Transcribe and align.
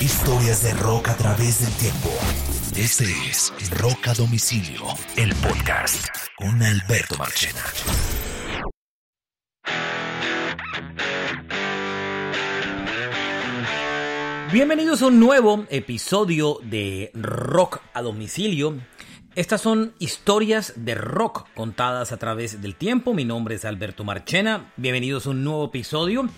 Historias 0.00 0.62
de 0.62 0.72
rock 0.74 1.08
a 1.08 1.16
través 1.16 1.60
del 1.60 1.72
tiempo. 1.74 2.08
Este 2.76 3.02
es 3.28 3.52
Rock 3.80 4.06
a 4.06 4.14
Domicilio, 4.14 4.82
el 5.16 5.34
podcast 5.34 6.06
con 6.36 6.62
Alberto 6.62 7.16
Marchena. 7.18 7.60
Bienvenidos 14.52 15.02
a 15.02 15.06
un 15.08 15.18
nuevo 15.18 15.66
episodio 15.68 16.60
de 16.62 17.10
Rock 17.14 17.80
a 17.92 18.00
Domicilio. 18.00 18.78
Estas 19.34 19.60
son 19.60 19.94
historias 19.98 20.74
de 20.76 20.94
rock 20.94 21.48
contadas 21.56 22.12
a 22.12 22.18
través 22.18 22.62
del 22.62 22.76
tiempo. 22.76 23.14
Mi 23.14 23.24
nombre 23.24 23.56
es 23.56 23.64
Alberto 23.64 24.04
Marchena. 24.04 24.72
Bienvenidos 24.76 25.26
a 25.26 25.30
un 25.30 25.42
nuevo 25.42 25.64
episodio. 25.64 26.28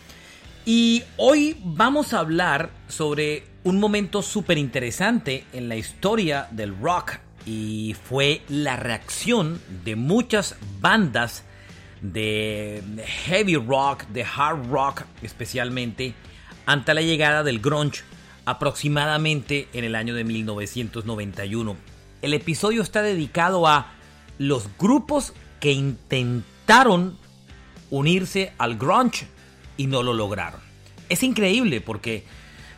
Y 0.64 1.02
hoy 1.16 1.56
vamos 1.62 2.12
a 2.12 2.20
hablar 2.20 2.70
sobre 2.88 3.49
un 3.64 3.78
momento 3.78 4.22
súper 4.22 4.58
interesante 4.58 5.44
en 5.52 5.68
la 5.68 5.76
historia 5.76 6.48
del 6.50 6.76
rock 6.80 7.18
y 7.44 7.94
fue 8.08 8.42
la 8.48 8.76
reacción 8.76 9.60
de 9.84 9.96
muchas 9.96 10.56
bandas 10.80 11.44
de 12.00 12.82
heavy 13.26 13.56
rock, 13.56 14.06
de 14.08 14.24
hard 14.24 14.70
rock 14.70 15.02
especialmente, 15.22 16.14
ante 16.64 16.94
la 16.94 17.02
llegada 17.02 17.42
del 17.42 17.58
grunge 17.58 18.02
aproximadamente 18.46 19.68
en 19.72 19.84
el 19.84 19.94
año 19.94 20.14
de 20.14 20.24
1991. 20.24 21.76
El 22.22 22.34
episodio 22.34 22.82
está 22.82 23.02
dedicado 23.02 23.66
a 23.66 23.92
los 24.38 24.68
grupos 24.78 25.34
que 25.60 25.72
intentaron 25.72 27.18
unirse 27.90 28.52
al 28.56 28.76
grunge 28.76 29.26
y 29.76 29.86
no 29.86 30.02
lo 30.02 30.14
lograron. 30.14 30.60
Es 31.08 31.22
increíble 31.22 31.80
porque 31.80 32.24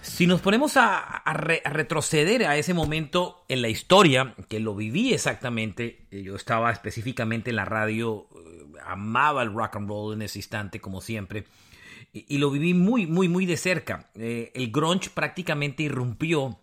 si 0.02 0.26
nos 0.26 0.40
ponemos 0.40 0.76
a, 0.76 1.22
retroceder 1.64 2.44
a 2.44 2.56
ese 2.56 2.74
momento 2.74 3.44
en 3.48 3.62
la 3.62 3.68
historia, 3.68 4.34
que 4.48 4.60
lo 4.60 4.74
viví 4.74 5.14
exactamente, 5.14 6.06
eh, 6.10 6.22
yo 6.22 6.34
estaba 6.34 6.72
específicamente 6.72 7.50
en 7.50 7.56
la 7.56 7.64
radio, 7.64 8.26
eh, 8.34 8.64
amaba 8.84 9.42
el 9.42 9.54
rock 9.54 9.76
and 9.76 9.88
roll 9.88 10.14
en 10.14 10.22
ese 10.22 10.40
instante 10.40 10.80
como 10.80 11.00
siempre, 11.00 11.44
y, 12.12 12.36
lo 12.38 12.50
viví 12.50 12.74
muy, 12.74 13.06
muy, 13.06 13.28
muy 13.28 13.46
de 13.46 13.56
cerca. 13.56 14.10
Eh, 14.16 14.50
el 14.54 14.70
grunge 14.70 15.08
prácticamente 15.08 15.84
irrumpió 15.84 16.58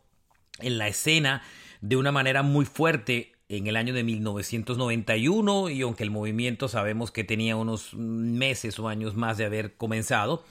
en 0.59 0.77
la 0.77 0.87
escena 0.87 1.41
de 1.81 1.95
una 1.95 2.11
manera 2.11 2.43
muy 2.43 2.65
fuerte 2.65 3.31
en 3.47 3.65
el 3.65 3.75
año 3.75 3.93
de 3.93 4.03
1991 4.03 5.69
y 5.69 5.81
aunque 5.81 6.03
el 6.03 6.11
movimiento 6.11 6.67
sabemos 6.67 7.09
que 7.09 7.23
tenía 7.23 7.55
unos 7.55 7.95
meses 7.95 8.77
o 8.77 8.89
años 8.89 9.15
más 9.15 9.37
de 9.37 9.45
haber 9.45 9.75
comenzado, 9.75 10.43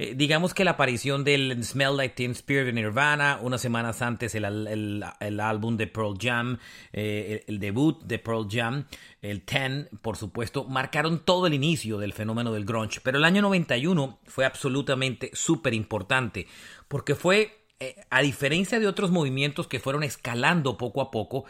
eh, 0.00 0.14
digamos 0.14 0.54
que 0.54 0.64
la 0.64 0.70
aparición 0.70 1.24
del 1.24 1.64
Smell 1.64 1.96
Like 1.96 2.14
Teen 2.14 2.30
Spirit 2.30 2.66
de 2.66 2.72
Nirvana, 2.72 3.40
unas 3.42 3.60
semanas 3.60 4.00
antes 4.00 4.32
el, 4.36 4.44
el, 4.44 5.40
álbum 5.40 5.76
de 5.76 5.88
Pearl 5.88 6.14
Jam, 6.16 6.56
eh, 6.92 7.42
el, 7.48 7.58
debut 7.58 8.00
de 8.04 8.20
Pearl 8.20 8.46
Jam, 8.48 8.84
el 9.22 9.42
Ten, 9.42 9.88
por 10.00 10.16
supuesto, 10.16 10.62
marcaron 10.66 11.24
todo 11.24 11.48
el 11.48 11.54
inicio 11.54 11.98
del 11.98 12.12
fenómeno 12.12 12.52
del 12.52 12.64
grunge. 12.64 13.00
Pero 13.02 13.18
el 13.18 13.24
año 13.24 13.42
91 13.42 14.20
fue 14.24 14.44
absolutamente 14.44 15.32
súper 15.32 15.74
importante 15.74 16.46
porque 16.86 17.16
fue, 17.16 17.58
eh, 17.80 17.96
a 18.08 18.22
diferencia 18.22 18.78
de 18.78 18.86
otros 18.86 19.10
movimientos 19.10 19.66
que 19.66 19.80
fueron 19.80 20.04
escalando 20.04 20.78
poco 20.78 21.00
a 21.00 21.10
poco, 21.10 21.44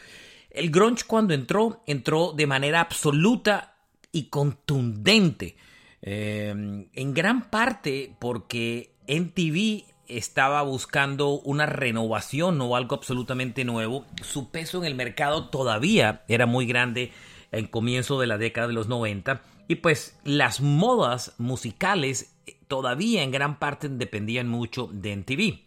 el 0.51 0.71
grunge 0.71 1.05
cuando 1.07 1.35
entró, 1.35 1.83
entró 1.87 2.33
de 2.33 2.47
manera 2.47 2.81
absoluta 2.81 3.75
y 4.11 4.31
contundente. 4.31 5.57
Em, 6.03 6.87
en 6.93 7.15
gran 7.15 7.51
parte 7.51 8.15
porque 8.19 8.95
NTV 9.07 9.85
estaba 10.07 10.63
buscando 10.63 11.33
una 11.41 11.67
renovación 11.67 12.61
o 12.61 12.77
algo 12.77 12.97
absolutamente 12.97 13.65
nuevo. 13.65 14.07
Su 14.23 14.51
peso 14.51 14.79
en 14.79 14.85
el 14.85 14.95
mercado 14.95 15.49
todavía 15.49 16.25
era 16.29 16.47
muy 16.47 16.67
grande 16.67 17.13
en 17.53 17.67
comienzo 17.67 18.21
de 18.21 18.27
la 18.27 18.39
década 18.39 18.69
de 18.69 18.75
los 18.75 18.89
90 18.89 19.43
y 19.69 19.77
pues 19.77 20.19
las 20.25 20.61
modas 20.61 21.35
musicales 21.39 22.35
todavía 22.69 23.23
en 23.23 23.31
gran 23.31 23.59
parte 23.59 23.89
dependían 23.89 24.49
mucho 24.49 24.89
de 24.93 25.13
NTV. 25.13 25.61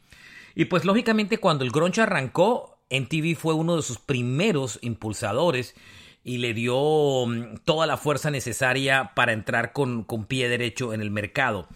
Y 0.55 0.65
pues 0.65 0.85
lógicamente 0.85 1.37
cuando 1.37 1.63
el 1.63 1.71
grunge 1.71 2.01
arrancó, 2.01 2.79
NTV 2.89 3.35
fue 3.35 3.53
uno 3.53 3.75
de 3.75 3.83
sus 3.83 3.99
primeros 3.99 4.79
impulsadores 4.81 5.75
y 6.23 6.37
le 6.37 6.53
dio 6.53 7.25
mm, 7.25 7.57
toda 7.65 7.87
la 7.87 7.97
fuerza 7.97 8.31
necesaria 8.31 9.11
para 9.15 9.33
entrar 9.33 9.73
con, 9.73 10.05
pie 10.27 10.49
derecho 10.49 10.93
en 10.93 11.01
el 11.01 11.11
mercado. 11.11 11.67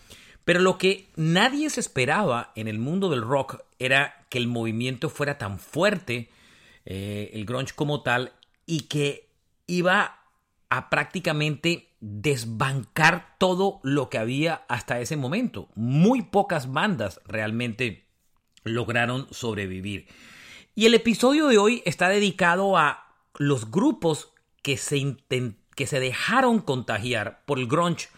Pero 0.44 0.60
lo 0.60 0.78
que 0.78 1.08
nadie 1.16 1.70
se 1.70 1.80
esperaba 1.80 2.52
en 2.56 2.68
el 2.68 2.78
mundo 2.78 3.10
del 3.10 3.24
rock 3.24 3.64
era 3.80 4.26
que 4.30 4.38
el 4.38 4.48
movimiento 4.48 5.10
fuera 5.10 5.38
tan 5.38 5.60
fuerte, 5.60 6.30
eh, 6.86 7.32
el 7.34 7.46
grunge 7.46 7.74
como 7.74 8.02
tal, 8.04 8.34
y 8.68 8.82
que 8.82 9.30
iba 9.66 10.20
a 10.70 10.90
prácticamente 10.90 11.90
desbancar 12.00 13.36
todo 13.40 13.80
lo 13.82 14.10
que 14.10 14.20
había 14.20 14.66
hasta 14.68 15.00
ese 15.00 15.18
momento. 15.18 15.70
Muy 15.74 16.22
pocas 16.22 16.72
bandas 16.72 17.20
realmente 17.26 18.06
lograron 18.64 19.28
sobrevivir. 19.32 20.08
Y 20.76 20.86
el 20.86 20.94
episodio 20.94 21.48
de 21.48 21.58
hoy 21.58 21.82
está 21.86 22.10
dedicado 22.10 22.78
a 22.78 23.06
los 23.38 23.72
grupos 23.72 24.35
que 24.66 24.78
se, 24.78 25.16
que 25.76 25.86
se 25.86 26.00
dejaron 26.00 26.58
contagiar 26.60 27.44
por 27.46 27.60
el 27.60 27.68
grunge 27.68 28.10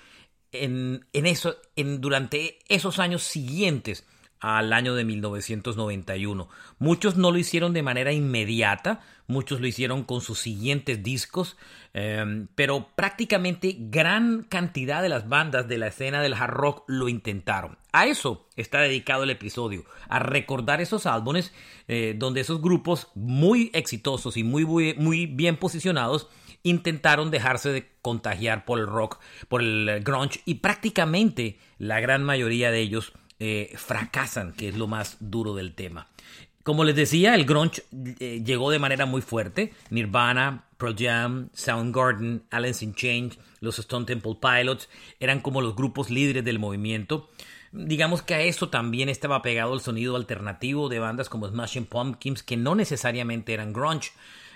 en, 0.53 1.06
eso, 1.12 1.58
en, 1.75 2.00
durante 2.00 2.59
esos 2.69 3.00
años 3.00 3.24
siguientes 3.24 4.08
al 4.40 4.74
año 4.74 4.96
de 4.96 5.03
1991. 5.03 6.50
Muchos 6.80 7.18
no 7.18 7.31
lo 7.31 7.38
hicieron 7.38 7.74
de 7.74 7.84
manera 7.84 8.12
inmediata, 8.12 9.02
muchos 9.28 9.62
lo 9.62 9.68
hicieron 9.68 10.03
con 10.03 10.22
sus 10.22 10.40
siguientes 10.40 11.03
discos, 11.03 11.58
em, 11.94 12.48
pero 12.56 12.90
prácticamente 12.96 13.75
gran 13.80 14.44
cantidad 14.44 15.02
de 15.02 15.09
las 15.09 15.28
bandas 15.28 15.68
de 15.68 15.78
la 15.78 15.88
escena 15.88 16.22
del 16.22 16.34
hard 16.34 16.53
rock 16.53 16.84
lo 16.88 17.09
intentaron. 17.09 17.78
A 17.92 18.06
eso 18.06 18.48
está 18.56 18.80
dedicado 18.80 19.24
el 19.24 19.30
episodio, 19.30 19.86
a 20.08 20.20
recordar 20.20 20.81
esos 20.81 21.06
álbumes 21.06 21.54
eh, 21.88 22.16
donde 22.18 22.42
esos 22.42 22.62
grupos 22.62 23.08
muy 23.16 23.72
exitosos 23.74 24.38
y 24.38 24.44
muy, 24.44 24.66
muy 24.96 25.25
bien 25.25 25.58
posicionados 25.58 26.30
intentaron 26.64 27.31
dejarse 27.31 27.69
de 27.69 27.90
contagiar 28.02 28.66
por 28.66 28.80
el 28.80 28.88
rock, 28.88 29.19
por 29.48 29.62
el 29.62 30.02
grunge 30.04 30.42
y 30.46 30.56
prácticamente 30.56 31.59
la 31.78 32.00
gran 32.00 32.24
mayoría 32.24 32.72
de 32.72 32.80
ellos 32.80 33.14
eh, 33.40 33.74
fracasan, 33.75 34.53
que 34.53 34.70
es 34.70 34.75
lo 34.75 34.88
más 34.88 35.18
duro 35.20 35.53
del 35.56 35.74
tema. 35.74 36.08
Como 36.64 36.84
les 36.84 36.96
decía, 36.96 37.34
el 37.34 37.46
grunge 37.46 37.84
eh, 38.20 38.42
llegó 38.46 38.72
de 38.72 38.80
manera 38.80 39.06
muy 39.06 39.22
fuerte. 39.22 39.74
Nirvana, 39.90 40.66
Pearl 40.78 40.96
Jam, 40.98 41.50
Soundgarden, 41.53 42.44
Alice 42.52 42.84
in 42.84 42.94
Change, 42.94 43.40
los 43.62 43.80
Stone 43.80 44.06
Temple 44.06 44.38
Pilots 44.42 44.90
eran 45.20 45.40
como 45.40 45.62
los 45.62 45.75
grupos 45.75 46.09
líderes 46.09 46.44
del 46.44 46.59
movimiento. 46.59 47.30
Digamos 47.72 48.22
que 48.22 48.34
a 48.34 48.42
eso 48.42 48.70
también 48.70 49.08
estaba 49.08 49.42
pegado 49.42 49.74
el 49.74 49.81
sonido 49.81 50.16
alternativo 50.16 50.90
de 50.90 51.00
bandas 51.00 51.30
como 51.30 51.48
Smashing 51.48 51.86
Pumpkins, 51.86 52.44
que 52.44 52.58
no 52.58 52.75
necesariamente 52.75 53.54
eran 53.54 53.72
grunge, 53.72 54.12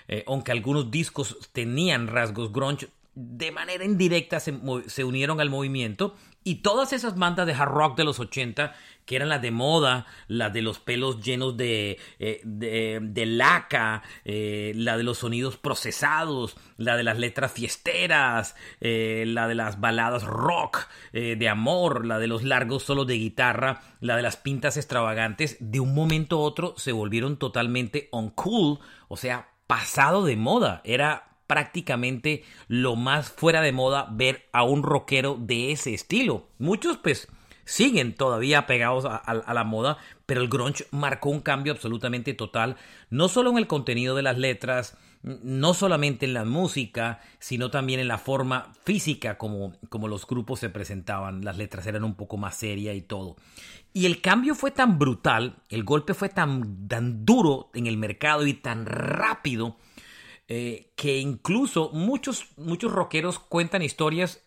eh, 0.08 0.24
aunque 0.26 0.52
algunos 0.52 0.90
discos 0.90 1.38
tenían 1.52 2.08
rasgos 2.08 2.52
grunge, 2.52 2.88
de 3.14 3.52
manera 3.52 3.84
indirecta 3.84 4.40
se, 4.40 4.58
se, 4.86 5.04
unieron 5.04 5.40
al 5.40 5.50
movimiento 5.50 6.14
y 6.44 6.56
todas 6.56 6.94
esas 6.94 7.18
bandas 7.18 7.46
de 7.46 7.52
hard 7.52 7.70
rock 7.70 7.96
de 7.96 8.04
los 8.04 8.18
80 8.18 8.74
que 9.04 9.16
eran 9.16 9.28
las 9.28 9.42
de 9.42 9.50
moda, 9.50 10.06
la 10.28 10.48
de 10.48 10.62
los 10.62 10.78
pelos 10.78 11.22
llenos 11.22 11.56
de, 11.56 11.98
eh, 12.18 12.40
de, 12.44 13.26
laca, 13.26 14.02
eh, 14.24 14.72
la 14.76 14.96
de 14.96 15.02
los 15.02 15.18
sonidos 15.18 15.56
procesados, 15.56 16.56
la 16.78 16.96
de 16.96 17.02
las 17.02 17.18
letras 17.18 17.52
fiesteras, 17.52 18.54
la 18.80 19.48
de 19.48 19.54
las 19.54 19.80
baladas 19.80 20.22
rock 20.22 20.86
de 21.12 21.48
amor, 21.48 22.06
la 22.06 22.18
de 22.20 22.28
los 22.28 22.44
largos 22.44 22.84
solos 22.84 23.06
de 23.08 23.14
guitarra, 23.14 23.80
la 24.00 24.16
de 24.16 24.22
las 24.22 24.36
pintas 24.36 24.76
extravagantes, 24.76 25.56
de 25.60 25.80
un 25.80 25.94
momento 25.94 26.36
a 26.36 26.42
otro 26.42 26.74
se 26.76 26.92
volvieron 26.92 27.38
totalmente 27.38 28.08
uncool, 28.12 28.78
o 29.08 29.16
sea, 29.16 29.48
pasado 29.66 30.24
de 30.24 30.36
moda. 30.36 30.80
Era 30.84 31.31
prácticamente 31.52 32.44
lo 32.66 32.96
más 32.96 33.28
fuera 33.28 33.60
de 33.60 33.72
moda 33.72 34.08
ver 34.10 34.48
a 34.54 34.62
un 34.62 34.82
rockero 34.82 35.36
de 35.38 35.70
ese 35.70 35.92
estilo. 35.92 36.48
Muchos 36.58 36.96
pues 36.96 37.28
siguen 37.66 38.14
todavía 38.14 38.66
pegados 38.66 39.04
a, 39.04 39.52
la 39.52 39.64
moda, 39.64 39.98
pero 40.24 40.40
el 40.40 40.48
grunge 40.48 40.86
marcó 40.92 41.28
un 41.28 41.40
cambio 41.40 41.74
absolutamente 41.74 42.32
total, 42.32 42.76
no 43.10 43.28
solo 43.28 43.50
en 43.50 43.58
el 43.58 43.66
contenido 43.66 44.16
de 44.16 44.22
las 44.22 44.38
letras, 44.38 44.96
no 45.22 45.74
solamente 45.74 46.24
en 46.24 46.32
la 46.32 46.46
música, 46.46 47.20
sino 47.38 47.70
también 47.70 48.00
en 48.00 48.08
la 48.08 48.16
forma 48.16 48.72
física 48.86 49.36
como, 49.36 49.74
los 50.08 50.26
grupos 50.26 50.58
se 50.58 50.70
presentaban. 50.70 51.44
Las 51.44 51.58
letras 51.58 51.86
eran 51.86 52.02
un 52.02 52.14
poco 52.14 52.38
más 52.38 52.56
serias 52.56 52.96
y 52.96 53.02
todo. 53.02 53.36
Y 53.92 54.06
el 54.06 54.22
cambio 54.22 54.54
fue 54.54 54.70
tan 54.70 54.98
brutal, 54.98 55.56
el 55.68 55.84
golpe 55.84 56.14
fue 56.14 56.30
tan, 56.30 56.88
tan 56.88 57.26
duro 57.26 57.68
en 57.74 57.86
el 57.86 57.98
mercado 57.98 58.46
y 58.46 58.54
tan 58.54 58.86
rápido, 58.86 59.76
eh, 60.54 60.92
que 60.96 61.16
incluso 61.16 61.88
muchos, 61.94 62.48
muchos 62.58 62.92
rockeros 62.92 63.38
cuentan 63.38 63.80
historias 63.80 64.44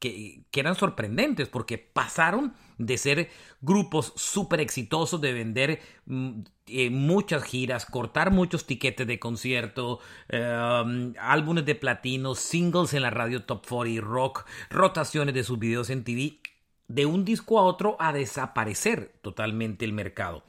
que, 0.00 0.42
eran 0.52 0.74
sorprendentes 0.74 1.48
porque 1.48 1.78
pasaron 1.78 2.54
de 2.76 2.98
ser 2.98 3.30
grupos 3.60 4.12
súper 4.16 4.58
exitosos, 4.58 5.20
de 5.20 5.32
vender 5.32 5.80
mm, 6.06 6.40
eh, 6.66 6.90
muchas 6.90 7.44
giras, 7.44 7.86
cortar 7.86 8.32
muchos 8.32 8.66
tiquetes 8.66 9.06
de 9.06 9.20
concierto, 9.20 10.00
em, 10.28 11.14
álbumes 11.20 11.64
de 11.64 11.76
platino, 11.76 12.34
singles 12.34 12.92
en 12.92 13.02
la 13.02 13.10
radio 13.10 13.44
Top 13.44 13.64
40 13.64 14.00
Rock, 14.00 14.44
rotaciones 14.70 15.34
de 15.34 15.44
sus 15.44 15.56
videos 15.60 15.88
en 15.90 16.02
TV, 16.02 16.40
de 16.88 17.06
un 17.06 17.24
disco 17.24 17.60
a 17.60 17.62
otro 17.62 17.96
a 18.00 18.12
desaparecer 18.12 19.12
totalmente 19.22 19.84
el 19.84 19.92
mercado. 19.92 20.42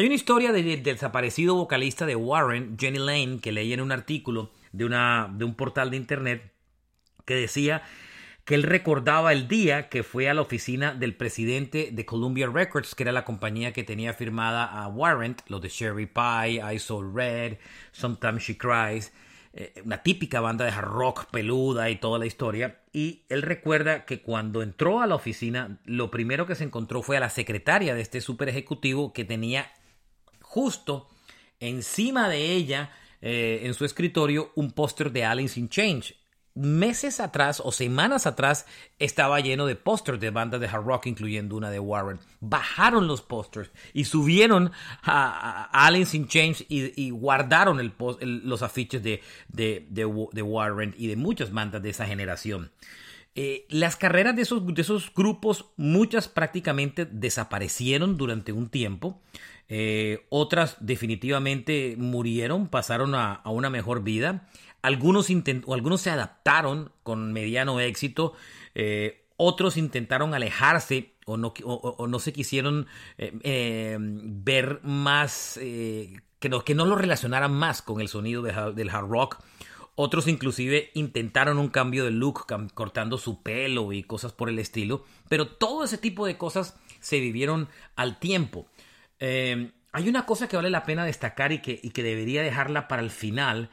Hay 0.00 0.06
una 0.06 0.14
historia 0.14 0.50
del 0.50 0.82
desaparecido 0.82 1.56
vocalista 1.56 2.06
de 2.06 2.16
Warren, 2.16 2.78
Jenny 2.78 2.98
Lane, 2.98 3.38
que 3.38 3.52
leí 3.52 3.74
en 3.74 3.82
un 3.82 3.92
artículo 3.92 4.50
de, 4.72 4.86
una, 4.86 5.28
de 5.30 5.44
un 5.44 5.54
portal 5.54 5.90
de 5.90 5.98
internet 5.98 6.54
que 7.26 7.34
decía 7.34 7.82
que 8.46 8.54
él 8.54 8.62
recordaba 8.62 9.34
el 9.34 9.46
día 9.46 9.90
que 9.90 10.02
fue 10.02 10.30
a 10.30 10.32
la 10.32 10.40
oficina 10.40 10.94
del 10.94 11.14
presidente 11.16 11.90
de 11.92 12.06
Columbia 12.06 12.46
Records, 12.46 12.94
que 12.94 13.02
era 13.02 13.12
la 13.12 13.26
compañía 13.26 13.74
que 13.74 13.84
tenía 13.84 14.14
firmada 14.14 14.64
a 14.64 14.88
Warrant, 14.88 15.42
lo 15.48 15.60
de 15.60 15.68
Sherry 15.68 16.06
Pie, 16.06 16.62
I 16.62 16.78
Saw 16.78 17.02
Red, 17.02 17.58
Sometimes 17.92 18.42
She 18.42 18.56
Cries, 18.56 19.12
eh, 19.52 19.82
una 19.84 20.02
típica 20.02 20.40
banda 20.40 20.64
de 20.64 20.70
hard 20.70 20.88
rock 20.88 21.26
peluda 21.30 21.90
y 21.90 21.96
toda 21.96 22.18
la 22.18 22.24
historia. 22.24 22.80
Y 22.94 23.24
él 23.28 23.42
recuerda 23.42 24.06
que 24.06 24.22
cuando 24.22 24.62
entró 24.62 25.02
a 25.02 25.06
la 25.06 25.16
oficina, 25.16 25.78
lo 25.84 26.10
primero 26.10 26.46
que 26.46 26.54
se 26.54 26.64
encontró 26.64 27.02
fue 27.02 27.18
a 27.18 27.20
la 27.20 27.28
secretaria 27.28 27.94
de 27.94 28.00
este 28.00 28.22
super 28.22 28.48
ejecutivo 28.48 29.12
que 29.12 29.26
tenía 29.26 29.70
justo 30.50 31.06
encima 31.60 32.28
de 32.28 32.52
ella 32.52 32.90
eh, 33.20 33.60
en 33.62 33.74
su 33.74 33.84
escritorio 33.84 34.50
un 34.56 34.72
póster 34.72 35.12
de 35.12 35.24
Alice 35.24 35.58
in 35.58 35.68
Change. 35.68 36.16
Meses 36.54 37.20
atrás 37.20 37.62
o 37.64 37.70
semanas 37.70 38.26
atrás 38.26 38.66
estaba 38.98 39.38
lleno 39.38 39.66
de 39.66 39.76
pósters 39.76 40.18
de 40.18 40.30
bandas 40.30 40.60
de 40.60 40.66
hard 40.66 40.84
rock, 40.84 41.06
incluyendo 41.06 41.54
una 41.54 41.70
de 41.70 41.78
Warren. 41.78 42.18
Bajaron 42.40 43.06
los 43.06 43.22
pósters 43.22 43.70
y 43.94 44.06
subieron 44.06 44.72
a, 45.04 45.70
Alice 45.86 46.16
in 46.16 46.26
Change 46.26 46.66
y, 46.68 47.10
guardaron 47.10 47.94
los 48.20 48.62
afiches 48.62 49.00
de, 49.04 49.22
de, 49.48 50.04
Warren 50.42 50.96
y 50.98 51.06
de 51.06 51.14
muchas 51.14 51.52
bandas 51.52 51.80
de 51.80 51.90
esa 51.90 52.06
generación. 52.06 52.72
Eh, 53.36 53.66
las 53.68 53.94
carreras 53.94 54.34
de 54.34 54.42
esos, 54.42 54.66
de 54.66 54.82
esos 54.82 55.14
grupos, 55.14 55.66
muchas 55.76 56.26
prácticamente 56.26 57.06
desaparecieron 57.06 58.16
durante 58.16 58.52
un 58.52 58.68
tiempo. 58.68 59.22
Eh, 59.72 60.26
otras 60.30 60.76
definitivamente 60.80 61.94
murieron, 61.96 62.66
pasaron 62.66 63.14
a, 63.14 63.40
una 63.44 63.70
mejor 63.70 64.02
vida. 64.02 64.48
Algunos, 64.82 65.28
algunos 65.68 66.00
se 66.00 66.10
adaptaron 66.10 66.90
con 67.04 67.32
mediano 67.32 67.78
éxito. 67.78 68.34
Eh, 68.74 69.24
otros 69.36 69.76
intentaron 69.76 70.34
alejarse 70.34 71.14
o 71.24 71.36
no, 71.36 71.54
no 72.08 72.18
se 72.18 72.32
quisieron 72.32 72.88
eh, 73.16 73.96
ver 74.00 74.80
más, 74.82 75.58
que, 75.58 76.48
no, 76.50 76.64
que 76.64 76.74
no 76.74 76.84
lo 76.84 76.96
relacionaran 76.96 77.52
más 77.52 77.80
con 77.80 78.00
el 78.00 78.08
sonido 78.08 78.42
del 78.42 78.90
hard 78.90 79.08
rock. 79.08 79.38
Otros 79.94 80.26
inclusive 80.28 80.90
intentaron 80.94 81.58
un 81.58 81.68
cambio 81.68 82.04
de 82.04 82.10
look, 82.10 82.46
cortando 82.74 83.18
su 83.18 83.42
pelo 83.42 83.92
y 83.92 84.02
cosas 84.02 84.32
por 84.32 84.48
el 84.48 84.58
estilo. 84.58 85.04
Pero 85.28 85.46
todo 85.46 85.84
ese 85.84 85.98
tipo 85.98 86.26
de 86.26 86.36
cosas 86.36 86.76
se 87.00 87.20
vivieron 87.20 87.68
al 87.96 88.18
tiempo. 88.18 88.66
Eh, 89.20 89.70
hay 89.92 90.08
una 90.08 90.26
cosa 90.26 90.48
que 90.48 90.56
vale 90.56 90.70
la 90.70 90.84
pena 90.84 91.04
destacar 91.04 91.52
y 91.52 91.60
que, 91.60 92.02
debería 92.02 92.42
dejarla 92.42 92.88
para 92.88 93.02
el 93.02 93.10
final, 93.10 93.70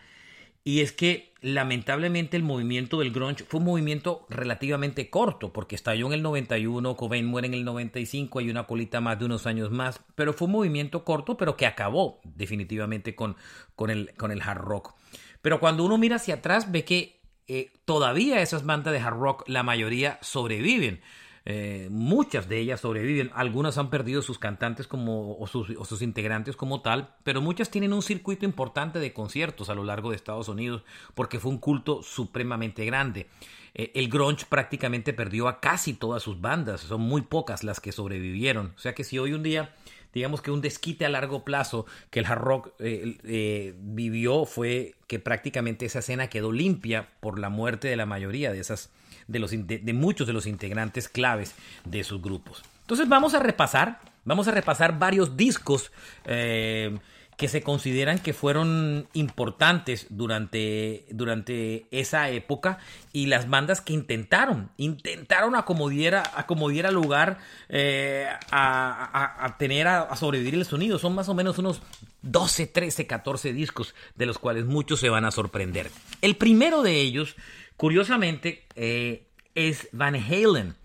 y 0.64 0.82
es 0.82 0.92
que 0.92 1.34
lamentablemente 1.42 2.36
el 2.36 2.44
movimiento 2.44 3.00
del 3.00 3.12
grunge 3.12 3.46
fue 3.46 3.60
un 3.60 3.68
movimiento 3.68 4.26
relativamente 4.30 5.10
corto, 5.10 5.54
porque 5.54 5.76
estalló 5.76 6.08
en 6.08 6.14
el 6.14 6.24
91, 6.24 6.98
Cobain 6.98 7.26
muere 7.26 7.48
en 7.48 7.54
el 7.54 7.64
95, 7.64 8.40
hay 8.40 8.50
una 8.50 8.66
colita 8.66 9.00
más 9.00 9.18
de 9.18 9.26
unos 9.26 9.46
años 9.48 9.72
más, 9.72 10.02
pero 10.16 10.34
fue 10.34 10.48
un 10.48 10.54
movimiento 10.54 11.06
corto, 11.06 11.38
pero 11.38 11.56
que 11.56 11.66
acabó 11.66 12.20
definitivamente 12.24 13.16
con, 13.16 13.38
con, 13.76 13.90
el, 13.90 14.14
con 14.18 14.32
el 14.32 14.42
hard 14.42 14.62
rock. 14.62 14.96
Pero 15.42 15.60
cuando 15.60 15.86
uno 15.86 15.98
mira 15.98 16.18
hacia 16.18 16.36
atrás 16.36 16.72
ve 16.72 16.84
que 16.84 17.22
eh, 17.48 17.72
todavía 17.86 18.42
esas 18.42 18.66
bandas 18.66 18.92
de 18.92 19.00
hard 19.00 19.18
rock, 19.18 19.44
la 19.48 19.64
mayoría 19.64 20.20
sobreviven. 20.22 21.00
Eh, 21.50 21.88
muchas 21.90 22.50
de 22.50 22.60
ellas 22.60 22.82
sobreviven, 22.82 23.32
algunas 23.34 23.78
han 23.78 23.90
perdido 23.90 24.22
sus 24.22 24.38
cantantes 24.38 24.86
como, 24.86 25.38
o, 25.40 25.48
sus, 25.48 26.02
integrantes 26.02 26.58
como 26.58 26.82
tal, 26.82 27.16
pero 27.24 27.40
muchas 27.40 27.72
tienen 27.72 27.94
un 27.94 28.02
circuito 28.02 28.44
importante 28.44 29.00
de 29.00 29.14
conciertos 29.14 29.70
a 29.70 29.74
lo 29.74 29.86
largo 29.86 30.10
de 30.10 30.18
Estados 30.18 30.50
Unidos 30.50 30.84
porque 31.16 31.40
fue 31.40 31.52
un 31.52 31.60
culto 31.60 32.04
supremamente 32.04 32.84
grande. 32.84 33.28
Eh, 33.74 33.94
el 33.96 34.10
grunge 34.10 34.46
prácticamente 34.50 35.14
perdió 35.14 35.48
a 35.48 35.62
casi 35.62 35.94
todas 35.94 36.22
sus 36.22 36.42
bandas, 36.42 36.82
son 36.82 37.00
muy 37.00 37.22
pocas 37.22 37.64
las 37.64 37.80
que 37.80 37.94
sobrevivieron. 37.94 38.74
O 38.76 38.80
sea 38.80 38.94
que 38.94 39.06
si 39.06 39.18
hoy 39.18 39.32
un 39.32 39.44
día 39.44 39.74
digamos 40.14 40.42
que 40.42 40.52
un 40.52 40.60
desquite 40.60 41.06
a 41.06 41.10
largo 41.10 41.46
plazo 41.46 41.86
que 42.10 42.20
el 42.20 42.26
hard 42.26 42.42
rock 42.42 42.74
eh, 42.80 43.74
vivió 43.80 44.44
fue 44.44 44.96
que 45.08 45.20
prácticamente 45.20 45.86
esa 45.86 46.00
escena 46.00 46.28
quedó 46.28 46.52
limpia 46.52 47.08
por 47.22 47.40
la 47.40 47.48
muerte 47.48 47.88
de 47.88 47.96
la 47.96 48.06
mayoría 48.06 48.52
de 48.52 48.60
esas 48.60 48.92
de, 49.28 49.40
los, 49.40 49.52
de, 49.52 49.94
muchos 49.94 50.28
de 50.28 50.34
los 50.34 50.46
integrantes 50.46 51.10
claves 51.10 51.56
de 51.86 52.04
sus 52.04 52.22
grupos. 52.22 52.64
Entonces 52.82 53.08
vamos 53.10 53.34
a 53.34 53.40
repasar, 53.40 54.00
vamos 54.26 54.48
a 54.48 54.52
repasar 54.52 54.98
varios 54.98 55.36
discos 55.36 55.92
eh, 56.26 56.98
que 57.38 57.48
se 57.48 57.62
consideran 57.62 58.18
que 58.18 58.34
fueron 58.34 59.08
importantes 59.14 60.08
durante, 60.10 61.06
durante 61.12 61.86
esa 61.92 62.30
época 62.32 62.80
y 63.14 63.28
las 63.28 63.48
bandas 63.48 63.80
que 63.80 63.94
intentaron, 63.94 64.72
intentaron 64.78 65.56
acomodiera, 65.56 66.24
acomodiera 66.36 66.90
lugar 66.90 67.38
eh, 67.70 68.28
a, 68.52 69.56
tener, 69.60 69.88
a, 69.88 70.16
sobrevivir 70.16 70.56
el 70.56 70.66
sonido. 70.66 70.98
Son 70.98 71.14
más 71.14 71.30
o 71.30 71.36
menos 71.36 71.60
unos 71.60 71.84
12, 72.24 72.66
13, 72.66 73.06
14 73.06 73.54
discos 73.54 73.94
de 74.16 74.26
los 74.26 74.40
cuales 74.40 74.66
muchos 74.66 75.00
se 75.00 75.10
van 75.10 75.24
a 75.24 75.32
sorprender. 75.32 75.92
El 76.24 76.38
primero 76.38 76.82
de 76.82 77.02
ellos 77.02 77.36
Curiosamente, 77.78 78.66
eh, 78.76 79.28
es 79.56 79.88
Van 79.92 80.16
Halen. 80.16 80.76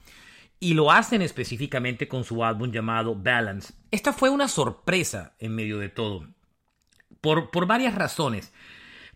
Y 0.60 0.74
lo 0.74 0.92
hacen 0.92 1.22
específicamente 1.22 2.06
con 2.06 2.22
su 2.22 2.44
álbum 2.44 2.70
llamado 2.70 3.16
Balance. 3.16 3.74
Esta 3.90 4.12
fue 4.12 4.30
una 4.30 4.46
sorpresa 4.46 5.34
en 5.40 5.56
medio 5.56 5.78
de 5.78 5.88
todo. 5.88 6.28
Por, 7.20 7.50
por 7.50 7.66
varias 7.66 7.96
razones. 7.96 8.52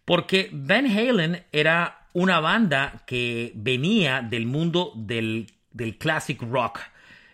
Porque 0.04 0.50
Van 0.52 0.86
Halen 0.86 1.44
era 1.52 2.08
una 2.12 2.40
banda 2.40 3.04
que 3.06 3.52
venía 3.54 4.22
del 4.22 4.46
mundo 4.46 4.92
del, 4.96 5.52
del 5.70 5.98
classic 5.98 6.42
rock. 6.42 6.80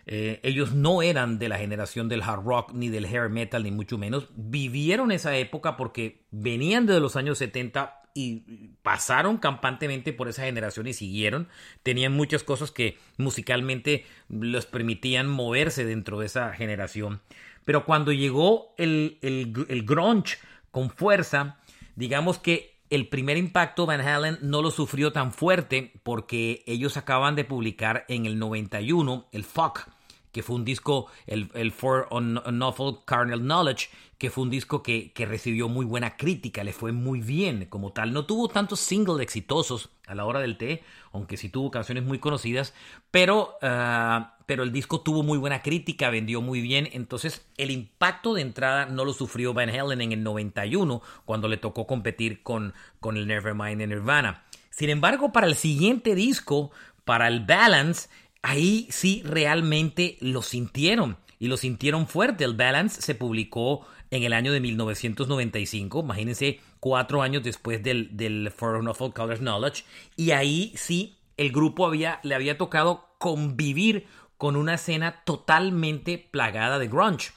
Eh, 0.05 0.41
ellos 0.43 0.73
no 0.73 1.01
eran 1.01 1.39
de 1.39 1.49
la 1.49 1.57
generación 1.57 2.09
del 2.09 2.21
hard 2.21 2.43
rock 2.43 2.73
ni 2.73 2.89
del 2.89 3.05
hair 3.05 3.29
metal, 3.29 3.63
ni 3.63 3.71
mucho 3.71 3.97
menos. 3.97 4.27
Vivieron 4.35 5.11
esa 5.11 5.35
época 5.37 5.77
porque 5.77 6.25
venían 6.29 6.85
de 6.85 6.99
los 6.99 7.15
años 7.15 7.37
70 7.39 8.02
y 8.13 8.43
pasaron 8.81 9.37
campantemente 9.37 10.13
por 10.13 10.27
esa 10.27 10.43
generación 10.43 10.87
y 10.87 10.93
siguieron. 10.93 11.47
Tenían 11.81 12.13
muchas 12.13 12.43
cosas 12.43 12.71
que 12.71 12.97
musicalmente 13.17 14.05
les 14.29 14.65
permitían 14.65 15.27
moverse 15.27 15.85
dentro 15.85 16.19
de 16.19 16.27
esa 16.27 16.53
generación. 16.53 17.21
Pero 17.65 17.85
cuando 17.85 18.11
llegó 18.11 18.73
el, 18.77 19.17
el, 19.21 19.83
grunge 19.83 20.37
con 20.71 20.89
fuerza, 20.89 21.57
digamos 21.95 22.37
que 22.37 22.73
el 22.89 23.07
primer 23.07 23.37
impacto 23.37 23.85
Van 23.85 24.01
Halen 24.01 24.37
no 24.41 24.61
lo 24.61 24.69
sufrió 24.69 25.11
tan 25.11 25.31
fuerte 25.31 25.93
porque 26.03 26.63
ellos 26.67 26.97
acaban 26.97 27.35
de 27.35 27.45
publicar 27.45 28.05
en 28.07 28.25
el 28.25 28.37
91 28.37 29.27
el 29.31 29.43
Fuck 29.43 29.87
que 30.33 30.43
fue 30.43 30.57
un 30.57 30.65
disco, 30.65 31.07
el, 31.27 31.49
el 31.53 31.71
For 31.71 32.07
Unlawful 32.11 33.05
Carnal 33.05 33.39
Knowledge, 33.39 33.87
que 34.17 34.29
fue 34.29 34.43
un 34.43 34.49
disco 34.49 34.81
que, 34.83 35.13
que, 35.13 35.25
recibió 35.25 35.69
muy 35.69 35.85
buena 35.85 36.17
crítica, 36.17 36.63
le 36.63 36.73
fue 36.73 36.91
muy 36.91 37.21
bien 37.21 37.67
como 37.69 37.91
tal. 37.91 38.13
No 38.13 38.25
tuvo 38.25 38.47
tantos 38.47 38.79
singles 38.79 39.21
exitosos 39.21 39.91
a 40.07 40.15
la 40.15 40.25
hora 40.25 40.39
del 40.39 40.57
té, 40.57 40.83
aunque 41.11 41.37
sí 41.37 41.49
tuvo 41.49 41.71
canciones 41.71 42.03
muy 42.03 42.19
conocidas, 42.19 42.73
pero, 43.11 43.57
ah, 43.61 44.37
pero 44.45 44.63
el 44.63 44.71
disco 44.71 45.01
tuvo 45.01 45.23
muy 45.23 45.37
buena 45.37 45.61
crítica, 45.61 46.09
vendió 46.09 46.41
muy 46.41 46.61
bien, 46.61 46.89
entonces 46.93 47.45
el 47.57 47.69
impacto 47.69 48.33
de 48.33 48.41
entrada 48.41 48.85
no 48.87 49.05
lo 49.05 49.13
sufrió 49.13 49.53
Van 49.53 49.69
Halen 49.69 50.01
en 50.01 50.11
el 50.11 50.23
91, 50.23 51.01
cuando 51.25 51.47
le 51.47 51.57
tocó 51.57 51.85
competir 51.85 52.41
con, 52.43 52.73
con 52.99 53.17
el 53.17 53.27
Nevermind 53.27 53.79
de 53.79 53.87
Nirvana. 53.87 54.43
Sin 54.71 54.89
embargo, 54.89 55.31
para 55.31 55.45
el 55.45 55.55
siguiente 55.55 56.15
disco, 56.15 56.71
para 57.05 57.27
el 57.27 57.41
Balance, 57.41 58.09
ahí 58.43 58.87
sí 58.91 59.23
realmente 59.25 60.17
lo 60.19 60.43
sintieron 60.43 61.17
y 61.39 61.47
lo 61.47 61.57
sintieron 61.57 62.07
fuerte. 62.07 62.43
El 62.43 62.55
Balance 62.55 63.01
se 63.01 63.15
publicó 63.15 63.87
en 64.11 64.21
el 64.21 64.33
año 64.33 64.53
de 64.53 64.59
1995, 64.59 66.01
imagínense, 66.01 66.59
cuatro 66.79 67.23
años 67.23 67.41
después 67.41 67.81
del, 67.81 68.15
del 68.15 68.51
For 68.51 68.75
of 68.87 69.13
Colors 69.13 69.39
Knowledge, 69.39 69.85
y 70.15 70.31
ahí 70.31 70.71
sí 70.75 71.17
el 71.35 71.51
grupo 71.51 71.91
le 71.91 72.35
había 72.35 72.57
tocado 72.57 73.07
convivir 73.17 74.05
con 74.37 74.55
una 74.55 74.75
escena 74.75 75.23
totalmente 75.23 76.17
plagada 76.19 76.77
de 76.77 76.87
grunge. 76.87 77.31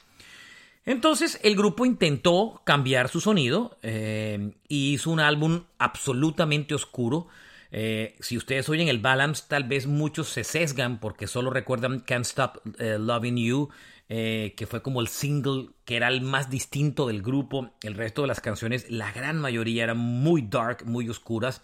Entonces 0.85 1.39
el 1.43 1.55
grupo 1.55 1.85
intentó 1.85 2.61
cambiar 2.63 3.09
su 3.09 3.19
sonido 3.19 3.77
eh, 3.81 4.51
y 4.67 4.93
hizo 4.93 5.09
un 5.09 5.19
álbum 5.19 5.63
absolutamente 5.79 6.75
oscuro 6.75 7.27
Eh, 7.71 8.15
si 8.19 8.37
ustedes 8.37 8.69
oyen 8.69 8.87
el 8.87 8.99
balance, 8.99 9.43
tal 9.47 9.65
vez 9.65 9.87
muchos 9.87 10.29
se 10.29 10.43
sesgan 10.43 10.99
porque 10.99 11.27
solo 11.27 11.49
recuerdan 11.49 11.99
Can't 11.99 12.25
Stop 12.25 12.61
eh, 12.79 12.97
Loving 12.99 13.37
You, 13.37 13.69
eh, 14.09 14.53
que 14.55 14.67
fue 14.67 14.81
como 14.81 15.01
el 15.01 15.07
single 15.07 15.69
que 15.85 15.97
era 15.97 16.07
el 16.07 16.21
más 16.21 16.49
distinto 16.49 17.07
del 17.07 17.21
grupo. 17.21 17.71
El 17.81 17.95
resto 17.95 18.21
de 18.21 18.29
las 18.29 18.41
canciones, 18.41 18.89
la 18.89 19.11
gran 19.11 19.39
mayoría 19.39 19.83
eran 19.83 19.97
muy 19.97 20.41
dark, 20.41 20.85
muy 20.85 21.09
oscuras. 21.09 21.61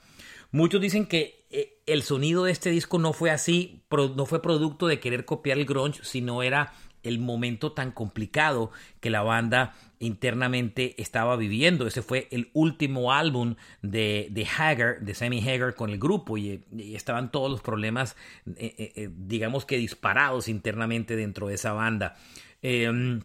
Muchos 0.51 0.81
dicen 0.81 1.07
que 1.07 1.43
el 1.87 2.03
sonido 2.03 2.43
de 2.43 2.51
este 2.51 2.69
disco 2.69 2.99
no 2.99 3.13
fue 3.13 3.31
así, 3.31 3.83
no 3.89 4.25
fue 4.25 4.41
producto 4.41 4.87
de 4.87 4.99
querer 4.99 5.25
copiar 5.25 5.57
el 5.57 5.65
grunge, 5.65 6.01
sino 6.03 6.43
era 6.43 6.73
el 7.03 7.19
momento 7.19 7.71
tan 7.73 7.91
complicado 7.91 8.71
que 8.99 9.09
la 9.09 9.21
banda 9.21 9.73
internamente 10.03 10.95
estaba 11.01 11.35
viviendo. 11.35 11.87
Ese 11.87 12.01
fue 12.01 12.27
el 12.31 12.49
último 12.53 13.13
álbum 13.13 13.55
de, 13.81 14.27
de 14.31 14.45
Hagar, 14.45 14.99
de 15.01 15.13
Sammy 15.13 15.47
Hagar 15.47 15.75
con 15.75 15.89
el 15.89 15.99
grupo 15.99 16.37
y, 16.37 16.63
estaban 16.93 17.31
todos 17.31 17.49
los 17.49 17.61
problemas, 17.61 18.15
eh, 18.45 18.75
eh, 18.77 18.93
eh, 18.95 19.09
digamos 19.15 19.65
que 19.65 19.77
disparados 19.77 20.47
internamente 20.47 21.15
dentro 21.15 21.47
de 21.47 21.55
esa 21.55 21.73
banda. 21.73 22.15
Em, 22.61 23.21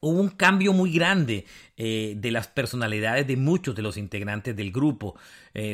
hubo 0.00 0.20
un 0.20 0.28
cambio 0.28 0.72
muy 0.72 0.92
grande 0.92 1.44
de 1.76 2.30
las 2.30 2.46
personalidades 2.46 3.26
de 3.26 3.36
muchos 3.36 3.74
de 3.74 3.82
los 3.82 3.96
integrantes 3.96 4.54
del 4.54 4.70
grupo. 4.70 5.16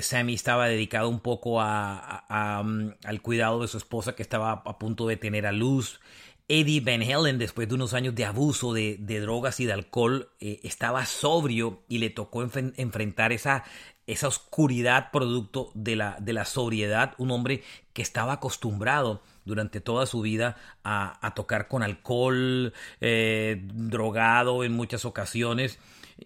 Sammy 0.01 0.33
estaba 0.33 0.67
dedicado 0.67 1.11
un 1.11 1.21
poco 1.21 1.61
al 1.61 3.21
cuidado 3.23 3.61
de 3.61 3.69
su 3.69 3.77
esposa 3.77 4.15
que 4.15 4.23
estaba 4.23 4.63
a 4.65 4.79
punto 4.79 5.07
de 5.07 5.19
tener 5.19 5.47
a 5.47 5.53
luz. 5.53 6.01
Eddie 6.49 6.81
Van 6.81 7.03
Halen, 7.03 7.39
después 7.39 7.69
de 7.69 7.75
unos 7.75 7.95
años 7.95 8.15
de 8.15 8.27
abuso 8.27 8.75
de, 8.75 8.99
drogas 8.99 9.61
y 9.61 9.65
de 9.65 9.73
alcohol, 9.73 10.29
eh, 10.41 10.61
estaba 10.63 11.07
sobrio 11.07 11.83
y 11.89 11.99
le 11.99 12.11
tocó 12.11 12.43
enfrentar 12.43 13.33
esa, 13.33 13.65
esa 14.07 14.29
oscuridad 14.29 15.11
producto 15.11 15.71
de 15.75 15.97
la, 15.97 16.19
de 16.21 16.35
la 16.35 16.45
sobriedad. 16.45 17.15
Un 17.17 17.31
hombre 17.31 17.63
que 17.95 18.03
estaba 18.03 18.35
acostumbrado 18.35 19.23
durante 19.47 19.81
toda 19.81 20.05
su 20.05 20.21
vida 20.21 20.57
a, 20.85 21.33
tocar 21.35 21.69
con 21.69 21.83
alcohol, 21.83 22.75
eh, 23.01 23.63
drogado 23.63 24.65
en 24.65 24.73
muchas 24.73 25.07
ocasiones. 25.07 25.79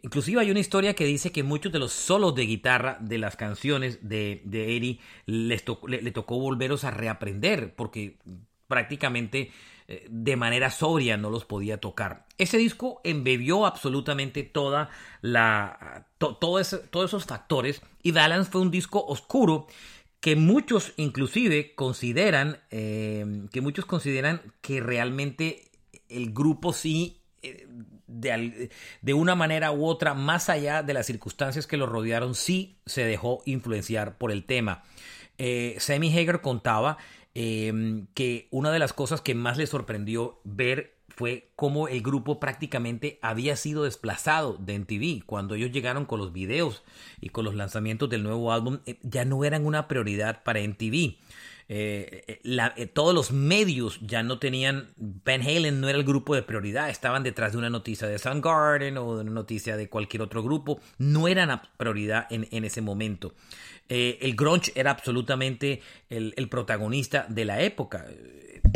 Inclusive 0.02 0.40
hay 0.40 0.50
una 0.50 0.60
historia 0.60 0.94
que 0.94 1.04
dice 1.04 1.30
que 1.30 1.44
muchos 1.44 1.72
de 1.72 1.78
los 1.78 1.92
solos 1.92 2.34
de 2.34 2.42
guitarra 2.42 2.98
de 3.00 3.18
las 3.18 3.36
canciones 3.36 4.08
de, 4.08 4.42
Eddie 4.44 4.98
le, 5.26 5.62
le, 6.02 6.10
tocó 6.10 6.38
volverlos 6.38 6.84
a 6.84 6.90
reaprender 6.90 7.74
porque 7.74 8.18
prácticamente 8.66 9.50
de 9.88 10.36
manera 10.36 10.70
sobria 10.70 11.16
no 11.16 11.30
los 11.30 11.46
podía 11.46 11.78
tocar. 11.78 12.26
Ese 12.36 12.58
disco 12.58 13.00
embebió 13.04 13.64
absolutamente 13.64 14.42
toda 14.42 14.90
la, 15.22 16.06
todos 16.18 16.74
esos 16.92 17.24
factores 17.24 17.80
y 18.02 18.12
Balance 18.12 18.50
fue 18.50 18.60
un 18.60 18.70
disco 18.70 19.04
oscuro 19.06 19.66
que 20.20 20.36
muchos 20.36 20.92
inclusive 20.96 21.74
consideran 21.74 22.58
eh, 22.70 23.46
que 23.50 23.60
muchos 23.60 23.86
consideran 23.86 24.42
que 24.60 24.80
realmente 24.80 25.70
el 26.08 26.32
grupo 26.34 26.72
sí 26.72 27.22
eh, 27.42 27.66
de, 28.06 28.70
de, 29.00 29.14
una 29.14 29.36
manera 29.36 29.70
u 29.72 29.86
otra 29.86 30.14
más 30.14 30.48
allá 30.48 30.82
de 30.82 30.92
las 30.92 31.06
circunstancias 31.06 31.66
que 31.66 31.76
lo 31.76 31.86
rodearon 31.86 32.34
sí 32.34 32.78
se 32.84 33.04
dejó 33.04 33.42
influenciar 33.46 34.18
por 34.18 34.32
el 34.32 34.44
tema 34.44 34.82
Sammy 35.78 36.08
Hager 36.08 36.40
contaba 36.40 36.98
Em, 37.34 38.06
que 38.14 38.48
una 38.50 38.72
de 38.72 38.78
las 38.78 38.92
cosas 38.92 39.20
que 39.20 39.34
más 39.34 39.58
le 39.58 39.66
sorprendió 39.66 40.40
ver 40.44 40.98
fue 41.08 41.50
cómo 41.56 41.88
el 41.88 42.02
grupo 42.02 42.38
prácticamente 42.38 43.18
había 43.22 43.56
sido 43.56 43.84
desplazado 43.84 44.56
de 44.58 44.74
MTV. 44.74 45.24
Cuando 45.26 45.54
ellos 45.54 45.72
llegaron 45.72 46.04
con 46.04 46.20
los 46.20 46.32
videos 46.32 46.84
y 47.20 47.30
con 47.30 47.44
los 47.44 47.54
lanzamientos 47.54 48.08
del 48.08 48.22
nuevo 48.22 48.52
álbum, 48.52 48.78
eh, 48.86 48.98
ya 49.02 49.24
no 49.24 49.44
eran 49.44 49.66
una 49.66 49.88
prioridad 49.88 50.42
para 50.42 50.60
MTV. 50.60 51.18
Eh, 51.70 52.40
eh, 52.44 52.86
todos 52.86 53.14
los 53.14 53.30
medios 53.30 54.00
ya 54.00 54.22
no 54.22 54.38
tenían, 54.38 54.88
Van 54.96 55.42
Halen 55.42 55.82
no 55.82 55.88
era 55.90 55.98
el 55.98 56.04
grupo 56.04 56.34
de 56.34 56.42
prioridad, 56.42 56.88
estaban 56.88 57.22
detrás 57.22 57.52
de 57.52 57.58
una 57.58 57.68
noticia 57.68 58.08
de 58.08 58.18
Soundgarden 58.18 58.96
o 58.96 59.16
de 59.16 59.22
una 59.22 59.32
noticia 59.32 59.76
de 59.76 59.90
cualquier 59.90 60.22
otro 60.22 60.42
grupo, 60.42 60.80
no 60.96 61.28
eran 61.28 61.60
prioridad 61.76 62.26
en, 62.30 62.64
ese 62.64 62.80
momento. 62.80 63.34
Eh, 63.90 64.18
el 64.22 64.34
grunge 64.34 64.72
era 64.76 64.92
absolutamente 64.92 65.82
el, 66.08 66.48
protagonista 66.48 67.26
de 67.28 67.44
la 67.44 67.60
época. 67.60 68.06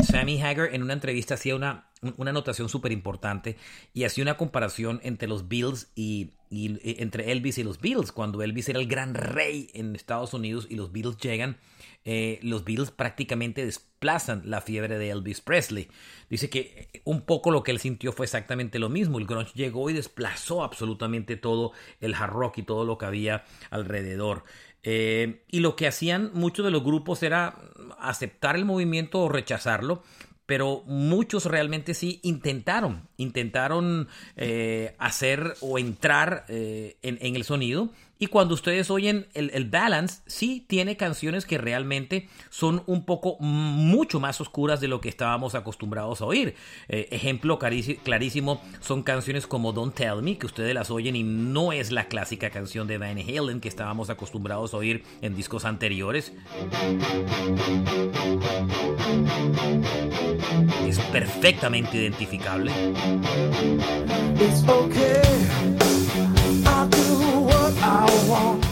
Sammy 0.03 0.39
Hagar 0.41 0.69
en 0.73 0.83
una 0.83 0.93
entrevista 0.93 1.33
hacía 1.33 1.55
una, 1.55 1.87
una 2.17 2.31
anotación 2.31 2.69
súper 2.69 2.91
importante 2.91 3.57
y 3.93 4.03
hacía 4.03 4.23
una 4.23 4.37
comparación 4.37 4.99
entre 5.03 5.27
los 5.27 5.47
Bills 5.47 5.91
y, 5.95 6.33
eh, 6.51 6.97
entre 6.99 7.31
Elvis 7.31 7.57
y 7.57 7.63
los 7.63 7.79
Beatles. 7.79 8.11
Cuando 8.11 8.41
Elvis 8.41 8.69
era 8.69 8.79
el 8.79 8.87
gran 8.87 9.15
rey 9.15 9.69
en 9.73 9.95
Estados 9.95 10.33
Unidos 10.33 10.67
y 10.69 10.75
los 10.75 10.91
Beatles 10.91 11.17
llegan, 11.17 11.57
eh, 12.05 12.39
los 12.41 12.63
Beatles 12.65 12.91
prácticamente 12.91 13.65
desplazan 13.65 14.43
la 14.45 14.61
fiebre 14.61 14.97
de 14.97 15.09
Elvis 15.09 15.41
Presley. 15.41 15.87
Dice 16.29 16.49
que 16.49 17.01
un 17.03 17.21
poco 17.21 17.51
lo 17.51 17.63
que 17.63 17.71
él 17.71 17.79
sintió 17.79 18.11
fue 18.11 18.25
exactamente 18.25 18.79
lo 18.79 18.89
mismo. 18.89 19.19
El 19.19 19.27
grunge 19.27 19.53
llegó 19.55 19.89
y 19.89 19.93
desplazó 19.93 20.63
absolutamente 20.63 21.37
todo 21.37 21.71
el 22.01 22.15
hard 22.15 22.33
rock 22.33 22.57
y 22.59 22.63
todo 22.63 22.85
lo 22.85 22.97
que 22.97 23.05
había 23.05 23.45
alrededor. 23.69 24.43
Eh, 24.83 25.43
y 25.49 25.61
lo 25.61 25.75
que 25.75 25.87
hacían 25.87 26.31
muchos 26.33 26.65
de 26.65 26.71
los 26.71 26.83
grupos 26.83 27.23
era 27.23 27.55
aceptar 27.99 28.55
el 28.55 28.65
movimiento 28.65 29.21
o 29.21 29.29
rechazarlo, 29.29 30.03
pero 30.45 30.83
muchos 30.85 31.45
realmente 31.45 31.93
sí 31.93 32.19
intentaron, 32.21 33.07
intentaron 33.15 34.09
eh, 34.35 34.93
hacer 34.99 35.55
o 35.61 35.79
entrar 35.79 36.45
eh, 36.49 36.97
en, 37.01 37.35
el 37.35 37.45
sonido. 37.45 37.91
Y 38.19 38.27
cuando 38.27 38.53
ustedes 38.53 38.89
oyen 38.89 39.27
el, 39.33 39.65
balance, 39.65 40.21
sí 40.27 40.63
tiene 40.67 40.95
canciones 40.95 41.45
que 41.45 41.57
realmente 41.57 42.29
son 42.49 42.83
un 42.85 43.05
poco 43.05 43.37
mucho 43.39 44.19
más 44.19 44.39
oscuras 44.39 44.79
de 44.79 44.87
lo 44.87 45.01
que 45.01 45.09
estábamos 45.09 45.55
acostumbrados 45.55 46.21
a 46.21 46.25
oír. 46.25 46.55
Eh, 46.87 47.07
ejemplo 47.11 47.59
clarísimo 47.59 48.61
son 48.79 49.03
canciones 49.03 49.47
como 49.47 49.73
Don't 49.73 49.95
Tell 49.95 50.21
Me, 50.21 50.37
que 50.37 50.45
ustedes 50.45 50.73
las 50.73 50.91
oyen 50.91 51.15
y 51.15 51.23
no 51.23 51.73
es 51.73 51.91
la 51.91 52.05
clásica 52.05 52.49
canción 52.49 52.87
de 52.87 52.97
Van 52.97 53.17
Halen 53.17 53.59
que 53.59 53.67
estábamos 53.67 54.09
acostumbrados 54.09 54.73
a 54.73 54.77
oír 54.77 55.03
en 55.21 55.35
discos 55.35 55.65
anteriores. 55.65 56.31
Es 60.87 60.99
perfectamente 61.11 61.97
identificable. 61.97 62.71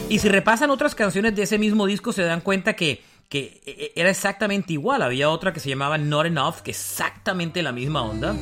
Y 0.10 0.20
si 0.20 0.29
repasan 0.29 0.70
otras 0.70 0.96
canciones 0.96 1.36
de 1.36 1.43
ese 1.43 1.58
mismo 1.58 1.86
disco 1.86 2.12
se 2.12 2.24
dan 2.24 2.41
cuenta 2.41 2.74
que, 2.74 3.01
que 3.29 3.62
e, 3.65 3.72
e, 3.72 3.91
era 3.96 4.10
exactamente 4.10 4.74
igual. 4.74 5.01
Había 5.01 5.29
otra 5.29 5.53
que 5.53 5.60
se 5.60 5.70
llamaba 5.70 5.98
Not 5.98 6.25
Enough, 6.25 6.55
que 6.63 6.72
exactamente 6.72 7.63
la 7.63 7.72
misma 7.72 8.03
onda. 8.03 8.36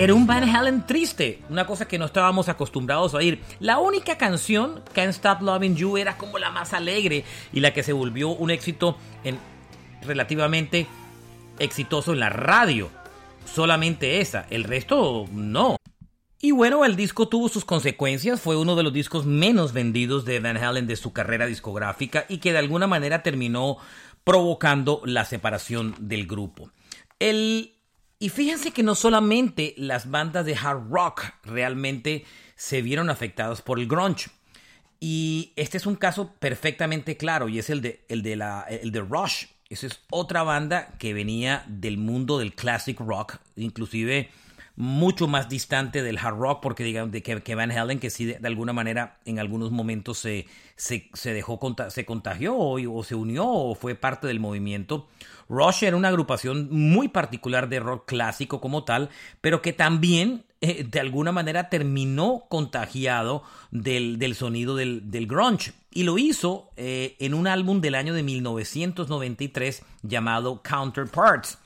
Era 0.00 0.14
un 0.14 0.26
Van 0.26 0.44
Halen 0.44 0.86
triste, 0.86 1.42
una 1.50 1.66
cosa 1.66 1.86
que 1.86 1.98
no 1.98 2.06
estábamos 2.06 2.48
acostumbrados 2.48 3.12
a 3.12 3.18
oír. 3.18 3.42
La 3.58 3.78
única 3.80 4.16
canción, 4.16 4.82
Can't 4.94 5.10
Stop 5.10 5.42
Loving 5.42 5.76
You, 5.76 5.98
era 5.98 6.16
como 6.16 6.38
la 6.38 6.50
más 6.50 6.72
alegre 6.72 7.22
y 7.52 7.60
la 7.60 7.74
que 7.74 7.82
se 7.82 7.92
volvió 7.92 8.30
un 8.30 8.50
éxito 8.50 8.96
en, 9.24 9.38
relativamente 10.02 10.86
exitoso 11.58 12.12
en 12.12 12.20
la 12.20 12.30
radio. 12.30 12.90
Solamente 13.44 14.20
esa, 14.20 14.46
el 14.50 14.64
resto 14.64 15.26
no. 15.32 15.76
Y 16.40 16.52
bueno, 16.52 16.84
el 16.84 16.96
disco 16.96 17.28
tuvo 17.28 17.48
sus 17.48 17.64
consecuencias, 17.64 18.40
fue 18.40 18.56
uno 18.56 18.76
de 18.76 18.82
los 18.82 18.92
discos 18.92 19.26
menos 19.26 19.72
vendidos 19.72 20.24
de 20.24 20.40
Van 20.40 20.56
Halen 20.56 20.86
de 20.86 20.96
su 20.96 21.12
carrera 21.12 21.46
discográfica 21.46 22.24
y 22.28 22.38
que 22.38 22.52
de 22.52 22.58
alguna 22.58 22.86
manera 22.86 23.22
terminó 23.22 23.76
provocando 24.24 25.02
la 25.04 25.24
separación 25.24 25.94
del 25.98 26.26
grupo. 26.26 26.70
El 27.18 27.74
y 28.22 28.28
fíjense 28.28 28.70
que 28.70 28.82
no 28.82 28.94
solamente 28.94 29.74
las 29.78 30.10
bandas 30.10 30.44
de 30.44 30.54
hard 30.54 30.90
rock 30.90 31.24
realmente 31.42 32.26
se 32.54 32.82
vieron 32.82 33.08
afectadas 33.08 33.62
por 33.62 33.80
el 33.80 33.88
grunge. 33.88 34.30
Y 35.00 35.54
este 35.56 35.78
es 35.78 35.86
un 35.86 35.96
caso 35.96 36.34
perfectamente 36.38 37.16
claro 37.16 37.48
y 37.48 37.58
es 37.58 37.70
el 37.70 37.80
de, 37.80 38.04
el 38.10 38.22
de, 38.22 38.36
la, 38.36 38.66
el 38.68 38.92
de 38.92 39.00
Rush. 39.00 39.46
Esa 39.70 39.86
es 39.86 40.00
otra 40.10 40.42
banda 40.42 40.88
que 40.98 41.14
venía 41.14 41.64
del 41.68 41.96
mundo 41.96 42.40
del 42.40 42.54
classic 42.54 42.98
rock, 42.98 43.36
inclusive 43.54 44.28
mucho 44.74 45.28
más 45.28 45.48
distante 45.48 46.02
del 46.02 46.18
hard 46.18 46.38
rock, 46.38 46.60
porque 46.60 46.82
digamos 46.82 47.12
de 47.12 47.22
que, 47.22 47.54
Van 47.54 47.70
Halen, 47.70 48.00
que 48.00 48.10
sí 48.10 48.24
de, 48.24 48.44
alguna 48.48 48.72
manera 48.72 49.20
en 49.26 49.38
algunos 49.38 49.70
momentos 49.70 50.18
se, 50.18 50.46
se, 50.74 51.32
dejó, 51.32 51.60
se 51.88 52.04
contagió 52.04 52.56
o, 52.56 52.80
o, 52.92 53.04
se 53.04 53.14
unió 53.14 53.46
o 53.46 53.76
fue 53.76 53.94
parte 53.94 54.26
del 54.26 54.40
movimiento. 54.40 55.06
Rush 55.48 55.84
era 55.84 55.96
una 55.96 56.08
agrupación 56.08 56.68
muy 56.72 57.06
particular 57.06 57.68
de 57.68 57.78
rock 57.78 58.08
clásico 58.08 58.60
como 58.60 58.82
tal, 58.82 59.08
pero 59.40 59.62
que 59.62 59.72
también 59.72 60.42
eh, 60.62 60.84
de 60.84 61.00
alguna 61.00 61.32
manera 61.32 61.70
terminó 61.70 62.44
contagiado 62.50 63.42
del, 63.70 64.34
sonido 64.34 64.76
del, 64.76 65.10
del, 65.10 65.26
grunge. 65.26 65.72
Y 65.90 66.02
lo 66.02 66.18
hizo 66.18 66.70
eh, 66.76 67.16
en 67.18 67.32
un 67.32 67.46
álbum 67.46 67.80
del 67.80 67.94
año 67.94 68.12
de 68.12 68.22
1993 68.22 69.82
llamado 70.02 70.62
Counterparts. 70.62 71.58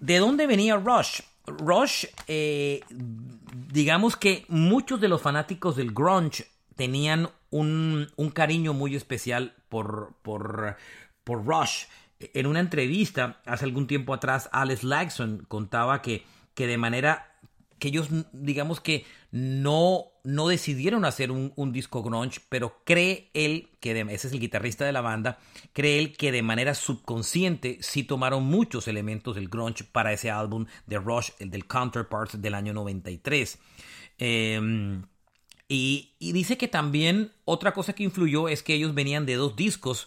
¿De 0.00 0.18
dónde 0.18 0.48
venía 0.48 0.76
Rush? 0.76 1.20
Rush, 1.46 2.06
eh, 2.26 2.80
digamos 2.88 4.16
que 4.16 4.44
muchos 4.48 5.00
de 5.00 5.08
los 5.08 5.22
fanáticos 5.22 5.76
del 5.76 5.92
grunge 5.92 6.46
tenían 6.76 7.30
un, 7.50 8.08
cariño 8.34 8.72
muy 8.72 8.96
especial 8.96 9.54
por, 9.68 10.14
por, 10.22 10.76
por 11.24 11.44
Rush. 11.44 11.84
En 12.18 12.46
una 12.46 12.60
entrevista 12.60 13.40
hace 13.46 13.64
algún 13.64 13.86
tiempo 13.86 14.14
atrás, 14.14 14.48
Alex 14.52 14.84
Lagson 14.84 15.44
contaba 15.48 16.02
que, 16.02 16.24
que 16.54 16.66
de 16.66 16.76
manera 16.76 17.29
que 17.80 17.88
ellos, 17.88 18.08
digamos 18.32 18.80
que 18.80 19.04
no, 19.32 20.04
no 20.22 20.46
decidieron 20.46 21.04
hacer 21.04 21.32
un, 21.32 21.72
disco 21.72 22.02
grunge, 22.04 22.40
pero 22.48 22.80
cree 22.84 23.30
él, 23.34 23.70
que 23.80 23.98
ese 24.00 24.28
es 24.28 24.32
el 24.32 24.38
guitarrista 24.38 24.84
de 24.84 24.92
la 24.92 25.00
banda, 25.00 25.38
cree 25.72 25.98
él 25.98 26.16
que 26.16 26.30
de 26.30 26.42
manera 26.42 26.74
subconsciente 26.74 27.78
sí 27.80 28.04
tomaron 28.04 28.44
muchos 28.44 28.86
elementos 28.86 29.34
del 29.34 29.48
grunge 29.48 29.82
para 29.82 30.12
ese 30.12 30.30
álbum 30.30 30.66
de 30.86 30.98
Rush, 30.98 31.30
el 31.40 31.50
del 31.50 31.66
Counterparts 31.66 32.40
del 32.40 32.54
año 32.54 32.72
93. 32.72 33.58
Em, 34.18 35.02
y, 35.66 36.14
y 36.18 36.32
dice 36.32 36.58
que 36.58 36.68
también 36.68 37.32
otra 37.44 37.72
cosa 37.72 37.94
que 37.94 38.04
influyó 38.04 38.48
es 38.48 38.62
que 38.62 38.74
ellos 38.74 38.94
venían 38.94 39.26
de 39.26 39.34
dos 39.34 39.56
discos 39.56 40.06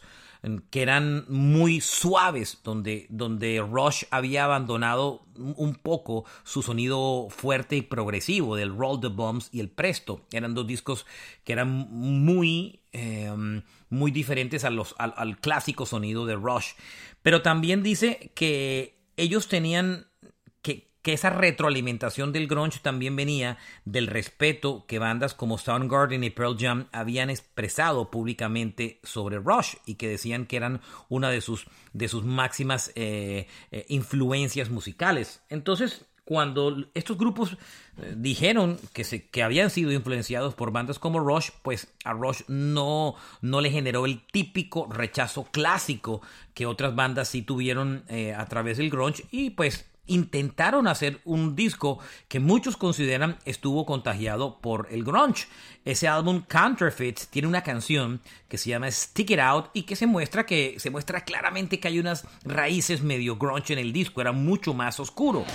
que 0.69 0.81
eran 0.81 1.25
muy 1.29 1.79
suaves, 1.79 2.59
donde, 2.63 3.07
donde 3.09 3.61
Rush 3.61 4.03
había 4.11 4.43
abandonado 4.43 5.25
un 5.37 5.75
poco 5.75 6.25
su 6.43 6.61
sonido 6.61 7.27
fuerte 7.29 7.77
y 7.77 7.81
progresivo 7.81 8.57
del 8.57 8.75
Roll 8.75 8.99
the 8.99 9.07
Bombs 9.07 9.49
y 9.53 9.61
el 9.61 9.69
Presto. 9.69 10.25
Eran 10.31 10.53
dos 10.53 10.67
discos 10.67 11.05
que 11.45 11.53
eran 11.53 11.69
muy, 11.69 12.81
em, 12.91 13.63
muy 13.89 14.11
diferentes 14.11 14.65
a 14.65 14.69
los, 14.69 14.95
al 14.97 15.39
clásico 15.39 15.85
sonido 15.85 16.25
de 16.25 16.35
Rush. 16.35 16.73
Pero 17.21 17.41
también 17.41 17.81
dice 17.81 18.31
que 18.35 18.99
ellos 19.15 19.47
tenían 19.47 20.07
que 21.03 21.13
esa 21.13 21.29
retroalimentación 21.29 22.31
del 22.31 22.47
grunge 22.47 22.79
también 22.81 23.15
venía 23.15 23.57
del 23.83 24.07
respeto 24.07 24.85
que 24.87 24.99
bandas 24.99 25.33
como 25.33 25.57
Soundgarden 25.57 26.23
y 26.23 26.29
Pearl 26.29 26.57
Jam 26.57 26.87
habían 26.93 27.29
expresado 27.29 28.09
públicamente 28.09 28.99
sobre 29.03 29.37
Rush 29.37 29.75
y 29.85 29.95
que 29.95 30.07
decían 30.07 30.45
que 30.45 30.55
eran 30.55 30.81
una 31.09 31.29
de 31.29 31.41
sus, 31.41 31.67
de 31.91 32.07
sus 32.07 32.23
máximas 32.23 32.91
eh, 32.95 33.47
eh, 33.71 33.85
influencias 33.89 34.69
musicales. 34.69 35.41
Entonces, 35.49 36.05
cuando 36.23 36.85
estos 36.93 37.17
grupos 37.17 37.57
eh, 37.97 38.13
dijeron 38.15 38.79
que, 38.93 39.03
se, 39.03 39.27
que 39.27 39.43
habían 39.43 39.69
sido 39.69 39.91
influenciados 39.91 40.55
por 40.55 40.71
bandas 40.71 40.99
como 40.99 41.19
Rush, 41.19 41.49
pues 41.63 41.93
a 42.05 42.13
Rush 42.13 42.43
no, 42.47 43.15
no 43.41 43.59
le 43.59 43.71
generó 43.71 44.05
el 44.05 44.25
típico 44.27 44.87
rechazo 44.89 45.43
clásico 45.51 46.21
que 46.53 46.65
otras 46.65 46.95
bandas 46.95 47.27
sí 47.27 47.41
tuvieron 47.41 48.05
a 48.37 48.45
través 48.45 48.77
del 48.77 48.89
grunge 48.89 49.25
y 49.31 49.49
pues 49.49 49.85
intentaron 50.05 50.87
hacer 50.87 51.21
un 51.23 51.55
disco 51.55 51.99
que 52.27 52.39
muchos 52.39 52.77
consideran 52.77 53.37
estuvo 53.45 53.85
contagiado 53.85 54.59
por 54.59 54.87
el 54.91 55.03
grunge. 55.03 55.47
Ese 55.85 56.07
álbum 56.07 56.43
Counterfeit 56.47 57.19
tiene 57.29 57.47
una 57.47 57.63
canción 57.63 58.21
que 58.47 58.57
se 58.57 58.69
llama 58.69 58.91
Stick 58.91 59.31
It 59.31 59.39
Out 59.39 59.69
y 59.73 59.83
que 59.83 59.95
se 59.95 60.07
muestra 60.07 60.45
que 60.45 60.75
se 60.79 60.89
muestra 60.89 61.21
claramente 61.21 61.79
que 61.79 61.87
hay 61.87 61.99
unas 61.99 62.25
raíces 62.43 63.01
medio 63.01 63.37
grunge 63.37 63.73
en 63.73 63.79
el 63.79 63.93
disco, 63.93 64.21
era 64.21 64.31
mucho 64.31 64.73
más 64.73 64.99
oscuro. 64.99 65.45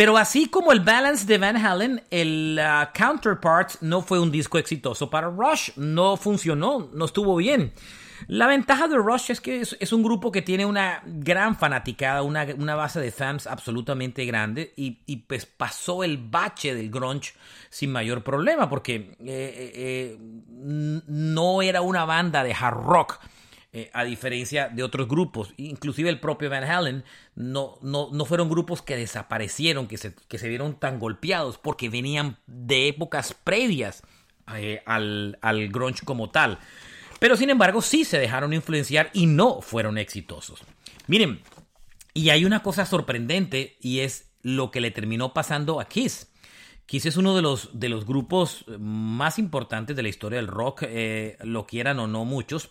Pero 0.00 0.16
así 0.16 0.46
como 0.46 0.72
el 0.72 0.80
Balance 0.80 1.26
de 1.26 1.36
Van 1.36 1.58
Halen, 1.58 2.02
el 2.10 2.58
uh, 2.58 2.86
Counterparts 2.98 3.82
no 3.82 4.00
fue 4.00 4.18
un 4.18 4.32
disco 4.32 4.56
exitoso 4.56 5.10
para 5.10 5.28
Rush. 5.28 5.72
No 5.76 6.16
funcionó, 6.16 6.88
no 6.94 7.04
estuvo 7.04 7.36
bien. 7.36 7.74
La 8.26 8.46
ventaja 8.46 8.88
de 8.88 8.96
Rush 8.96 9.30
es 9.30 9.42
que 9.42 9.60
es, 9.60 9.92
un 9.92 10.02
grupo 10.02 10.32
que 10.32 10.40
tiene 10.40 10.64
una 10.64 11.02
gran 11.04 11.54
fanaticada, 11.54 12.22
una, 12.22 12.74
base 12.74 12.98
de 12.98 13.12
fans 13.12 13.46
absolutamente 13.46 14.24
grande 14.24 14.72
y, 14.74 15.16
pues 15.16 15.44
pasó 15.44 16.02
el 16.02 16.16
bache 16.16 16.74
del 16.74 16.90
grunge 16.90 17.34
sin 17.68 17.92
mayor 17.92 18.22
problema 18.22 18.70
porque 18.70 18.94
eh, 18.94 19.16
eh, 19.20 19.72
eh, 19.74 20.18
no 20.48 21.60
era 21.60 21.82
una 21.82 22.06
banda 22.06 22.42
de 22.42 22.54
hard 22.58 22.86
rock 22.86 23.20
eh, 23.72 23.90
a 23.92 24.04
diferencia 24.04 24.68
de 24.68 24.82
otros 24.82 25.06
grupos, 25.06 25.54
inclusive 25.56 26.10
el 26.10 26.18
propio 26.18 26.50
Van 26.50 26.64
Halen, 26.64 27.04
no, 27.36 27.78
no, 27.82 28.08
no 28.12 28.24
fueron 28.24 28.48
grupos 28.48 28.82
que 28.82 28.96
desaparecieron, 28.96 29.86
que 29.86 29.96
se, 29.96 30.14
que 30.14 30.38
se 30.38 30.48
vieron 30.48 30.74
tan 30.74 30.98
golpeados, 30.98 31.56
porque 31.58 31.88
venían 31.88 32.36
de 32.46 32.88
épocas 32.88 33.32
previas 33.32 34.02
eh, 34.56 34.82
al, 34.86 35.38
al 35.40 35.68
grunge 35.68 36.04
como 36.04 36.30
tal. 36.30 36.58
Pero 37.20 37.36
sin 37.36 37.50
embargo 37.50 37.82
sí 37.82 38.04
se 38.04 38.18
dejaron 38.18 38.52
influenciar 38.52 39.10
y 39.12 39.26
no 39.26 39.60
fueron 39.60 39.98
exitosos. 39.98 40.62
Miren, 41.06 41.40
y 42.14 42.30
hay 42.30 42.44
una 42.44 42.62
cosa 42.62 42.86
sorprendente 42.86 43.76
y 43.80 44.00
es 44.00 44.30
lo 44.42 44.70
que 44.70 44.80
le 44.80 44.90
terminó 44.90 45.32
pasando 45.32 45.80
a 45.80 45.84
Kiss. 45.86 46.29
Kiss 46.90 47.06
es 47.06 47.16
uno 47.16 47.36
de 47.36 47.42
los, 47.42 47.70
de 47.72 47.88
los 47.88 48.04
grupos 48.04 48.64
más 48.80 49.38
importantes 49.38 49.94
de 49.94 50.02
la 50.02 50.08
historia 50.08 50.38
del 50.38 50.48
rock, 50.48 50.82
eh, 50.88 51.36
lo 51.44 51.64
quieran 51.64 52.00
o 52.00 52.08
no 52.08 52.24
muchos. 52.24 52.70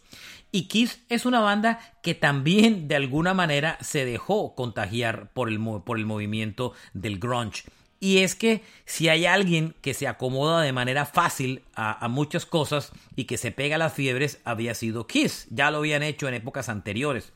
Y 0.52 0.64
Kiss 0.64 1.02
es 1.08 1.26
una 1.26 1.40
banda 1.40 1.80
que 2.04 2.16
también 2.16 2.90
de 2.90 2.98
alguna 2.98 3.34
manera 3.34 3.78
se 3.80 4.04
dejó 4.04 4.56
contagiar 4.56 5.32
por 5.32 5.48
el, 5.48 5.58
por 5.86 5.98
el 5.98 6.06
movimiento 6.06 6.74
del 6.94 7.18
grunge. 7.18 7.64
Y 8.02 8.18
es 8.18 8.36
que 8.36 8.62
si 8.84 9.08
hay 9.08 9.26
alguien 9.26 9.74
que 9.82 9.94
se 9.94 10.06
acomoda 10.06 10.64
de 10.64 10.74
manera 10.74 11.06
fácil 11.06 11.62
a, 11.74 12.04
a, 12.04 12.10
muchas 12.10 12.46
cosas 12.46 12.92
y 13.16 13.24
que 13.24 13.38
se 13.38 13.54
pega 13.54 13.78
a 13.78 13.80
las 13.80 13.94
fiebres, 13.94 14.42
había 14.44 14.76
sido 14.76 15.08
Kiss. 15.08 15.48
Ya 15.50 15.72
lo 15.72 15.78
habían 15.78 16.04
hecho 16.04 16.28
en 16.28 16.34
épocas 16.34 16.68
anteriores. 16.68 17.32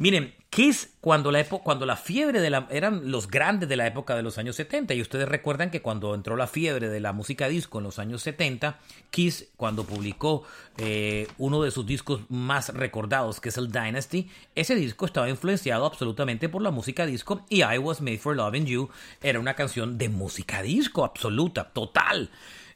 Miren, 0.00 0.32
Kiss, 0.48 0.94
cuando 1.02 1.30
la, 1.30 1.44
cuando 1.44 1.84
la 1.84 1.94
fiebre 1.94 2.40
de 2.40 2.48
la... 2.48 2.66
eran 2.70 3.10
los 3.10 3.28
grandes 3.28 3.68
de 3.68 3.76
la 3.76 3.86
época 3.86 4.16
de 4.16 4.22
los 4.22 4.38
años 4.38 4.56
70, 4.56 4.94
y 4.94 5.02
ustedes 5.02 5.28
recuerdan 5.28 5.70
que 5.70 5.82
cuando 5.82 6.14
entró 6.14 6.36
la 6.36 6.46
fiebre 6.46 6.88
de 6.88 7.00
la 7.00 7.12
música 7.12 7.48
disco 7.48 7.76
en 7.76 7.84
los 7.84 7.98
años 7.98 8.22
70, 8.22 8.78
Kiss, 9.10 9.48
cuando 9.58 9.84
publicó 9.84 10.44
eh, 10.78 11.28
uno 11.36 11.62
de 11.62 11.70
sus 11.70 11.84
discos 11.84 12.22
más 12.30 12.70
recordados, 12.72 13.40
que 13.40 13.50
es 13.50 13.58
el 13.58 13.70
Dynasty, 13.70 14.30
ese 14.54 14.74
disco 14.74 15.04
estaba 15.04 15.28
influenciado 15.28 15.84
absolutamente 15.84 16.48
por 16.48 16.62
la 16.62 16.70
música 16.70 17.04
disco, 17.04 17.44
y 17.50 17.62
I 17.62 17.76
Was 17.76 18.00
Made 18.00 18.16
for 18.16 18.34
Loving 18.34 18.64
You 18.64 18.88
era 19.20 19.38
una 19.38 19.52
canción 19.52 19.98
de 19.98 20.08
música 20.08 20.62
disco 20.62 21.04
absoluta, 21.04 21.72
total. 21.74 22.30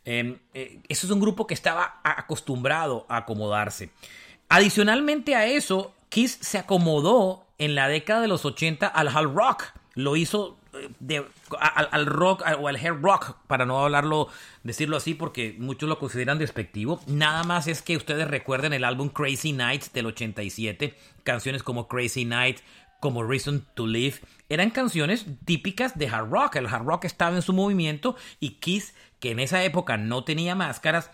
Em, 0.05 0.37
eh, 0.53 0.79
eso 0.91 1.07
es 1.07 1.11
un 1.11 1.21
grupo 1.21 1.47
que 1.47 1.55
estaba 1.55 2.03
acostumbrado 2.05 3.07
a 3.09 3.17
acomodarse. 3.17 3.89
Adicionalmente 4.51 5.35
a 5.35 5.47
eso, 5.47 5.95
Kiss 6.15 6.39
se 6.41 6.59
acomodó 6.59 7.45
en 7.59 7.75
la 7.75 7.89
década 7.89 8.21
de 8.21 8.29
los 8.29 8.45
80 8.45 8.87
al 8.87 9.09
hard 9.09 9.35
rock. 9.35 9.65
Lo 9.95 10.15
hizo 10.15 10.57
eh, 11.09 11.25
al, 11.59 12.07
rock 12.07 12.45
o 12.61 12.69
al 12.69 12.77
hair 12.77 13.03
rock, 13.03 13.37
para 13.49 13.67
no 13.67 13.81
hablarlo, 13.81 14.29
decirlo 14.63 14.97
así, 14.97 15.15
porque 15.15 15.57
muchos 15.59 15.89
lo 15.89 15.99
consideran 15.99 16.39
despectivo. 16.39 17.01
Nada 17.09 17.43
más 17.43 17.67
es 17.67 17.83
que 17.83 17.97
ustedes 17.97 18.29
recuerden 18.29 18.73
el 18.73 18.85
álbum 18.85 19.09
Crazy 19.09 19.53
Nights 19.55 19.93
del 19.93 20.07
87, 20.07 20.97
canciones 21.25 21.65
como 21.65 21.89
Crazy 21.89 22.25
Night, 22.25 22.61
como 23.01 23.25
Reason 23.25 23.67
to 23.75 23.89
Live, 23.89 24.21
eran 24.49 24.71
canciones 24.71 25.27
típicas 25.45 25.99
de 25.99 26.07
hard 26.07 26.31
rock. 26.31 26.55
El 26.55 26.69
hard 26.69 26.87
rock 26.87 27.07
estaba 27.07 27.35
en 27.35 27.43
su 27.43 27.53
movimiento 27.53 28.15
y 28.39 28.51
Kiss 28.61 28.95
que 29.25 29.31
en 29.31 29.41
esa 29.41 29.65
época 29.65 29.97
no 29.97 30.23
tenía 30.23 30.55
máscaras, 30.55 31.11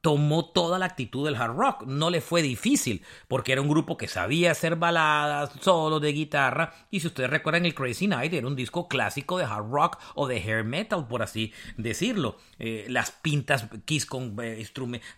tomó 0.00 0.46
toda 0.46 0.76
la 0.80 0.86
actitud 0.86 1.24
del 1.24 1.36
hard 1.36 1.54
rock. 1.54 1.84
No 1.86 2.10
le 2.10 2.20
fue 2.20 2.42
difícil, 2.42 3.04
porque 3.28 3.52
era 3.52 3.60
un 3.60 3.68
grupo 3.68 3.96
que 3.96 4.08
sabía 4.08 4.50
hacer 4.50 4.74
baladas, 4.74 5.52
solos 5.60 6.02
de 6.02 6.12
guitarra, 6.12 6.74
y 6.90 6.98
si 6.98 7.06
ustedes 7.06 7.30
recuerdan 7.30 7.64
el 7.64 7.76
Crazy 7.76 8.08
Night, 8.08 8.32
era 8.32 8.48
un 8.48 8.56
disco 8.56 8.88
clásico 8.88 9.38
de 9.38 9.44
hard 9.44 9.70
rock 9.70 10.00
o 10.16 10.26
de 10.26 10.38
hair 10.38 10.64
metal, 10.64 11.06
por 11.06 11.22
así 11.22 11.52
decirlo. 11.76 12.38
Eh, 12.58 12.86
las 12.88 13.12
pintas 13.12 13.68
Kiss 13.84 14.04
con 14.04 14.34
eh, 14.42 14.66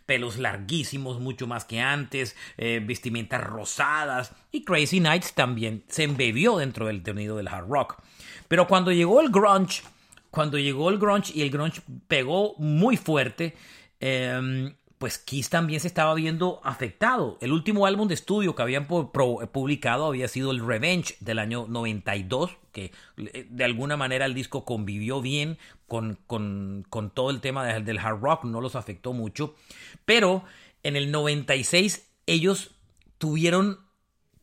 pelos 0.05 0.37
larguísimos, 0.37 1.21
mucho 1.21 1.47
más 1.47 1.65
que 1.65 1.81
antes, 1.81 2.37
eh, 2.59 2.83
vestimentas 2.85 3.43
rosadas, 3.43 4.35
y 4.53 4.63
Crazy 4.63 5.01
Nights 5.01 5.33
también 5.33 5.85
se 5.89 6.03
embebió 6.03 6.59
dentro 6.59 6.87
del 6.87 7.03
tenido 7.03 7.39
del 7.39 7.49
hard 7.49 7.71
rock. 7.71 7.97
Pero 8.47 8.67
cuando 8.67 8.93
llegó 8.93 9.23
el 9.23 9.31
grunge, 9.31 9.83
cuando 10.31 10.59
llegó 10.59 10.91
el 10.91 10.99
grunge 10.99 11.33
y 11.35 11.43
el 11.43 11.51
grunge 11.51 11.83
pegó 12.09 12.55
muy 12.59 12.97
fuerte, 12.97 13.57
em, 13.99 14.75
pues 14.99 15.17
Kiss 15.17 15.49
también 15.49 15.81
se 15.81 15.87
estaba 15.87 16.15
viendo 16.15 16.61
afectado. 16.63 17.39
El 17.41 17.53
último 17.53 17.87
álbum 17.87 18.07
de 18.07 18.15
estudio 18.15 18.55
que 18.55 18.63
habían 18.63 18.87
publicado 18.87 20.07
había 20.07 20.29
sido 20.29 20.51
el 20.51 20.65
Revenge 20.65 21.17
del 21.21 21.39
año 21.39 21.67
92, 21.69 22.59
que 22.71 22.93
eh, 23.17 23.47
de 23.49 23.65
alguna 23.65 23.97
manera 23.97 24.27
el 24.27 24.35
disco 24.35 24.67
convivió 24.67 25.23
bien 25.23 25.57
con, 25.87 26.19
con, 26.27 26.85
con 26.91 27.11
todo 27.11 27.31
el 27.31 27.41
tema 27.41 27.65
del 27.81 27.99
hard 27.99 28.21
rock, 28.21 28.45
no 28.45 28.61
los 28.61 28.77
afectó 28.77 29.15
mucho. 29.15 29.55
Pero 30.05 30.45
en 30.83 30.97
el 30.97 31.11
96 31.11 32.07
ellos 32.27 32.73
tuvieron, 33.17 33.81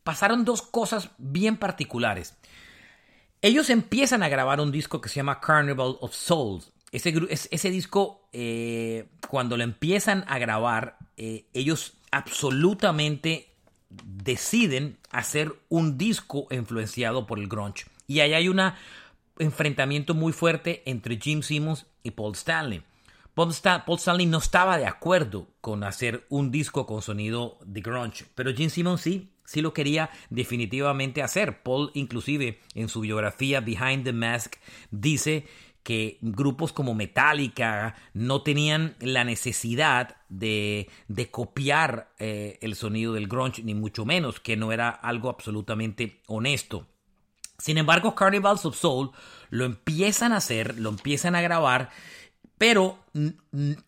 pasaron 0.02 0.44
dos 0.44 0.62
cosas 0.62 1.10
bien 1.18 1.56
particulares. 1.56 2.36
Ellos 3.40 3.70
empiezan 3.70 4.22
a 4.22 4.28
grabar 4.28 4.60
un 4.60 4.72
disco 4.72 5.00
que 5.00 5.08
se 5.08 5.16
llama 5.16 5.40
Carnival 5.40 5.96
of 6.00 6.14
Souls. 6.14 6.72
Ese, 6.90 7.70
disco, 7.70 8.28
eh, 8.32 9.08
cuando 9.28 9.56
lo 9.56 9.62
empiezan 9.62 10.24
a 10.26 10.38
grabar, 10.38 10.96
eh, 11.16 11.44
ellos 11.52 11.94
absolutamente 12.10 13.54
deciden 13.90 14.98
hacer 15.10 15.54
un 15.68 15.98
disco 15.98 16.48
influenciado 16.50 17.26
por 17.26 17.38
el 17.38 17.48
grunge. 17.48 17.86
Y 18.06 18.20
ahí 18.20 18.32
hay 18.34 18.48
un 18.48 18.60
enfrentamiento 19.38 20.14
muy 20.14 20.32
fuerte 20.32 20.82
entre 20.86 21.18
Jim 21.18 21.42
Simmons 21.42 21.86
y 22.02 22.10
Paul 22.12 22.32
Stanley. 22.34 22.82
Paul, 23.34 23.52
Stanley 23.52 24.26
no 24.26 24.38
estaba 24.38 24.78
de 24.78 24.86
acuerdo 24.86 25.46
con 25.60 25.84
hacer 25.84 26.26
un 26.28 26.50
disco 26.50 26.86
con 26.86 27.02
sonido 27.02 27.58
de 27.64 27.80
grunge, 27.82 28.26
pero 28.34 28.52
Jim 28.52 28.68
Simmons 28.68 29.00
sí, 29.00 29.30
sí 29.48 29.62
lo 29.62 29.72
quería 29.72 30.10
definitivamente 30.28 31.22
hacer. 31.22 31.62
Paul 31.62 31.90
inclusive 31.94 32.60
en 32.74 32.90
su 32.90 33.00
biografía 33.00 33.60
Behind 33.60 34.04
the 34.04 34.12
Mask 34.12 34.56
dice 34.90 35.46
que 35.82 36.18
grupos 36.20 36.74
como 36.74 36.94
Metallica 36.94 37.94
no 38.12 38.42
tenían 38.42 38.94
la 39.00 39.24
necesidad 39.24 40.16
de, 40.28 40.90
copiar 41.30 42.12
eh, 42.18 42.58
el 42.60 42.74
sonido 42.74 43.14
del 43.14 43.26
grunge, 43.26 43.62
ni 43.62 43.72
mucho 43.72 44.04
menos, 44.04 44.38
que 44.38 44.58
no 44.58 44.70
era 44.70 44.90
algo 44.90 45.30
absolutamente 45.30 46.20
honesto. 46.26 46.86
Sin 47.56 47.78
embargo, 47.78 48.14
Carnivals 48.14 48.66
of 48.66 48.76
Soul 48.76 49.12
lo 49.48 49.64
empiezan 49.64 50.32
a 50.32 50.36
hacer, 50.36 50.78
lo 50.78 50.90
empiezan 50.90 51.34
a 51.34 51.40
grabar, 51.40 51.88
pero 52.58 52.98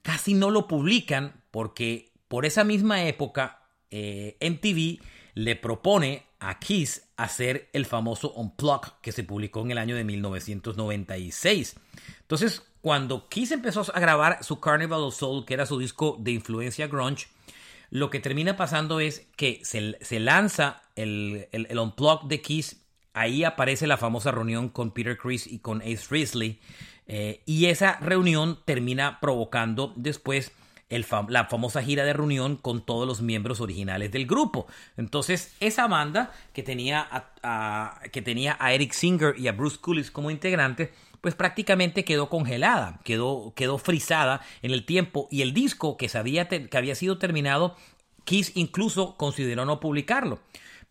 casi 0.01 0.33
no 0.33 0.49
lo 0.49 0.67
publican 0.67 1.45
porque 1.51 2.15
por 2.29 2.47
esa 2.47 2.65
misma 2.65 3.05
época 3.05 3.61
eh, 3.91 4.39
MTV 4.41 5.05
le 5.35 5.57
propone 5.57 6.25
a 6.39 6.59
Kiss 6.59 7.09
hacer 7.17 7.69
el 7.73 7.87
famoso 7.87 8.33
Unplug 8.33 9.01
que 9.03 9.13
se 9.13 9.25
publicó 9.25 9.61
en 9.61 9.73
el 9.73 9.79
año 9.79 9.95
de 9.95 10.05
1996. 10.05 11.77
Entonces, 12.23 12.63
cuando 12.81 13.29
Kiss 13.29 13.53
empezó 13.53 13.85
a 13.95 14.01
grabar 14.01 14.43
su 14.43 14.59
Carnival 14.59 15.03
of 15.03 15.17
Soul, 15.17 15.45
que 15.45 15.55
era 15.55 15.67
su 15.67 15.79
disco 15.79 16.17
de 16.19 16.33
influencia 16.33 16.87
grunge, 16.87 17.29
lo 17.91 18.09
que 18.09 18.21
termina 18.21 18.57
pasando 18.57 19.01
es 19.01 19.27
que 19.37 19.61
se, 19.65 20.21
lanza 20.21 20.83
el, 20.97 21.49
el, 21.53 21.79
Unplug 21.79 22.29
de 22.29 22.41
Kiss, 22.41 22.81
ahí 23.13 23.45
aparece 23.45 23.87
la 23.87 23.97
famosa 23.97 24.31
reunión 24.31 24.69
con 24.69 24.93
Peter 24.93 25.19
Chris 25.19 25.47
y 25.47 25.59
con 25.59 25.83
Ace 25.83 26.07
Risley, 26.09 26.61
eh, 27.07 27.43
y 27.45 27.67
esa 27.67 27.99
reunión 27.99 28.61
termina 28.65 29.19
provocando 29.21 29.93
después 29.97 30.53
la 31.29 31.47
famosa 31.47 31.83
gira 31.83 32.05
de 32.05 32.13
reunión 32.13 32.57
con 32.57 32.85
todos 32.85 33.07
los 33.07 33.23
miembros 33.23 33.61
originales 33.61 34.11
del 34.11 34.27
grupo. 34.27 34.67
Entonces, 34.97 35.55
esa 35.61 35.87
banda 35.87 36.33
que 36.53 36.63
tenía 36.63 37.07
a, 37.43 38.01
que 38.13 38.23
tenía 38.23 38.57
a 38.59 38.73
Eric 38.73 38.93
Singer 38.93 39.39
y 39.39 39.49
a 39.49 39.53
Bruce 39.53 39.79
Coolis 39.81 40.11
como 40.11 40.31
integrantes, 40.31 40.91
pues 41.21 41.35
prácticamente 41.35 42.05
quedó 42.05 42.29
congelada, 42.29 43.01
quedó, 43.05 43.53
quedó 43.55 43.79
frisada 43.79 44.41
en 44.63 44.73
el 44.73 44.85
tiempo 44.85 45.29
y 45.31 45.43
el 45.43 45.55
disco 45.55 45.97
que, 45.97 46.09
sabía 46.09 46.49
que 46.49 46.77
había 46.77 46.95
sido 46.95 47.19
terminado, 47.19 47.77
Kiss 48.25 48.53
incluso 48.55 49.17
consideró 49.17 49.65
no 49.65 49.81
publicarlo. 49.81 50.41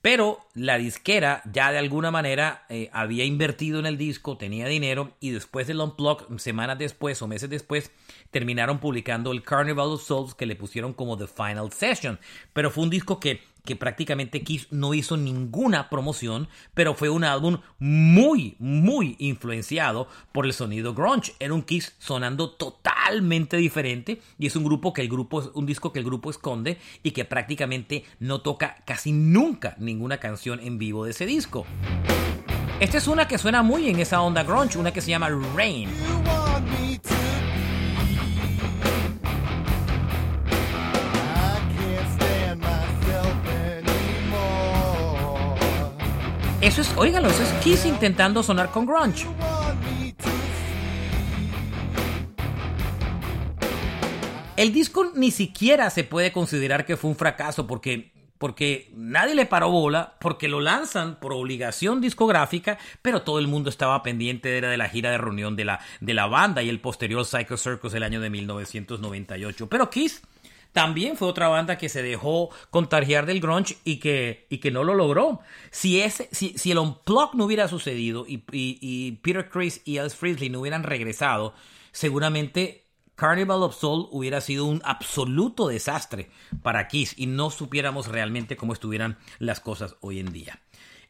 Pero 0.01 0.39
la 0.53 0.77
disquera 0.77 1.41
ya 1.51 1.71
de 1.73 1.77
alguna 1.77 2.09
manera 2.09 2.65
eh, 2.69 2.89
había 2.93 3.25
invertido 3.25 3.79
en 3.79 3.85
el 3.85 3.97
disco, 3.97 4.37
tenía 4.37 4.67
dinero 4.67 5.11
y 5.19 5.31
después 5.31 5.67
del 5.67 5.81
Unplugged, 5.81 6.37
semanas 6.37 6.79
después 6.79 7.21
o 7.21 7.27
meses 7.27 7.49
después, 7.49 7.91
terminaron 8.31 8.79
publicando 8.79 9.33
el 9.33 9.43
Carnival 9.43 9.87
of 9.87 10.03
Souls 10.03 10.35
que 10.35 10.45
le 10.45 10.55
pusieron 10.55 10.93
como 10.93 11.17
The 11.17 11.27
Final 11.27 11.73
Session. 11.73 12.17
Pero 12.53 12.71
fue 12.71 12.85
un 12.85 12.89
disco 12.89 13.19
que 13.19 13.41
que 13.69 13.75
prácticamente 13.75 14.41
Kiss 14.41 14.65
no 14.71 14.95
hizo 14.95 15.15
ninguna 15.15 15.91
promoción, 15.91 16.47
pero 16.73 16.95
fue 16.95 17.07
un 17.09 17.23
álbum 17.23 17.59
muy, 17.77 18.55
muy 18.57 19.15
influenciado 19.19 20.07
por 20.31 20.47
el 20.47 20.53
sonido 20.53 20.95
grunge. 20.95 21.35
Era 21.39 21.53
un 21.53 21.61
Kiss 21.61 21.93
sonando 21.99 22.49
totalmente 22.49 23.57
diferente 23.57 24.21
y 24.39 24.47
es 24.47 24.55
un 24.55 24.63
grupo 24.63 24.91
que 24.91 25.03
el 25.03 25.07
grupo 25.07 25.51
un 25.53 25.67
disco 25.67 25.93
que 25.93 25.99
el 25.99 26.05
grupo 26.05 26.31
esconde 26.31 26.79
y 27.03 27.11
que 27.11 27.25
prácticamente 27.25 28.05
no 28.19 28.41
toca 28.41 28.77
casi 28.87 29.11
nunca 29.11 29.75
ninguna 29.77 30.17
canción 30.17 30.59
en 30.61 30.79
vivo 30.79 31.05
de 31.05 31.11
ese 31.11 31.27
disco. 31.27 31.67
Esta 32.79 32.97
es 32.97 33.07
una 33.07 33.27
que 33.27 33.37
suena 33.37 33.61
muy 33.61 33.87
en 33.87 33.99
esa 33.99 34.19
onda 34.21 34.41
grunge, 34.41 34.79
una 34.79 34.91
que 34.91 35.01
se 35.01 35.11
llama 35.11 35.29
Rain. 35.55 35.89
Eso 46.69 46.81
es, 46.81 46.93
óigalo, 46.97 47.29
eso 47.29 47.41
es 47.41 47.51
Kiss 47.63 47.83
intentando 47.87 48.43
sonar 48.43 48.69
con 48.69 48.85
grunge. 48.85 49.25
El 54.55 54.71
disco 54.71 55.11
ni 55.15 55.31
siquiera 55.31 55.89
se 55.89 56.03
puede 56.03 56.31
considerar 56.31 56.85
que 56.85 56.95
fue 56.95 57.09
un 57.09 57.15
fracaso 57.15 57.65
porque 57.65 58.11
porque 58.37 58.91
nadie 58.95 59.33
le 59.33 59.47
paró 59.47 59.71
bola, 59.71 60.13
porque 60.21 60.47
lo 60.47 60.61
lanzan 60.61 61.19
por 61.19 61.33
obligación 61.33 62.01
discográfica, 62.01 62.77
pero 63.01 63.23
todo 63.23 63.39
el 63.39 63.47
mundo 63.47 63.71
estaba 63.71 64.03
pendiente 64.03 64.47
de, 64.49 64.61
de 64.61 64.77
la 64.77 64.89
gira 64.89 65.09
de 65.09 65.17
reunión 65.17 65.55
de 65.55 65.65
la, 65.65 65.79
de 66.01 66.13
la 66.13 66.27
banda 66.27 66.61
y 66.61 66.69
el 66.69 66.79
posterior 66.79 67.25
Psycho 67.25 67.57
Circus 67.57 67.93
del 67.93 68.03
año 68.03 68.21
de 68.21 68.29
1998. 68.29 69.67
Pero 69.67 69.89
Kiss 69.89 70.21
también 70.79 71.17
fue 71.17 71.27
otra 71.27 71.49
banda 71.49 71.77
que 71.77 71.89
se 71.89 72.01
dejó 72.01 72.51
contagiar 72.69 73.25
del 73.25 73.41
grunge 73.41 73.75
y 73.83 73.97
que, 73.97 74.47
y 74.49 74.59
que 74.59 74.71
no 74.71 74.85
lo 74.85 74.95
logró. 74.95 75.41
Si, 75.71 75.99
ese, 75.99 76.29
si, 76.31 76.57
si 76.57 76.71
el 76.71 76.77
Unplug 76.77 77.35
no 77.35 77.43
hubiera 77.43 77.67
sucedido 77.67 78.25
y, 78.25 78.45
y, 78.53 79.11
Peter 79.21 79.49
Chris 79.49 79.81
y 79.83 79.97
Elvis 79.97 80.15
Freesley 80.15 80.49
no 80.49 80.61
hubieran 80.61 80.83
regresado, 80.83 81.53
seguramente 81.91 82.85
Carnival 83.15 83.63
of 83.63 83.77
Soul 83.77 84.07
hubiera 84.11 84.39
sido 84.39 84.63
un 84.63 84.81
absoluto 84.85 85.67
desastre 85.67 86.29
para 86.63 86.87
Kiss 86.87 87.13
y 87.17 87.25
no 87.25 87.49
supiéramos 87.49 88.07
realmente 88.07 88.55
cómo 88.55 88.71
estuvieran 88.71 89.17
las 89.37 89.59
cosas 89.59 89.97
hoy 89.99 90.21
en 90.21 90.31
día. 90.31 90.61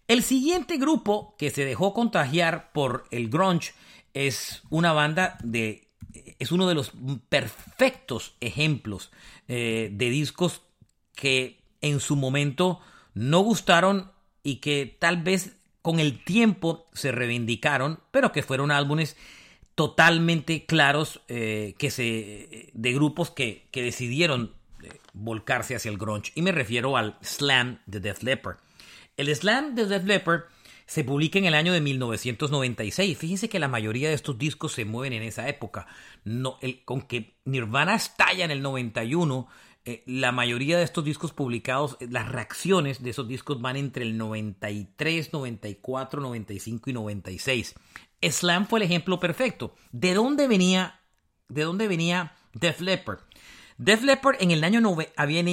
El 0.08 0.23
siguiente 0.23 0.77
grupo 0.77 1.36
que 1.38 1.51
se 1.51 1.63
dejó 1.63 1.93
contagiar 1.93 2.71
por 2.71 3.05
el 3.12 3.29
grunge 3.29 3.73
es 4.15 4.63
una 4.71 4.93
banda 4.93 5.38
de 5.43 5.88
es 6.39 6.52
uno 6.52 6.67
de 6.67 6.75
los 6.75 6.91
perfectos 7.28 8.36
ejemplos 8.39 9.12
eh, 9.47 9.89
de 9.91 10.10
discos 10.10 10.62
que 11.15 11.60
en 11.82 11.99
su 11.99 12.15
momento 12.15 12.80
no 13.13 13.41
gustaron 13.41 14.12
y 14.41 14.56
que 14.56 14.97
tal 14.99 15.21
vez 15.21 15.58
con 15.82 15.99
el 15.99 16.23
tiempo 16.23 16.88
se 16.93 17.12
reivindicaron, 17.12 17.99
pero 18.12 18.32
que 18.32 18.43
fueron 18.43 18.71
álbumes 18.71 19.17
totalmente 19.75 20.65
claros 20.65 21.21
eh, 21.28 21.75
que 21.78 21.91
se, 21.91 22.69
de 22.73 22.93
grupos 22.93 23.32
que, 23.32 23.67
que 23.71 23.82
decidieron 23.82 24.54
eh, 24.84 24.89
volcarse 25.13 25.75
hacia 25.75 25.91
el 25.91 25.97
grunge. 25.97 26.32
Y 26.36 26.41
me 26.41 26.52
refiero 26.52 26.97
al 26.97 27.17
slam 27.21 27.80
de 27.86 27.99
Def 27.99 28.23
Leppard. 28.23 28.58
El 29.17 29.34
slam 29.36 29.75
de 29.75 29.86
Def 29.86 30.06
Leppard 30.06 30.43
se 30.89 31.04
publica 31.04 31.38
en 31.38 31.45
el 31.45 31.54
año 31.54 31.71
de 31.71 31.82
1996. 31.82 33.15
Fíjense 33.15 33.47
que 33.47 33.60
la 33.60 33.67
mayoría 33.67 34.10
de 34.10 34.15
estos 34.15 34.39
discos 34.39 34.71
se 34.71 34.86
mueven 34.86 35.13
en 35.13 35.21
esa 35.21 35.47
época. 35.47 35.86
No, 36.23 36.58
con 36.84 37.04
que 37.04 37.38
Nirvana 37.45 37.93
estalla 37.93 38.43
en 38.43 38.49
el 38.49 38.63
91, 38.63 39.47
eh, 39.86 40.02
la 40.08 40.32
mayoría 40.32 40.80
de 40.80 40.84
estos 40.84 41.06
discos 41.06 41.32
publicados, 41.32 41.95
eh, 41.99 42.08
las 42.10 42.28
reacciones 42.28 43.04
de 43.04 43.12
esos 43.12 43.28
discos 43.28 43.62
van 43.62 43.75
entre 43.75 44.04
el 44.04 44.17
93, 44.17 45.32
94, 45.32 46.21
95 46.21 46.89
y 46.89 46.93
96. 46.93 47.75
Slam 48.23 48.65
fue 48.65 48.80
el 48.80 48.86
ejemplo 48.86 49.19
perfecto. 49.19 49.75
¿De 49.91 50.15
dónde 50.15 50.47
venía, 50.47 51.02
de 51.49 51.65
dónde 51.65 51.88
venía 51.88 52.34
Def 52.54 52.82
Leppard? 52.82 53.19
Def 53.78 54.02
Leppard 54.02 54.38
en 54.41 54.49
el 54.49 54.63
año 54.63 54.82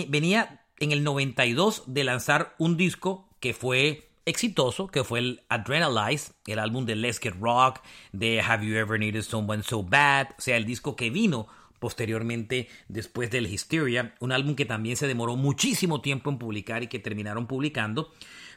venía 0.08 0.64
en 0.78 0.92
el 0.92 1.04
92 1.04 1.82
de 1.88 2.04
lanzar 2.04 2.54
un 2.56 2.78
disco 2.78 3.28
que 3.38 3.52
fue 3.52 4.05
exitoso, 4.26 4.88
que 4.88 5.04
fue 5.04 5.20
el 5.20 5.42
Adrenalize, 5.48 6.32
el 6.46 6.58
álbum 6.58 6.84
de 6.84 6.96
Let's 6.96 7.20
Get 7.20 7.34
Rock, 7.40 7.80
de 8.12 8.40
Have 8.40 8.66
You 8.66 8.74
Ever 8.74 8.98
Needed 8.98 9.22
Someone 9.22 9.62
So 9.62 9.82
Bad, 9.82 10.30
o 10.36 10.40
sea, 10.40 10.56
el 10.56 10.66
disco 10.66 10.96
que 10.96 11.10
vino 11.10 11.46
posteriormente 11.78 12.68
después 12.88 13.30
del 13.30 13.46
Hysteria, 13.46 14.14
un 14.20 14.32
álbum 14.32 14.56
que 14.56 14.64
también 14.64 14.96
se 14.96 15.06
demoró 15.06 15.36
muchísimo 15.36 16.00
tiempo 16.00 16.30
en 16.30 16.38
publicar 16.38 16.82
y 16.82 16.88
que 16.88 16.98
terminaron 16.98 17.46
publicando, 17.46 18.12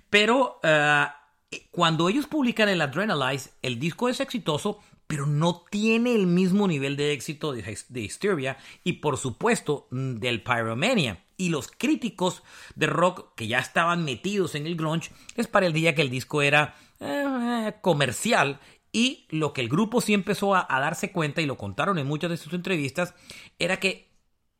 pero 0.10 0.60
uh, 0.64 1.58
cuando 1.72 2.10
ellos 2.10 2.28
publican 2.28 2.70
el 2.70 2.82
Adrenalize, 2.82 3.52
el 3.62 3.80
disco 3.80 4.10
es 4.10 4.20
exitoso, 4.20 4.80
pero 5.10 5.26
no 5.26 5.66
tiene 5.72 6.14
el 6.14 6.28
mismo 6.28 6.68
nivel 6.68 6.96
de 6.96 7.14
éxito 7.14 7.52
de, 7.52 7.80
Hysteria 7.96 8.60
y 8.84 8.94
por 8.94 9.18
supuesto 9.18 9.88
del 9.90 10.44
Pyromania 10.44 11.26
y 11.36 11.50
los 11.50 11.68
críticos 11.68 12.44
de 12.76 12.86
rock 12.86 13.34
que 13.36 13.48
ya 13.48 13.58
estaban 13.58 14.06
metidos 14.06 14.54
en 14.54 14.68
el 14.68 14.76
grunge 14.76 15.10
es 15.36 15.48
para 15.48 15.66
el 15.66 15.74
día 15.74 15.96
que 15.96 16.04
el 16.04 16.12
disco 16.12 16.44
era 16.44 16.76
eh, 17.00 17.74
comercial 17.82 18.60
y 18.92 19.26
lo 19.32 19.52
que 19.52 19.62
el 19.62 19.70
grupo 19.70 20.00
sí 20.00 20.14
empezó 20.14 20.54
a, 20.54 20.68
darse 20.70 21.12
cuenta 21.12 21.42
y 21.42 21.48
lo 21.48 21.58
contaron 21.58 21.98
en 21.98 22.06
muchas 22.06 22.30
de 22.30 22.38
sus 22.38 22.54
entrevistas 22.54 23.16
era 23.58 23.80
que 23.80 24.12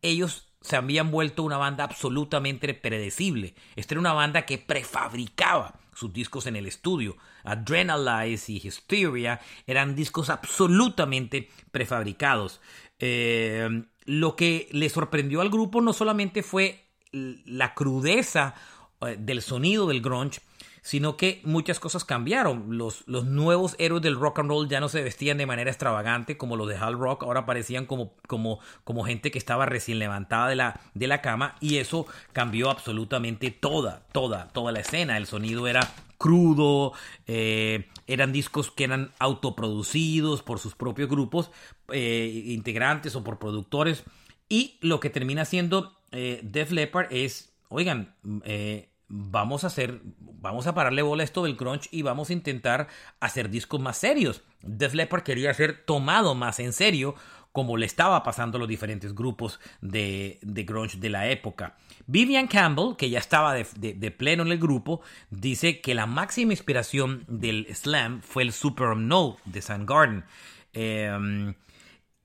ellos 0.02 0.48
se 0.62 0.78
habían 0.78 1.12
vuelto 1.12 1.44
una 1.44 1.58
banda 1.58 1.84
absolutamente 1.84 2.74
predecible. 2.74 3.54
Esta 3.76 3.94
era 3.94 4.02
una 4.02 4.14
banda 4.14 4.48
que 4.48 4.58
prefabricaba 4.58 5.80
sus 6.00 6.14
discos 6.14 6.48
en 6.48 6.56
el 6.56 6.66
estudio. 6.66 7.18
Adrenalize 7.44 8.52
y 8.52 8.62
Hysteria 8.64 9.42
eran 9.68 9.96
discos 9.96 10.30
absolutamente 10.30 11.50
prefabricados. 11.72 12.62
Eh, 13.00 13.84
lo 14.06 14.36
que 14.36 14.70
le 14.72 14.90
sorprendió 14.90 15.42
al 15.42 15.50
grupo 15.50 15.82
no 15.82 15.94
solamente 15.94 16.42
fue 16.42 16.86
la 17.12 17.74
crudeza 17.74 18.56
eh, 19.02 19.18
del 19.20 19.42
sonido 19.42 19.88
del 19.88 20.02
grunge, 20.02 20.42
sino 20.90 21.18
que 21.18 21.40
muchas 21.44 21.80
cosas 21.80 22.04
cambiaron. 22.04 22.80
Los, 22.80 23.04
los 23.06 23.24
nuevos 23.24 23.76
héroes 23.78 24.02
del 24.02 24.16
rock 24.16 24.40
and 24.40 24.50
roll 24.50 24.68
ya 24.68 24.80
no 24.80 24.90
se 24.90 25.04
vestían 25.04 25.38
de 25.38 25.46
manera 25.46 25.70
extravagante 25.70 26.36
como 26.36 26.56
los 26.56 26.68
de 26.68 26.78
Hal 26.78 26.98
Rock, 26.98 27.22
ahora 27.22 27.46
parecían 27.46 27.86
como, 27.86 28.16
como, 28.26 28.60
como 28.86 29.04
gente 29.04 29.30
que 29.30 29.38
estaba 29.38 29.68
recién 29.68 30.00
levantada 30.00 30.48
de 30.48 30.56
la, 30.56 30.82
de 30.96 31.06
la 31.06 31.22
cama 31.22 31.58
y 31.60 31.78
eso 31.78 32.08
cambió 32.34 32.72
absolutamente 32.72 33.52
toda, 33.52 34.02
toda, 34.12 34.48
toda 34.48 34.72
la 34.72 34.80
escena. 34.80 35.18
El 35.18 35.28
sonido 35.28 35.68
era 35.68 35.94
crudo, 36.18 36.94
eh, 37.28 37.88
eran 38.08 38.32
discos 38.32 38.72
que 38.72 38.86
eran 38.86 39.12
autoproducidos 39.20 40.42
por 40.42 40.58
sus 40.58 40.74
propios 40.74 41.08
grupos, 41.08 41.52
eh, 41.94 42.46
integrantes 42.48 43.16
o 43.16 43.24
por 43.24 43.38
productores. 43.38 44.06
Y 44.50 44.80
lo 44.82 45.00
que 45.00 45.12
termina 45.12 45.46
siendo 45.46 45.96
eh, 46.12 46.40
Def 46.42 46.72
Leppard 46.72 47.14
es, 47.14 47.54
oigan, 47.68 48.16
vamos 49.10 49.64
a 49.64 49.68
hacer, 49.68 50.02
vamos 50.20 50.68
a 50.68 50.74
pararle 50.74 51.02
bola 51.02 51.24
a 51.24 51.26
esto 51.26 51.44
del 51.44 51.58
crunch 51.58 51.90
y 51.92 52.04
vamos 52.04 52.30
a 52.30 52.34
intentar 52.34 52.88
hacer 53.20 53.50
discos 53.50 53.82
más 53.82 53.98
serios. 53.98 54.44
Def 54.62 54.94
Leppard 54.94 55.24
quería 55.24 55.54
ser 55.54 55.84
tomado 55.84 56.36
más 56.36 56.60
en 56.60 56.72
serio 56.72 57.16
como 57.52 57.78
le 57.78 57.88
estaba 57.88 58.22
pasando 58.24 58.58
a 58.58 58.60
los 58.60 58.70
diferentes 58.70 59.16
grupos 59.16 59.60
de, 59.82 60.38
de 60.44 60.64
grunge 60.64 60.98
de 60.98 61.10
la 61.10 61.28
época. 61.30 61.76
Vivian 62.06 62.48
Campbell, 62.48 62.96
que 62.96 63.10
ya 63.10 63.20
estaba 63.20 63.54
de, 63.54 64.12
pleno 64.18 64.44
en 64.44 64.52
el 64.52 64.60
grupo, 64.60 65.02
dice 65.32 65.82
que 65.82 65.96
la 65.96 66.06
máxima 66.06 66.54
inspiración 66.54 67.26
del 67.28 67.68
slam 67.76 68.22
fue 68.22 68.44
el 68.44 68.54
Super 68.54 68.96
No 68.96 69.38
de 69.46 69.62
Soundgarden. 69.62 70.24
Eh, 70.74 71.54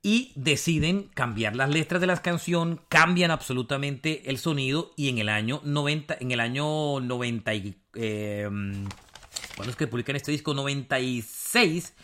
y 0.05 0.33
deciden 0.37 1.09
cambiar 1.15 1.57
las 1.57 1.71
letras 1.71 1.99
de 1.99 2.07
la 2.07 2.21
canción, 2.21 2.83
cambian 2.91 3.31
absolutamente 3.31 4.29
el 4.29 4.37
sonido 4.37 4.93
y 4.97 5.09
en 5.09 5.17
el 5.17 5.31
año 5.31 5.63
90, 5.65 6.19
en 6.21 6.31
el 6.31 6.41
año 6.41 7.01
90 7.01 7.55
y, 7.55 7.75
eh, 7.95 8.47
¿cuándo 9.57 9.71
es 9.71 9.77
que 9.77 9.87
publican 9.87 10.15
este 10.15 10.31
disco? 10.31 10.53
96 10.53 11.95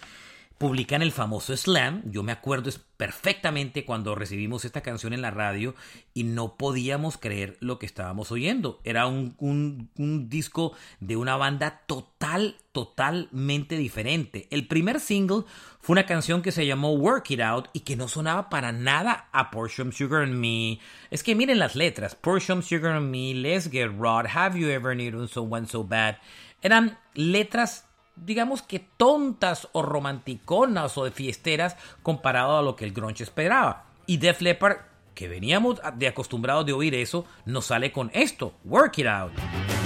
publican 0.61 1.01
el 1.01 1.11
famoso 1.11 1.57
slam. 1.57 2.03
Yo 2.05 2.23
me 2.23 2.33
acuerdo 2.33 2.71
perfectamente 2.99 3.87
cuando 3.87 4.15
recibimos 4.15 4.67
esta 4.67 4.83
canción 4.83 5.15
en 5.15 5.23
la 5.23 5.31
radio 5.31 5.75
y 6.13 6.25
no 6.25 6.59
podíamos 6.59 7.17
creer 7.17 7.57
lo 7.61 7.79
que 7.79 7.87
estábamos 7.87 8.31
oyendo. 8.31 8.79
Era 8.85 9.07
un, 9.07 9.37
un, 9.39 10.29
disco 10.29 10.77
de 11.01 11.17
una 11.17 11.39
banda 11.39 11.81
total, 11.87 12.59
totalmente 12.73 13.79
diferente. 13.79 14.49
El 14.51 14.67
primer 14.67 15.01
single 15.01 15.45
fue 15.81 15.95
una 15.95 16.05
canción 16.05 16.43
que 16.43 16.53
se 16.53 16.67
llamó 16.67 16.93
Work 16.93 17.31
It 17.31 17.41
Out 17.41 17.69
y 17.73 17.81
que 17.81 17.97
no 17.97 18.07
sonaba 18.07 18.51
para 18.51 18.71
nada 18.71 19.31
a 19.33 19.51
Porsche 19.51 19.91
Sugar 19.93 20.25
and 20.25 20.35
Me. 20.35 20.79
Es 21.11 21.23
que 21.23 21.35
miren 21.35 21.59
las 21.59 21.75
letras. 21.75 22.15
Porsche 22.15 22.61
Sugar 22.61 22.97
and 22.97 23.11
Me, 23.11 23.33
Let's 23.33 23.71
Get 23.71 23.93
Rod, 23.99 24.27
Have 24.27 24.61
You 24.61 24.69
Ever 24.69 24.95
Needed 24.95 25.27
Someone 25.29 25.67
So 25.67 25.85
Bad. 25.85 26.19
Eran 26.61 26.99
letras 27.15 27.87
digamos 28.25 28.63
que 28.63 28.79
tontas 28.79 29.69
o 29.73 29.83
romanticonas 29.83 30.97
o 30.99 31.05
de 31.05 31.11
fiesteras 31.11 31.77
comparado 32.03 32.59
a 32.59 32.63
lo 32.63 32.77
que 32.77 32.85
el 32.85 32.93
grunge 32.93 33.25
esperaba. 33.25 33.87
Y 34.07 34.19
Def 34.19 34.41
Leppard, 34.41 34.79
que 35.15 35.29
veníamos 35.29 35.81
de 35.97 36.09
acostumbrados 36.09 36.67
de 36.67 36.73
oír 36.73 36.95
eso, 36.95 37.25
nos 37.45 37.67
sale 37.67 37.93
con 37.93 38.11
esto, 38.15 38.55
Work 38.65 38.99
It 38.99 39.07
Out. 39.07 39.80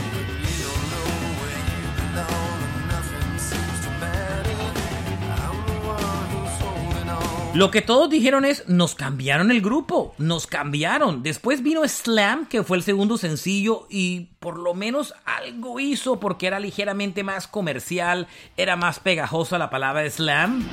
Lo 7.54 7.70
que 7.70 7.82
todos 7.82 8.10
dijeron 8.10 8.44
es, 8.44 8.68
nos 8.68 8.96
cambiaron 8.96 9.52
el 9.52 9.60
grupo, 9.60 10.12
nos 10.18 10.48
cambiaron. 10.48 11.22
Después 11.22 11.62
vino 11.62 11.86
Slam, 11.86 12.46
que 12.46 12.64
fue 12.64 12.76
el 12.76 12.82
segundo 12.82 13.16
sencillo, 13.16 13.86
y 13.88 14.30
por 14.40 14.58
lo 14.58 14.74
menos 14.74 15.14
algo 15.24 15.78
hizo 15.78 16.18
porque 16.18 16.48
era 16.48 16.58
ligeramente 16.58 17.22
más 17.22 17.46
comercial, 17.46 18.26
era 18.56 18.74
más 18.74 18.98
pegajosa 18.98 19.56
la 19.56 19.70
palabra 19.70 20.10
Slam. 20.10 20.68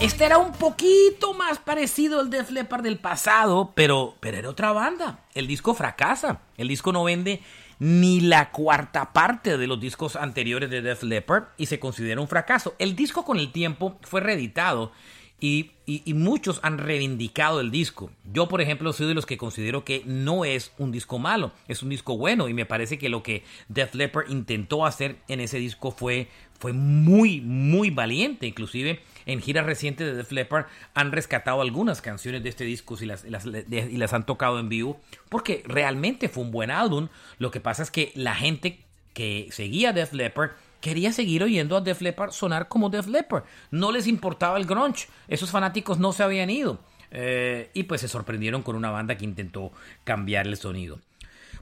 Este 0.00 0.26
era 0.26 0.38
un 0.38 0.52
poquito 0.52 1.34
más 1.34 1.58
parecido 1.58 2.20
al 2.20 2.30
Def 2.30 2.52
Leppard 2.52 2.84
del 2.84 2.98
pasado, 2.98 3.72
pero, 3.74 4.14
pero 4.20 4.36
era 4.36 4.48
otra 4.48 4.72
banda. 4.72 5.24
El 5.34 5.48
disco 5.48 5.74
fracasa. 5.74 6.42
El 6.56 6.68
disco 6.68 6.92
no 6.92 7.02
vende 7.02 7.42
ni 7.80 8.20
la 8.20 8.52
cuarta 8.52 9.12
parte 9.12 9.58
de 9.58 9.66
los 9.66 9.80
discos 9.80 10.14
anteriores 10.14 10.70
de 10.70 10.82
Def 10.82 11.02
Leppard 11.02 11.46
y 11.56 11.66
se 11.66 11.80
considera 11.80 12.20
un 12.20 12.28
fracaso. 12.28 12.76
El 12.78 12.94
disco 12.94 13.24
con 13.24 13.40
el 13.40 13.50
tiempo 13.50 13.98
fue 14.02 14.20
reeditado 14.20 14.92
y, 15.40 15.72
muchos 16.14 16.60
han 16.62 16.78
reivindicado 16.78 17.60
el 17.60 17.70
disco. 17.70 18.10
Yo, 18.32 18.48
por 18.48 18.60
ejemplo, 18.60 18.92
soy 18.92 19.06
de 19.06 19.14
los 19.14 19.24
que 19.24 19.38
considero 19.38 19.84
que 19.84 20.02
no 20.04 20.44
es 20.44 20.72
un 20.78 20.90
disco 20.90 21.18
malo, 21.18 21.52
es 21.68 21.82
un 21.82 21.88
disco 21.88 22.18
bueno 22.18 22.48
y 22.48 22.54
me 22.54 22.66
parece 22.66 22.98
que 22.98 23.08
lo 23.08 23.22
que 23.22 23.44
Def 23.68 23.94
Leppard 23.94 24.30
intentó 24.30 24.84
hacer 24.84 25.16
en 25.28 25.40
ese 25.40 25.58
disco 25.58 25.90
fue, 25.90 26.28
fue 26.58 26.72
muy, 26.72 27.40
muy 27.40 27.90
valiente. 27.90 28.46
Inclusive 28.46 29.00
en 29.26 29.40
giras 29.40 29.66
recientes 29.66 30.06
de 30.06 30.14
Def 30.14 30.32
Leppard 30.32 30.66
han 30.94 31.12
rescatado 31.12 31.60
algunas 31.60 32.02
canciones 32.02 32.42
de 32.42 32.48
este 32.48 32.64
disco 32.64 32.96
y 33.00 33.06
las, 33.06 33.24
y 33.24 33.96
las 33.96 34.12
han 34.12 34.26
tocado 34.26 34.58
en 34.58 34.68
vivo 34.68 35.00
porque 35.28 35.62
realmente 35.66 36.28
fue 36.28 36.44
un 36.44 36.50
buen 36.50 36.70
álbum. 36.70 37.08
Lo 37.38 37.50
que 37.50 37.60
pasa 37.60 37.82
es 37.82 37.90
que 37.90 38.12
la 38.14 38.34
gente 38.34 38.80
que 39.14 39.48
seguía 39.50 39.92
Def 39.92 40.12
Leppard 40.12 40.52
quería 40.80 41.12
seguir 41.12 41.42
oyendo 41.42 41.76
a 41.76 41.80
Def 41.80 42.00
Leppard 42.00 42.32
sonar 42.32 42.68
como 42.68 42.90
Def 42.90 43.06
Leppard. 43.06 43.44
No 43.70 43.92
les 43.92 44.06
importaba 44.06 44.58
el 44.58 44.66
grunge. 44.66 45.08
Esos 45.28 45.50
fanáticos 45.50 45.98
no 45.98 46.12
se 46.12 46.22
habían 46.22 46.50
ido. 46.50 46.78
Eh, 47.10 47.70
y 47.72 47.84
pues 47.84 48.00
se 48.02 48.08
sorprendieron 48.08 48.62
con 48.62 48.76
una 48.76 48.90
banda 48.90 49.16
que 49.16 49.24
intentó 49.24 49.72
cambiar 50.04 50.46
el 50.46 50.56
sonido. 50.56 51.00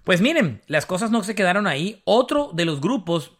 Pues 0.04 0.20
miren, 0.20 0.62
las 0.66 0.86
cosas 0.86 1.10
no 1.10 1.24
se 1.24 1.34
quedaron 1.34 1.66
ahí. 1.66 2.00
Otro 2.04 2.50
de 2.52 2.64
los 2.64 2.80
grupos 2.80 3.32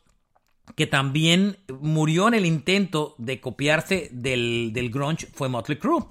que 0.74 0.86
también 0.86 1.58
murió 1.80 2.28
en 2.28 2.34
el 2.34 2.46
intento 2.46 3.14
de 3.18 3.40
copiarse 3.40 4.08
del, 4.12 4.70
del 4.72 4.90
grunge 4.90 5.26
fue 5.32 5.48
Motley 5.48 5.78
Crue. 5.78 6.06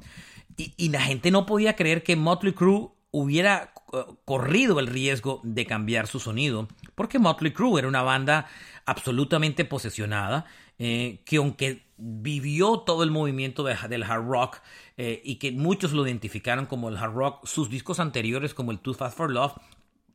Y, 0.58 0.90
la 0.90 1.02
gente 1.02 1.32
no 1.32 1.46
podía 1.46 1.76
creer 1.76 2.02
que 2.02 2.16
Motley 2.16 2.54
Crue 2.54 2.90
hubiera 3.12 3.74
eh, 3.92 3.98
corrido 4.24 4.80
el 4.80 4.88
riesgo 4.88 5.42
de 5.44 5.66
cambiar 5.66 6.08
su 6.08 6.20
sonido, 6.20 6.70
porque 6.96 7.20
Motley 7.20 7.52
Crue 7.52 7.80
era 7.80 7.90
una 7.90 8.04
banda 8.04 8.48
absolutamente 8.86 9.66
posesionada, 9.66 10.46
eh, 10.80 11.22
que 11.26 11.38
aunque 11.38 11.84
vivió 11.98 12.80
todo 12.80 13.04
el 13.04 13.12
movimiento 13.12 13.64
del 13.64 14.04
hard 14.04 14.26
rock 14.26 14.62
eh, 14.98 15.22
y 15.24 15.36
que 15.36 15.52
muchos 15.52 15.92
lo 15.92 16.06
identificaron 16.06 16.66
como 16.66 16.90
el 16.90 16.98
hard 16.98 17.14
rock, 17.14 17.46
sus 17.46 17.70
discos 17.70 18.00
anteriores 18.00 18.54
como 18.54 18.72
el 18.72 18.80
Too 18.80 18.94
Fast 18.94 19.18
for 19.18 19.32
Love, 19.32 19.54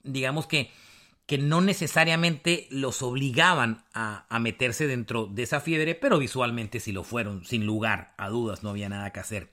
digamos 0.03 0.47
que 0.47 0.71
que 1.31 1.39
no 1.39 1.61
necesariamente 1.61 2.67
los 2.71 3.03
obligaban 3.03 3.85
a, 3.95 4.27
meterse 4.41 4.89
dentro 4.89 5.27
de 5.27 5.45
esa 5.45 5.61
fiebre, 5.61 5.95
pero 5.95 6.19
visualmente 6.19 6.81
sí 6.81 6.91
lo 6.91 7.05
fueron, 7.05 7.45
sin 7.45 7.67
lugar 7.67 8.15
a 8.17 8.29
dudas, 8.29 8.65
no 8.65 8.71
había 8.71 8.89
nada 8.89 9.13
que 9.13 9.21
hacer. 9.21 9.49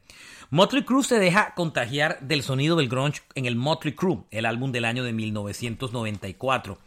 Motley 0.50 0.86
Crue 0.86 1.04
se 1.04 1.20
deja 1.20 1.54
contagiar 1.54 2.20
del 2.22 2.42
sonido 2.42 2.78
del 2.78 2.90
grunge 2.90 3.22
en 3.36 3.46
el 3.46 3.56
Motley 3.56 3.94
Crue, 3.94 4.24
el 4.32 4.48
álbum 4.48 4.72
del 4.72 4.86
año 4.86 5.04
de 5.04 5.14
1994. 5.14 6.80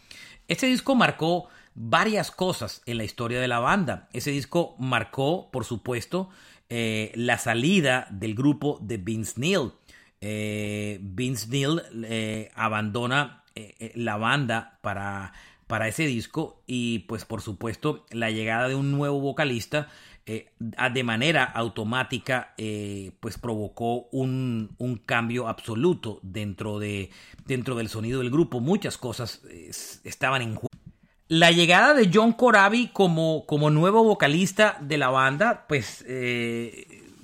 Este 0.49 0.67
disco 0.67 0.97
marcó 0.97 1.47
varias 1.77 2.33
cosas 2.33 2.83
en 2.85 2.97
la 2.97 3.05
historia 3.05 3.41
de 3.41 3.47
la 3.47 3.61
banda. 3.61 4.09
Ese 4.13 4.33
disco 4.33 4.75
marcó, 4.81 5.53
por 5.53 5.65
supuesto, 5.65 6.31
eh, 6.69 7.13
la 7.15 7.39
salida 7.39 8.09
del 8.11 8.35
grupo 8.35 8.81
de 8.83 8.97
Vince 8.97 9.35
Neil. 9.39 9.71
Eh, 10.21 10.99
Vince 11.01 11.47
Neil 11.49 11.81
eh, 12.03 12.51
abandona 12.57 13.40
eh, 13.55 13.75
eh, 13.81 13.93
la 13.97 14.17
banda 14.17 14.79
para, 14.81 15.33
para 15.67 15.89
ese 15.89 16.07
disco 16.07 16.63
y 16.67 17.01
pues 17.01 17.25
por 17.25 17.43
supuesto 17.43 18.07
la 18.11 18.31
llegada 18.31 18.69
de 18.69 18.75
un 18.75 18.93
nuevo 18.93 19.21
vocalista 19.21 19.89
eh, 20.27 20.51
de 20.59 21.03
manera 21.03 21.43
automática 21.43 22.55
pues 23.19 23.39
provocó 23.39 24.09
un, 24.13 24.71
un, 24.79 24.97
cambio 24.99 25.49
absoluto 25.49 26.21
dentro, 26.23 26.79
de, 26.79 27.11
dentro 27.47 27.75
del 27.75 27.89
sonido 27.89 28.21
del 28.21 28.31
grupo. 28.31 28.61
Muchas 28.61 28.97
cosas 28.97 29.43
estaban 30.05 30.43
en 30.43 30.55
juego. 30.55 30.69
La 31.27 31.51
llegada 31.51 31.95
de 31.95 32.11
John 32.13 32.33
Corabi 32.35 32.89
como, 32.89 33.45
como 33.47 33.71
nuevo 33.71 34.05
vocalista 34.05 34.79
de 34.81 34.99
la 34.99 35.09
banda, 35.09 35.65
pues 35.69 36.05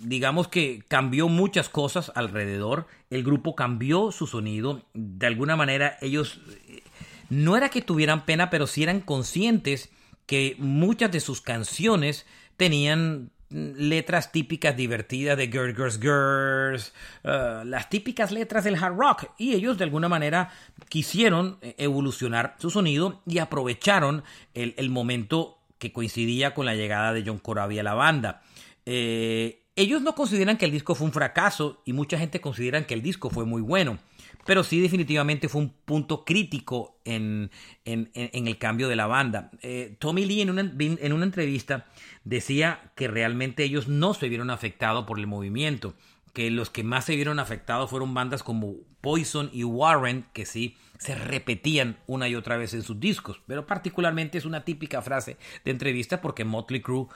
digamos 0.06 0.46
que 0.46 0.84
cambió 0.86 1.28
muchas 1.28 1.68
cosas 1.68 2.12
alrededor. 2.14 2.86
El 3.10 3.24
grupo 3.24 3.56
cambió 3.56 4.12
su 4.12 4.28
sonido. 4.28 4.82
De 4.94 5.26
alguna 5.26 5.56
manera 5.56 5.98
ellos 6.00 6.40
eh, 6.68 6.82
no 7.28 7.56
era 7.56 7.70
que 7.70 7.82
tuvieran 7.82 8.24
pena, 8.24 8.48
pero 8.48 8.68
sí 8.68 8.84
eran 8.84 9.00
conscientes 9.00 9.90
que 10.26 10.54
muchas 10.58 11.10
de 11.10 11.18
sus 11.18 11.40
canciones 11.40 12.24
tenían 12.56 13.32
letras 13.50 14.30
típicas 14.30 14.76
divertidas 14.76 15.36
de 15.36 15.48
Girls, 15.48 15.76
Girls, 15.76 16.00
Girls, 16.00 16.94
uh, 17.24 17.64
las 17.64 17.88
típicas 17.90 18.30
letras 18.30 18.62
del 18.62 18.76
hard 18.76 18.96
rock. 18.96 19.30
Y 19.38 19.54
ellos 19.54 19.76
de 19.76 19.84
alguna 19.84 20.08
manera 20.08 20.50
quisieron 20.88 21.58
eh, 21.62 21.74
evolucionar 21.78 22.54
su 22.58 22.70
sonido 22.70 23.22
y 23.26 23.38
aprovecharon 23.38 24.22
el, 24.54 24.74
el 24.78 24.88
momento 24.88 25.58
que 25.78 25.92
coincidía 25.92 26.54
con 26.54 26.64
la 26.64 26.76
llegada 26.76 27.12
de 27.12 27.24
John 27.26 27.38
Corabi 27.38 27.80
a 27.80 27.82
la 27.82 27.94
banda. 27.94 28.42
Eh, 28.84 29.65
ellos 29.76 30.02
no 30.02 30.14
consideran 30.14 30.56
que 30.56 30.64
el 30.64 30.72
disco 30.72 30.94
fue 30.94 31.06
un 31.06 31.12
fracaso 31.12 31.82
y 31.84 31.92
mucha 31.92 32.18
gente 32.18 32.40
considera 32.40 32.86
que 32.86 32.94
el 32.94 33.02
disco 33.02 33.30
fue 33.30 33.44
muy 33.44 33.62
bueno 33.62 33.98
pero 34.46 34.62
sí 34.62 34.80
definitivamente 34.80 35.48
fue 35.48 35.62
un 35.62 35.70
punto 35.84 36.24
crítico 36.24 36.96
en, 37.04 37.50
el 37.84 38.58
cambio 38.58 38.88
de 38.88 38.96
la 38.96 39.06
banda. 39.06 39.50
Eh, 39.60 39.96
Tommy 39.98 40.24
Lee 40.24 40.40
en 40.40 40.50
una, 40.50 40.72
en 40.78 41.12
una 41.12 41.24
entrevista 41.24 41.86
decía 42.24 42.92
que 42.94 43.08
realmente 43.08 43.64
ellos 43.64 43.88
no 43.88 44.14
se 44.14 44.28
vieron 44.28 44.50
afectados 44.50 45.04
por 45.04 45.18
el 45.18 45.26
movimiento, 45.26 45.94
que 46.36 46.50
los 46.50 46.68
que 46.68 46.84
más 46.84 47.06
se 47.06 47.16
vieron 47.16 47.38
afectados 47.38 47.88
fueron 47.88 48.12
bandas 48.12 48.42
como 48.42 48.74
Poison 49.00 49.48
y 49.54 49.64
Warren, 49.64 50.26
que 50.34 50.44
sí 50.44 50.76
se 50.98 51.14
repetían 51.14 51.96
una 52.06 52.28
y 52.28 52.34
otra 52.34 52.58
vez 52.58 52.74
en 52.74 52.82
sus 52.82 53.00
discos, 53.00 53.40
pero 53.46 53.66
particularmente 53.66 54.36
es 54.36 54.44
una 54.44 54.62
típica 54.62 55.00
frase 55.00 55.38
de 55.64 55.70
entrevista 55.70 56.20
porque 56.20 56.44
Motley 56.44 56.82
Crue, 56.82 57.06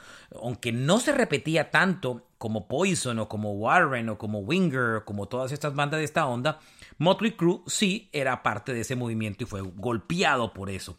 aunque 0.40 0.72
no 0.72 1.00
se 1.00 1.12
repetía 1.12 1.70
tanto 1.70 2.28
como 2.38 2.66
Poison 2.66 3.18
o 3.18 3.28
como 3.28 3.52
Warren 3.52 4.08
o 4.08 4.16
como 4.16 4.38
Winger 4.38 4.96
o 4.96 5.04
como 5.04 5.28
todas 5.28 5.52
estas 5.52 5.74
bandas 5.74 5.98
de 5.98 6.04
esta 6.04 6.26
onda, 6.26 6.58
Motley 6.96 7.32
Crue 7.32 7.60
sí 7.66 8.08
era 8.12 8.42
parte 8.42 8.72
de 8.72 8.80
ese 8.80 8.96
movimiento 8.96 9.44
y 9.44 9.46
fue 9.46 9.60
golpeado 9.60 10.54
por 10.54 10.70
eso. 10.70 10.96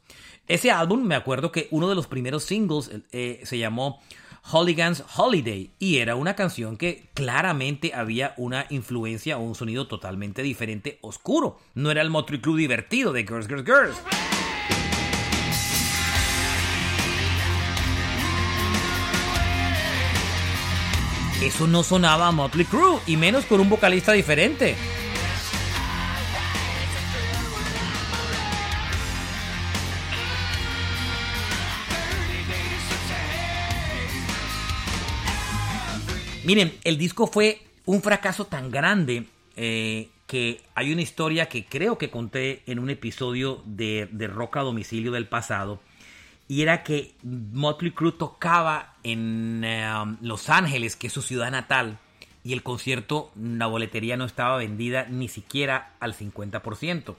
Ese 0.47 0.69
álbum, 0.69 1.01
me 1.01 1.15
acuerdo 1.15 1.51
que 1.51 1.69
uno 1.71 1.89
de 1.89 1.95
los 1.95 2.05
primeros 2.05 2.43
singles 2.43 2.91
eh, 3.11 3.41
se 3.45 3.57
llamó 3.57 3.99
Hooligans 4.43 5.03
Holiday 5.15 5.71
y 5.79 5.97
era 5.97 6.15
una 6.15 6.35
canción 6.35 6.77
que 6.77 7.09
claramente 7.13 7.93
había 7.93 8.33
una 8.37 8.65
influencia 8.69 9.37
o 9.37 9.41
un 9.41 9.55
sonido 9.55 9.87
totalmente 9.87 10.41
diferente, 10.41 10.99
oscuro. 11.01 11.59
No 11.73 11.91
era 11.91 12.01
el 12.01 12.09
Motley 12.09 12.41
Crue 12.41 12.59
divertido 12.59 13.13
de 13.13 13.23
Girls, 13.23 13.47
Girls, 13.47 13.65
Girls. 13.65 14.01
Eso 21.41 21.65
no 21.65 21.81
sonaba 21.81 22.27
a 22.27 22.31
Motley 22.31 22.65
Crue 22.65 22.99
y 23.07 23.17
menos 23.17 23.45
con 23.45 23.59
un 23.59 23.69
vocalista 23.69 24.11
diferente. 24.11 24.75
Miren, 36.43 36.73
el 36.83 36.97
disco 36.97 37.27
fue 37.27 37.61
un 37.85 38.01
fracaso 38.01 38.45
tan 38.45 38.71
grande 38.71 39.25
eh, 39.55 40.09
que 40.25 40.61
hay 40.73 40.91
una 40.91 41.03
historia 41.03 41.47
que 41.47 41.65
creo 41.65 41.99
que 41.99 42.09
conté 42.09 42.63
en 42.65 42.79
un 42.79 42.89
episodio 42.89 43.61
de, 43.65 44.09
de 44.11 44.25
Rock 44.25 44.57
a 44.57 44.61
Domicilio 44.61 45.11
del 45.11 45.27
pasado. 45.27 45.79
Y 46.47 46.63
era 46.63 46.83
que 46.83 47.13
Motley 47.21 47.91
Crue 47.91 48.13
tocaba 48.13 48.95
en 49.03 49.61
eh, 49.63 49.87
Los 50.21 50.49
Ángeles, 50.49 50.95
que 50.95 51.07
es 51.07 51.13
su 51.13 51.21
ciudad 51.21 51.51
natal, 51.51 51.99
y 52.43 52.53
el 52.53 52.63
concierto, 52.63 53.31
la 53.39 53.67
boletería 53.67 54.17
no 54.17 54.25
estaba 54.25 54.57
vendida 54.57 55.05
ni 55.05 55.27
siquiera 55.27 55.93
al 55.99 56.15
50%. 56.15 57.15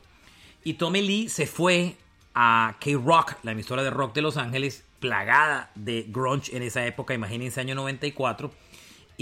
Y 0.64 0.74
Tommy 0.74 1.00
Lee 1.00 1.28
se 1.28 1.46
fue 1.46 1.94
a 2.35 2.76
K-Rock, 2.80 3.37
la 3.44 3.52
emisora 3.52 3.85
de 3.85 3.90
rock 3.90 4.14
de 4.14 4.22
Los 4.22 4.37
Ángeles, 4.37 4.85
plagada 4.98 5.70
de 5.76 6.06
grunge 6.08 6.56
en 6.56 6.62
esa 6.62 6.85
época, 6.87 7.14
imagínense 7.14 7.61
año 7.61 7.76
94, 7.76 8.50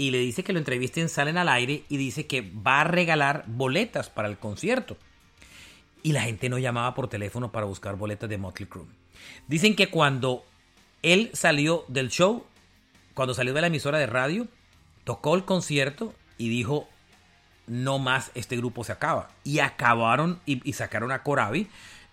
y 0.01 0.09
le 0.09 0.17
dice 0.17 0.43
que 0.43 0.51
lo 0.51 0.57
entrevisten, 0.57 1.09
salen 1.09 1.37
al 1.37 1.47
aire 1.47 1.83
y 1.87 1.97
dice 1.97 2.25
que 2.25 2.41
va 2.41 2.81
a 2.81 2.85
regalar 2.85 3.43
boletas 3.45 4.09
para 4.09 4.27
el 4.27 4.39
concierto. 4.39 4.97
Y 6.01 6.11
la 6.11 6.23
gente 6.23 6.49
no 6.49 6.57
llamaba 6.57 6.95
por 6.95 7.07
teléfono 7.07 7.51
para 7.51 7.67
buscar 7.67 7.97
boletas 7.97 8.27
de 8.27 8.39
Motley 8.39 8.67
Crue. 8.67 8.87
Dicen 9.47 9.75
que 9.75 9.91
cuando 9.91 10.43
él 11.03 11.29
salió 11.33 11.85
del 11.87 12.09
show, 12.09 12.47
cuando 13.13 13.35
salió 13.35 13.53
de 13.53 13.61
la 13.61 13.67
emisora 13.67 13.99
de 13.99 14.07
radio, 14.07 14.47
tocó 15.03 15.35
el 15.35 15.45
concierto 15.45 16.15
y 16.39 16.49
dijo, 16.49 16.89
no 17.67 17.99
más, 17.99 18.31
este 18.33 18.57
grupo 18.57 18.83
se 18.83 18.93
acaba. 18.93 19.29
Y 19.43 19.59
acabaron 19.59 20.39
y, 20.47 20.73
sacaron 20.73 21.11
a 21.11 21.21
Corabi 21.21 21.67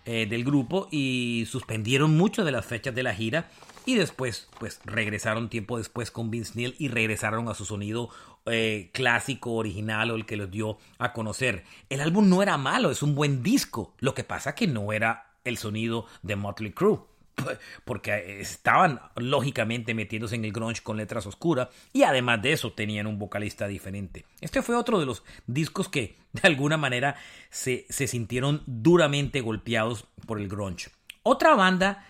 eh, 0.05 0.27
del 0.29 0.43
grupo 0.43 0.89
y 0.91 1.47
suspendieron 1.49 2.15
muchas 2.15 2.45
de 2.45 2.51
las 2.51 2.67
fechas 2.67 2.93
de 2.93 3.01
la 3.01 3.15
gira 3.15 3.49
y 3.89 3.95
después, 3.95 4.47
pues 4.59 4.79
regresaron 4.85 5.49
tiempo 5.49 5.79
después 5.79 6.11
con 6.11 6.29
Vince 6.29 6.51
Neil 6.53 6.75
y 6.77 6.89
regresaron 6.89 7.49
a 7.49 7.55
su 7.55 7.65
sonido 7.65 8.11
eh, 8.45 8.91
clásico, 8.93 9.53
original 9.53 10.11
o 10.11 10.15
el 10.15 10.27
que 10.27 10.37
los 10.37 10.51
dio 10.51 10.77
a 10.99 11.11
conocer. 11.11 11.63
El 11.89 12.01
álbum 12.01 12.29
no 12.29 12.43
era 12.43 12.55
malo, 12.59 12.91
es 12.91 13.01
un 13.01 13.15
buen 13.15 13.41
disco. 13.41 13.95
Lo 13.97 14.13
que 14.13 14.23
pasa 14.23 14.53
que 14.53 14.67
no 14.67 14.93
era 14.93 15.31
el 15.43 15.57
sonido 15.57 16.05
de 16.21 16.35
Motley 16.35 16.71
Crue 16.71 16.99
porque 17.83 18.39
estaban 18.41 19.01
lógicamente 19.15 19.95
metiéndose 19.95 20.35
en 20.35 20.45
el 20.45 20.51
grunge 20.51 20.83
con 20.83 20.97
letras 20.97 21.25
oscuras 21.25 21.69
y 21.91 22.03
además 22.03 22.43
de 22.43 22.51
eso 22.53 22.73
tenían 22.73 23.07
un 23.07 23.17
vocalista 23.17 23.67
diferente. 23.67 24.23
Este 24.39 24.61
fue 24.61 24.75
otro 24.75 24.99
de 24.99 25.07
los 25.07 25.23
discos 25.47 25.89
que 25.89 26.15
de 26.33 26.47
alguna 26.47 26.77
manera 26.77 27.15
se, 27.49 27.87
se 27.89 28.05
sintieron 28.05 28.61
duramente 28.67 29.41
golpeados 29.41 30.05
por 30.27 30.39
el 30.39 30.47
grunge. 30.47 30.91
Otra 31.23 31.55
banda 31.55 32.05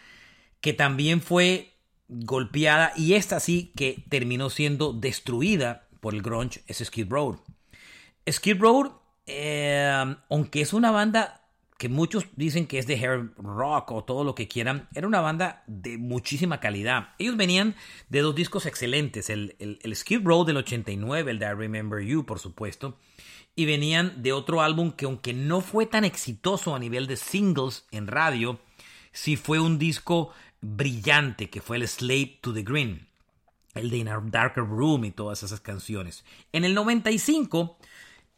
que 0.61 0.73
también 0.73 1.21
fue 1.21 1.73
golpeada 2.07 2.91
y 2.95 3.13
esta 3.13 3.39
sí 3.39 3.71
que 3.75 4.03
terminó 4.09 4.49
siendo 4.49 4.93
destruida 4.93 5.87
por 5.99 6.13
el 6.13 6.21
grunge 6.21 6.63
es 6.67 6.79
Skid 6.83 7.09
Row. 7.09 7.39
Skid 8.29 8.59
Row, 8.59 8.99
eh, 9.25 10.15
aunque 10.29 10.61
es 10.61 10.73
una 10.73 10.91
banda 10.91 11.39
que 11.79 11.87
muchos 11.87 12.25
dicen 12.35 12.67
que 12.67 12.77
es 12.77 12.87
de 12.87 12.95
hair 12.95 13.31
rock 13.37 13.91
o 13.91 14.03
todo 14.03 14.25
lo 14.25 14.35
que 14.35 14.49
quieran, 14.49 14.89
era 14.93 15.07
una 15.07 15.21
banda 15.21 15.63
de 15.65 15.97
muchísima 15.97 16.59
calidad. 16.59 17.11
Ellos 17.19 17.37
venían 17.37 17.73
de 18.09 18.19
dos 18.19 18.35
discos 18.35 18.65
excelentes, 18.65 19.29
el, 19.29 19.55
el, 19.59 19.95
Skid 19.95 20.19
Row 20.25 20.43
del 20.43 20.57
89, 20.57 21.31
el 21.31 21.39
de 21.39 21.45
I 21.45 21.53
Remember 21.53 22.03
You, 22.03 22.25
por 22.25 22.39
supuesto, 22.39 22.97
y 23.55 23.65
venían 23.65 24.21
de 24.21 24.33
otro 24.33 24.61
álbum 24.61 24.91
que 24.91 25.05
aunque 25.05 25.33
no 25.33 25.61
fue 25.61 25.85
tan 25.85 26.03
exitoso 26.03 26.75
a 26.75 26.79
nivel 26.79 27.07
de 27.07 27.15
singles 27.15 27.85
en 27.91 28.07
radio, 28.07 28.59
sí 29.13 29.37
fue 29.37 29.61
un 29.61 29.79
disco 29.79 30.33
brillante 30.61 31.49
que 31.49 31.61
fue 31.61 31.77
el 31.77 31.87
Slave 31.87 32.39
to 32.41 32.53
the 32.53 32.63
Green, 32.63 33.07
el 33.75 33.89
de 33.89 33.97
In 33.97 34.07
a 34.09 34.19
Darker 34.23 34.63
Room 34.63 35.05
y 35.05 35.11
todas 35.11 35.43
esas 35.43 35.61
canciones. 35.61 36.25
En 36.51 36.63
el 36.63 36.73
95 36.73 37.77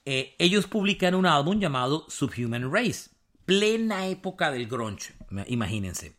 eh, 0.05 0.35
ellos 0.39 0.67
publican 0.67 1.15
un 1.15 1.25
álbum 1.25 1.59
llamado 1.59 2.05
Subhuman 2.09 2.71
Race, 2.71 3.09
plena 3.45 4.07
época 4.07 4.51
del 4.51 4.67
grunge, 4.67 5.13
imagínense. 5.47 6.15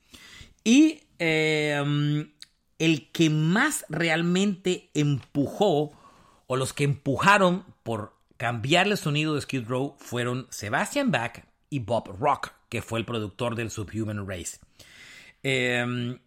Y 0.64 1.00
em, 1.18 2.30
el 2.78 3.10
que 3.10 3.30
más 3.30 3.84
realmente 3.88 4.90
empujó, 4.94 5.92
o 6.46 6.56
los 6.56 6.72
que 6.72 6.84
empujaron 6.84 7.64
por 7.82 8.14
cambiar 8.36 8.86
el 8.86 8.96
sonido 8.96 9.34
de 9.34 9.40
Skid 9.40 9.66
Row 9.66 9.96
fueron 9.98 10.46
Sebastian 10.50 11.10
Bach 11.10 11.44
y 11.70 11.80
Bob 11.80 12.16
Rock, 12.20 12.52
que 12.68 12.82
fue 12.82 12.98
el 13.00 13.04
productor 13.04 13.56
del 13.56 13.70
Subhuman 13.70 14.28
Race. 14.28 14.58
Em, 15.42 16.18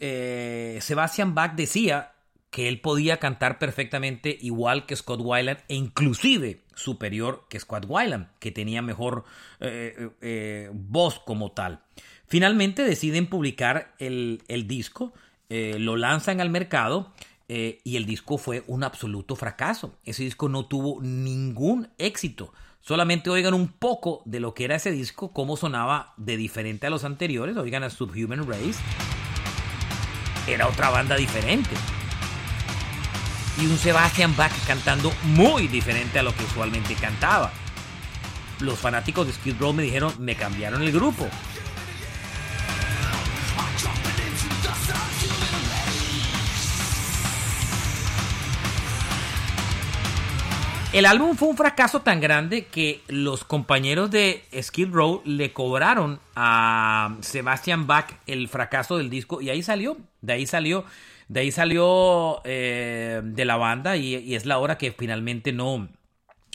eh, 0.00 0.78
Sebastian 0.80 1.34
Bach 1.34 1.54
decía 1.54 2.12
que 2.50 2.68
él 2.68 2.80
podía 2.80 3.18
cantar 3.18 3.58
perfectamente 3.58 4.38
igual 4.40 4.86
que 4.86 4.96
Scott 4.96 5.20
Weiland 5.22 5.60
e 5.68 5.74
inclusive 5.74 6.60
superior 6.74 7.46
que 7.50 7.58
Scott 7.58 7.84
Weiland, 7.88 8.28
que 8.38 8.52
tenía 8.52 8.80
mejor 8.80 9.24
eh, 9.60 10.10
eh, 10.20 10.70
voz 10.72 11.20
como 11.20 11.52
tal. 11.52 11.82
Finalmente 12.26 12.84
deciden 12.84 13.26
publicar 13.26 13.94
el, 13.98 14.40
disco, 14.66 15.12
lo 15.48 15.96
lanzan 15.96 16.40
al 16.40 16.48
mercado 16.48 17.12
y 17.48 17.96
el 17.96 18.06
disco 18.06 18.38
fue 18.38 18.64
un 18.66 18.82
absoluto 18.82 19.36
fracaso. 19.36 19.98
Ese 20.04 20.24
disco 20.24 20.48
no 20.48 20.66
tuvo 20.66 21.02
ningún 21.02 21.90
éxito. 21.98 22.52
Solamente 22.86 23.30
oigan 23.30 23.54
un 23.54 23.68
poco 23.68 24.20
de 24.26 24.40
lo 24.40 24.52
que 24.52 24.66
era 24.66 24.76
ese 24.76 24.90
disco, 24.90 25.32
cómo 25.32 25.56
sonaba 25.56 26.12
de 26.18 26.36
diferente 26.36 26.86
a 26.86 26.90
los 26.90 27.04
anteriores. 27.04 27.56
Oigan 27.56 27.82
a 27.82 27.88
Subhuman 27.88 28.46
Race. 28.46 28.78
Era 30.46 30.68
otra 30.68 30.90
banda 30.90 31.16
diferente. 31.16 31.70
Y 33.58 33.64
un 33.64 33.78
Sebastian 33.78 34.36
Bach 34.36 34.52
cantando 34.66 35.10
muy 35.22 35.66
diferente 35.66 36.18
a 36.18 36.22
lo 36.22 36.36
que 36.36 36.44
usualmente 36.44 36.94
cantaba. 36.94 37.52
Los 38.60 38.78
fanáticos 38.78 39.28
de 39.28 39.32
Skid 39.32 39.58
Row 39.58 39.72
me 39.72 39.82
dijeron, 39.82 40.12
me 40.18 40.36
cambiaron 40.36 40.82
el 40.82 40.92
grupo. 40.92 41.26
El 50.94 51.06
álbum 51.06 51.34
fue 51.34 51.48
un 51.48 51.56
fracaso 51.56 52.02
tan 52.02 52.20
grande 52.20 52.66
que 52.66 53.00
los 53.08 53.42
compañeros 53.42 54.12
de 54.12 54.44
Skid 54.62 54.90
Row 54.92 55.22
le 55.24 55.52
cobraron 55.52 56.20
a 56.36 57.16
Sebastian 57.20 57.88
Bach 57.88 58.12
el 58.28 58.46
fracaso 58.46 58.96
del 58.96 59.10
disco 59.10 59.40
y 59.40 59.50
ahí 59.50 59.64
salió, 59.64 59.96
de 60.20 60.34
ahí 60.34 60.46
salió, 60.46 60.84
de 61.26 61.40
ahí 61.40 61.50
salió 61.50 62.40
eh, 62.44 63.22
de 63.24 63.44
la 63.44 63.56
banda 63.56 63.96
y 63.96 64.36
es 64.36 64.46
la 64.46 64.58
hora 64.58 64.78
que 64.78 64.92
finalmente 64.92 65.52
no, 65.52 65.88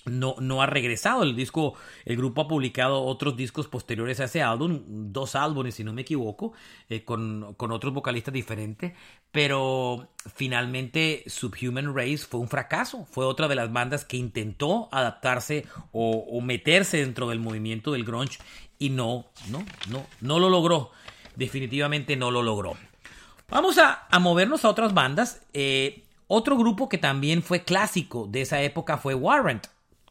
no, 0.06 0.36
no 0.40 0.62
ha 0.62 0.66
regresado. 0.66 1.24
El 1.24 1.36
disco, 1.36 1.76
el 2.06 2.18
grupo 2.18 2.42
ha 2.42 2.48
publicado 2.48 3.04
otros 3.04 3.36
discos 3.36 3.68
posteriores 3.68 4.20
a 4.20 4.26
ese 4.26 4.42
álbum, 4.42 4.82
dos 4.88 5.36
álbumes 5.36 5.76
si 5.76 5.84
no 5.84 5.94
me 5.94 6.02
equivoco, 6.02 6.54
eh, 6.90 7.04
con, 7.04 7.56
otros 7.58 7.94
vocalistas 7.94 8.34
diferentes, 8.34 8.94
pero 9.32 10.10
finalmente 10.34 11.24
Subhuman 11.28 11.96
Race 11.96 12.20
fue 12.20 12.40
un 12.40 12.48
fracaso. 12.48 13.06
Fue 13.12 13.26
otra 13.26 13.48
de 13.48 13.56
las 13.56 13.72
bandas 13.72 14.06
que 14.06 14.18
intentó 14.18 14.90
adaptarse 14.92 15.66
o, 15.92 16.40
meterse 16.42 16.98
dentro 16.98 17.30
del 17.30 17.40
movimiento 17.40 17.92
del 17.92 18.04
grunge 18.04 18.40
y 18.80 18.90
no, 18.90 19.26
no, 19.50 19.64
no, 19.90 20.06
no 20.22 20.40
lo 20.40 20.50
logró. 20.50 20.92
Definitivamente 21.36 22.16
no 22.16 22.32
lo 22.32 22.42
logró. 22.42 22.76
Vamos 23.50 23.78
a, 23.78 24.08
movernos 24.20 24.66
a 24.66 24.70
otras 24.70 24.94
bandas. 24.94 25.42
Eh, 25.54 26.04
otro 26.28 26.58
grupo 26.58 26.90
que 26.90 26.98
también 26.98 27.42
fue 27.42 27.64
clásico 27.64 28.28
de 28.30 28.42
esa 28.42 28.62
época 28.62 28.98
fue 28.98 29.16
Warrant. 29.16 29.68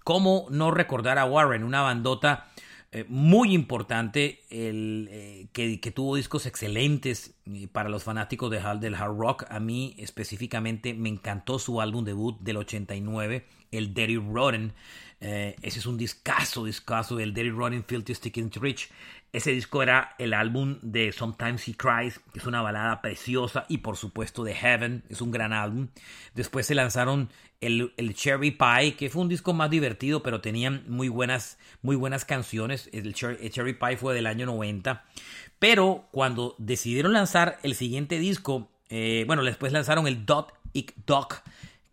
¿Cómo 0.08 0.46
no 0.48 0.70
recordar 0.70 1.18
a 1.18 1.26
Warren? 1.26 1.64
Una 1.64 1.82
bandota 1.82 2.46
eh, 2.92 3.04
muy 3.10 3.52
importante 3.52 4.42
el, 4.48 5.06
eh, 5.10 5.48
que, 5.52 5.92
tuvo 5.92 6.16
discos 6.16 6.46
excelentes 6.46 7.34
eh, 7.44 7.68
para 7.70 7.90
los 7.90 8.04
fanáticos 8.04 8.50
de, 8.50 8.58
del 8.80 8.94
hard 8.94 9.18
rock. 9.18 9.44
A 9.50 9.60
mí 9.60 9.94
específicamente 9.98 10.94
me 10.94 11.10
encantó 11.10 11.58
su 11.58 11.82
álbum 11.82 12.06
debut 12.06 12.40
del 12.40 12.56
89, 12.56 13.44
el 13.70 13.92
Dirty 13.92 14.16
Rotten. 14.16 14.72
ese 15.20 15.78
es 15.78 15.84
un 15.84 15.98
discazo, 15.98 16.64
discazo, 16.64 17.16
del 17.16 17.34
Dirty 17.34 17.50
Rotten 17.50 17.84
Filthy 17.84 18.14
Sticking 18.14 18.50
Rich. 18.50 18.88
Ese 19.30 19.50
disco 19.50 19.82
era 19.82 20.14
el 20.18 20.32
álbum 20.32 20.78
de 20.80 21.12
Sometimes 21.12 21.68
He 21.68 21.74
Cries, 21.74 22.18
que 22.32 22.38
es 22.38 22.46
una 22.46 22.62
balada 22.62 23.02
preciosa, 23.02 23.66
y 23.68 23.78
por 23.78 23.98
supuesto 23.98 24.42
de 24.42 24.54
Heaven, 24.54 25.04
es 25.10 25.20
un 25.20 25.30
gran 25.30 25.52
álbum. 25.52 25.88
Después 26.34 26.66
se 26.66 26.74
lanzaron 26.74 27.28
el, 27.60 27.92
Cherry 28.14 28.52
Pie, 28.52 28.94
que 28.96 29.10
fue 29.10 29.20
un 29.20 29.28
disco 29.28 29.52
más 29.52 29.68
divertido, 29.68 30.22
pero 30.22 30.40
tenían 30.40 30.84
muy 30.88 31.10
buenas, 31.10 31.58
muy 31.82 31.94
buenas 31.94 32.24
canciones. 32.24 32.88
El 32.94 33.12
Cherry, 33.12 33.74
Pie 33.74 33.98
fue 33.98 34.14
del 34.14 34.26
año 34.26 34.46
90. 34.46 35.04
Pero 35.58 36.06
cuando 36.10 36.54
decidieron 36.56 37.12
lanzar 37.12 37.58
el 37.62 37.74
siguiente 37.74 38.18
disco, 38.18 38.70
eh, 38.88 39.24
bueno, 39.26 39.44
después 39.44 39.72
lanzaron 39.72 40.06
el 40.06 40.24
Dot 40.24 40.54
Ick 40.72 40.94
Doc, 41.04 41.42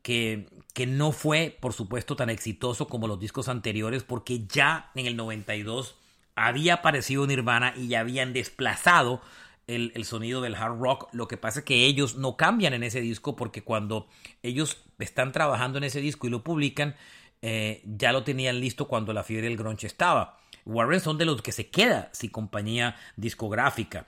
que, 0.01 0.47
que 0.73 0.87
no 0.87 1.11
fue, 1.11 1.57
por 1.59 1.73
supuesto, 1.73 2.15
tan 2.15 2.29
exitoso 2.29 2.87
como 2.87 3.09
los 3.09 3.19
discos 3.19 3.49
anteriores, 3.49 4.03
porque 4.03 4.45
ya 4.47 4.91
en 4.95 5.07
el 5.07 5.17
92 5.17 5.97
había 6.35 6.75
aparecido 6.75 7.25
Nirvana 7.25 7.73
y 7.75 7.87
ya 7.87 8.01
habían 8.01 8.33
desplazado 8.33 9.21
el, 9.67 10.05
sonido 10.05 10.41
del 10.41 10.55
hard 10.55 10.79
rock. 10.79 11.09
Lo 11.13 11.27
que 11.27 11.37
pasa 11.37 11.59
es 11.59 11.65
que 11.65 11.85
ellos 11.85 12.15
no 12.15 12.37
cambian 12.37 12.73
en 12.73 12.83
ese 12.83 13.01
disco 13.01 13.35
porque 13.35 13.63
cuando 13.63 14.07
ellos 14.43 14.83
están 14.99 15.31
trabajando 15.31 15.77
en 15.77 15.85
ese 15.85 16.01
disco 16.01 16.27
y 16.27 16.29
lo 16.29 16.43
publican, 16.43 16.95
eh, 17.41 17.81
ya 17.85 18.11
lo 18.11 18.23
tenían 18.23 18.59
listo 18.59 18.87
cuando 18.87 19.13
la 19.13 19.23
fiebre 19.23 19.47
del 19.47 19.57
grunge 19.57 19.87
estaba. 19.87 20.37
Warren 20.65 20.99
son 20.99 21.17
de 21.17 21.25
los 21.25 21.41
que 21.41 21.51
se 21.51 21.69
queda 21.69 22.09
sin 22.13 22.29
compañía 22.31 22.95
discográfica. 23.15 24.07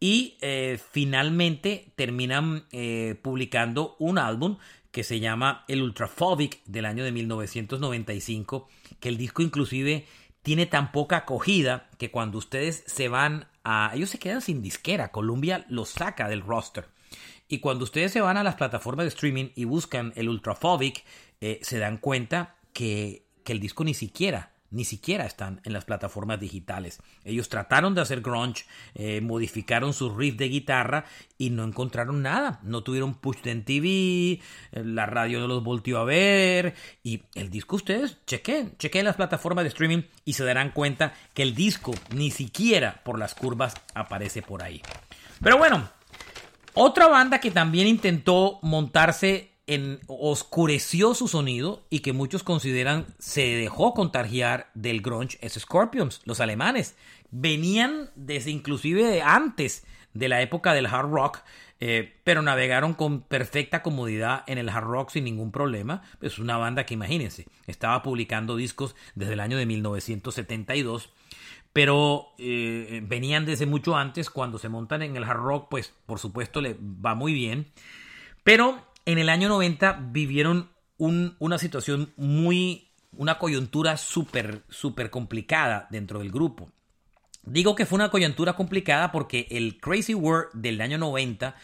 Y 0.00 0.36
eh, 0.40 0.78
finalmente 0.92 1.92
terminan 1.96 2.66
eh, 2.70 3.16
publicando 3.20 3.96
un 3.98 4.18
álbum 4.18 4.58
que 4.90 5.04
se 5.04 5.20
llama 5.20 5.64
El 5.68 5.82
Ultraphobic 5.82 6.64
del 6.64 6.86
año 6.86 7.04
de 7.04 7.12
1995, 7.12 8.68
que 9.00 9.08
el 9.08 9.16
disco 9.16 9.42
inclusive 9.42 10.06
tiene 10.48 10.64
tan 10.64 10.92
poca 10.92 11.18
acogida 11.18 11.90
que 11.98 12.10
cuando 12.10 12.38
ustedes 12.38 12.82
se 12.86 13.08
van 13.10 13.48
a... 13.64 13.90
Ellos 13.92 14.08
se 14.08 14.18
quedan 14.18 14.40
sin 14.40 14.62
disquera, 14.62 15.12
Columbia 15.12 15.66
los 15.68 15.90
saca 15.90 16.26
del 16.26 16.40
roster. 16.40 16.88
Y 17.48 17.58
cuando 17.58 17.84
ustedes 17.84 18.12
se 18.12 18.22
van 18.22 18.38
a 18.38 18.42
las 18.42 18.54
plataformas 18.54 19.04
de 19.04 19.08
streaming 19.08 19.50
y 19.54 19.66
buscan 19.66 20.14
el 20.16 20.26
Ultraphobic, 20.26 21.04
eh, 21.42 21.60
se 21.60 21.78
dan 21.78 21.98
cuenta 21.98 22.56
que, 22.72 23.26
que 23.44 23.52
el 23.52 23.60
disco 23.60 23.84
ni 23.84 23.92
siquiera 23.92 24.54
ni 24.70 24.84
siquiera 24.84 25.24
están 25.24 25.60
en 25.64 25.72
las 25.72 25.84
plataformas 25.84 26.40
digitales. 26.40 27.00
Ellos 27.24 27.48
trataron 27.48 27.94
de 27.94 28.02
hacer 28.02 28.20
grunge, 28.20 28.64
eh, 28.94 29.20
modificaron 29.20 29.92
su 29.92 30.14
riff 30.14 30.36
de 30.36 30.48
guitarra 30.48 31.04
y 31.38 31.50
no 31.50 31.64
encontraron 31.64 32.22
nada. 32.22 32.60
No 32.62 32.82
tuvieron 32.82 33.14
push 33.14 33.46
en 33.46 33.64
TV, 33.64 33.88
eh, 34.32 34.40
la 34.72 35.06
radio 35.06 35.40
no 35.40 35.46
los 35.46 35.62
volteó 35.62 35.98
a 35.98 36.04
ver 36.04 36.74
y 37.02 37.22
el 37.34 37.50
disco 37.50 37.76
ustedes 37.76 38.18
chequen, 38.26 38.76
chequen 38.78 39.04
las 39.04 39.16
plataformas 39.16 39.64
de 39.64 39.68
streaming 39.68 40.02
y 40.24 40.34
se 40.34 40.44
darán 40.44 40.70
cuenta 40.70 41.14
que 41.34 41.42
el 41.42 41.54
disco 41.54 41.94
ni 42.14 42.30
siquiera 42.30 43.02
por 43.04 43.18
las 43.18 43.34
curvas 43.34 43.74
aparece 43.94 44.42
por 44.42 44.62
ahí. 44.62 44.82
Pero 45.42 45.56
bueno, 45.56 45.88
otra 46.74 47.08
banda 47.08 47.40
que 47.40 47.50
también 47.50 47.86
intentó 47.86 48.58
montarse 48.62 49.57
oscureció 50.06 51.14
su 51.14 51.28
sonido 51.28 51.84
y 51.90 52.00
que 52.00 52.12
muchos 52.12 52.42
consideran 52.42 53.06
se 53.18 53.42
dejó 53.42 53.94
contagiar 53.94 54.70
del 54.74 55.02
grunge 55.02 55.38
es 55.40 55.54
Scorpions, 55.54 56.22
los 56.24 56.40
alemanes. 56.40 56.96
Venían 57.30 58.10
desde 58.14 58.50
inclusive 58.50 59.20
antes 59.22 59.84
de 60.14 60.28
la 60.28 60.40
época 60.40 60.72
del 60.72 60.86
hard 60.86 61.10
rock, 61.10 61.40
eh, 61.80 62.14
pero 62.24 62.42
navegaron 62.42 62.94
con 62.94 63.20
perfecta 63.20 63.82
comodidad 63.82 64.42
en 64.46 64.58
el 64.58 64.68
hard 64.68 64.86
rock 64.86 65.10
sin 65.10 65.24
ningún 65.24 65.52
problema. 65.52 66.02
Es 66.20 66.38
una 66.38 66.56
banda 66.56 66.86
que 66.86 66.94
imagínense, 66.94 67.46
estaba 67.66 68.02
publicando 68.02 68.56
discos 68.56 68.96
desde 69.14 69.34
el 69.34 69.40
año 69.40 69.58
de 69.58 69.66
1972 69.66 71.10
pero 71.70 72.32
eh, 72.38 73.02
venían 73.04 73.44
desde 73.44 73.66
mucho 73.66 73.94
antes, 73.94 74.30
cuando 74.30 74.58
se 74.58 74.68
montan 74.68 75.02
en 75.02 75.16
el 75.16 75.22
hard 75.22 75.38
rock, 75.38 75.68
pues 75.70 75.94
por 76.06 76.18
supuesto 76.18 76.60
le 76.60 76.76
va 76.80 77.14
muy 77.14 77.32
bien. 77.32 77.66
Pero 78.42 78.82
en 79.08 79.16
el 79.16 79.30
año 79.30 79.48
90 79.48 80.10
vivieron 80.12 80.68
una 80.98 81.56
situación 81.56 82.12
muy, 82.18 82.92
una 83.12 83.38
coyuntura 83.38 83.96
súper, 83.96 84.64
súper 84.68 85.08
complicada 85.08 85.88
dentro 85.90 86.18
del 86.18 86.30
grupo. 86.30 86.70
Digo 87.42 87.74
que 87.74 87.86
fue 87.86 87.96
una 87.96 88.10
coyuntura 88.10 88.52
complicada 88.54 89.10
porque 89.10 89.46
el 89.50 89.80
Crazy 89.80 90.12
World 90.12 90.50
del 90.52 90.78
año 90.82 90.98
90 90.98 91.56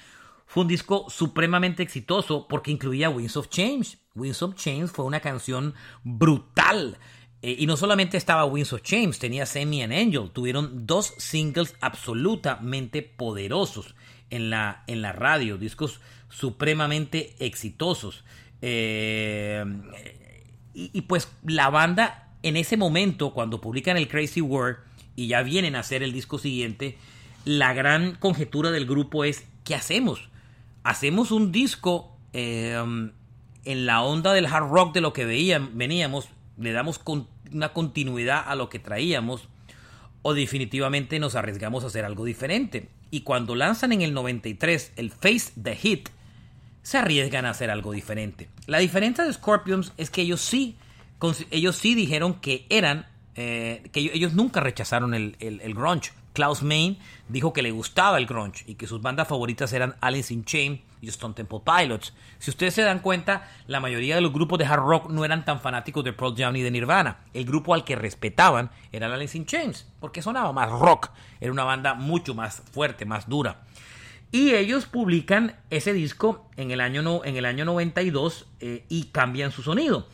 fue 0.46 0.62
un 0.62 0.68
disco 0.68 1.04
supremamente 1.10 1.82
exitoso 1.82 2.48
porque 2.48 2.70
incluía 2.70 3.10
Winds 3.10 3.36
of 3.36 3.50
Change. 3.50 3.98
Winds 4.14 4.42
of 4.42 4.54
Change 4.54 4.86
fue 4.86 5.04
una 5.04 5.20
canción 5.20 5.74
brutal. 6.02 6.96
Eh, 7.42 7.56
y 7.58 7.66
no 7.66 7.76
solamente 7.76 8.16
estaba 8.16 8.46
Winds 8.46 8.72
of 8.72 8.80
Change, 8.80 9.18
tenía 9.18 9.44
Semi 9.44 9.82
and 9.82 9.92
Angel. 9.92 10.30
Tuvieron 10.30 10.86
dos 10.86 11.12
singles 11.18 11.74
absolutamente 11.82 13.02
poderosos 13.02 13.94
en 14.30 14.48
la, 14.48 14.82
en 14.86 15.02
la 15.02 15.12
radio, 15.12 15.58
discos 15.58 16.00
supremamente 16.34 17.34
exitosos. 17.38 18.24
Eh, 18.60 19.64
y, 20.74 21.02
pues 21.02 21.28
la 21.44 21.70
banda 21.70 22.32
en 22.42 22.56
ese 22.56 22.76
momento, 22.76 23.32
cuando 23.32 23.60
publican 23.60 23.96
el 23.96 24.08
Crazy 24.08 24.40
World 24.40 24.78
y 25.14 25.28
ya 25.28 25.42
vienen 25.42 25.76
a 25.76 25.80
hacer 25.80 26.02
el 26.02 26.12
disco 26.12 26.38
siguiente, 26.38 26.98
la 27.44 27.72
gran 27.72 28.16
conjetura 28.16 28.70
del 28.70 28.86
grupo 28.86 29.24
es, 29.24 29.44
¿qué 29.64 29.74
hacemos? 29.74 30.28
¿Hacemos 30.82 31.30
un 31.30 31.52
disco 31.52 32.16
eh, 32.32 32.82
en 33.64 33.86
la 33.86 34.02
onda 34.02 34.32
del 34.32 34.46
hard 34.46 34.68
rock 34.68 34.94
de 34.94 35.00
lo 35.00 35.12
que 35.12 35.24
veían, 35.24 35.78
veníamos? 35.78 36.28
¿Le 36.58 36.72
damos 36.72 37.00
una 37.52 37.72
continuidad 37.72 38.42
a 38.46 38.56
lo 38.56 38.68
que 38.68 38.80
traíamos? 38.80 39.48
¿O 40.22 40.34
definitivamente 40.34 41.20
nos 41.20 41.36
arriesgamos 41.36 41.84
a 41.84 41.86
hacer 41.86 42.04
algo 42.04 42.24
diferente? 42.24 42.88
Y 43.10 43.20
cuando 43.20 43.54
lanzan 43.54 43.92
en 43.92 44.02
el 44.02 44.12
93 44.12 44.94
el 44.96 45.12
Face 45.12 45.52
the 45.62 45.76
Hit, 45.76 46.08
se 46.84 46.98
arriesgan 46.98 47.46
a 47.46 47.50
hacer 47.50 47.70
algo 47.70 47.92
diferente. 47.92 48.48
La 48.66 48.78
diferencia 48.78 49.24
de 49.24 49.32
Scorpions 49.32 49.92
es 49.96 50.10
que 50.10 50.20
ellos 50.20 50.42
sí, 50.42 50.76
ellos 51.50 51.76
sí 51.76 51.94
dijeron 51.94 52.34
que 52.34 52.66
eran, 52.68 53.06
eh, 53.34 53.88
que 53.90 54.00
ellos 54.00 54.34
nunca 54.34 54.60
rechazaron 54.60 55.14
el, 55.14 55.74
grunge. 55.74 56.12
Klaus 56.34 56.62
Main 56.62 56.98
dijo 57.28 57.52
que 57.52 57.62
le 57.62 57.70
gustaba 57.70 58.18
el 58.18 58.26
grunge 58.26 58.64
y 58.66 58.74
que 58.74 58.86
sus 58.86 59.00
bandas 59.00 59.28
favoritas 59.28 59.72
eran 59.72 59.94
Alice 60.00 60.34
in 60.34 60.44
Chains 60.44 60.80
y 61.00 61.08
Stone 61.08 61.32
Temple 61.32 61.60
Pilots. 61.64 62.12
Si 62.38 62.50
ustedes 62.50 62.74
se 62.74 62.82
dan 62.82 62.98
cuenta, 62.98 63.48
la 63.66 63.80
mayoría 63.80 64.16
de 64.16 64.20
los 64.20 64.32
grupos 64.32 64.58
de 64.58 64.66
hard 64.66 64.82
rock 64.82 65.10
no 65.10 65.24
eran 65.24 65.44
tan 65.46 65.60
fanáticos 65.60 66.04
de 66.04 66.12
Pearl 66.12 66.34
Jam 66.36 66.52
ni 66.52 66.60
de 66.60 66.70
Nirvana. 66.70 67.20
El 67.32 67.46
grupo 67.46 67.72
al 67.72 67.84
que 67.84 67.96
respetaban 67.96 68.70
era 68.92 69.06
Alice 69.06 69.38
in 69.38 69.46
Chains, 69.46 69.86
porque 70.00 70.20
sonaba 70.20 70.52
más 70.52 70.70
rock. 70.70 71.10
Era 71.40 71.52
una 71.52 71.64
banda 71.64 71.94
mucho 71.94 72.34
más 72.34 72.62
fuerte, 72.72 73.06
más 73.06 73.26
dura. 73.26 73.62
Y 74.34 74.52
ellos 74.56 74.86
publican 74.86 75.54
ese 75.70 75.92
disco 75.92 76.50
en 76.56 76.72
el 76.72 76.80
año, 76.80 77.02
no, 77.02 77.24
en 77.24 77.36
el 77.36 77.44
año 77.44 77.64
92 77.64 78.48
eh, 78.58 78.84
y 78.88 79.04
cambian 79.12 79.52
su 79.52 79.62
sonido. 79.62 80.08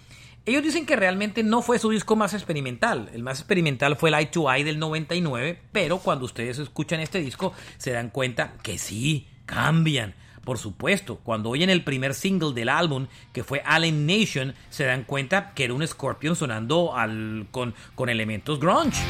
Ellos 0.44 0.62
dicen 0.62 0.84
que 0.84 0.94
realmente 0.94 1.42
no 1.42 1.62
fue 1.62 1.78
su 1.78 1.88
disco 1.88 2.16
más 2.16 2.34
experimental. 2.34 3.08
El 3.14 3.22
más 3.22 3.38
experimental 3.38 3.96
fue 3.96 4.10
el 4.10 4.16
Eye 4.16 4.26
to 4.26 4.52
Eye 4.52 4.62
del 4.62 4.78
99, 4.78 5.62
pero 5.72 6.00
cuando 6.00 6.26
ustedes 6.26 6.58
escuchan 6.58 7.00
este 7.00 7.20
disco 7.20 7.54
se 7.78 7.92
dan 7.92 8.10
cuenta 8.10 8.58
que 8.62 8.76
sí, 8.76 9.26
cambian. 9.46 10.14
Por 10.44 10.58
supuesto, 10.58 11.16
cuando 11.24 11.48
oyen 11.48 11.70
el 11.70 11.82
primer 11.82 12.12
single 12.12 12.52
del 12.52 12.68
álbum, 12.68 13.06
que 13.32 13.42
fue 13.42 13.62
Alien 13.64 14.04
Nation, 14.04 14.52
se 14.68 14.84
dan 14.84 15.04
cuenta 15.04 15.54
que 15.54 15.64
era 15.64 15.72
un 15.72 15.86
Scorpion 15.86 16.36
sonando 16.36 16.92
con, 17.52 17.74
con 17.94 18.10
elementos 18.10 18.60
grunge. 18.60 19.00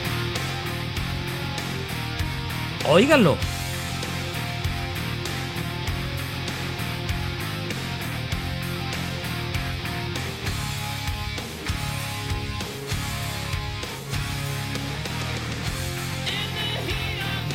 Óiganlo. 2.88 3.36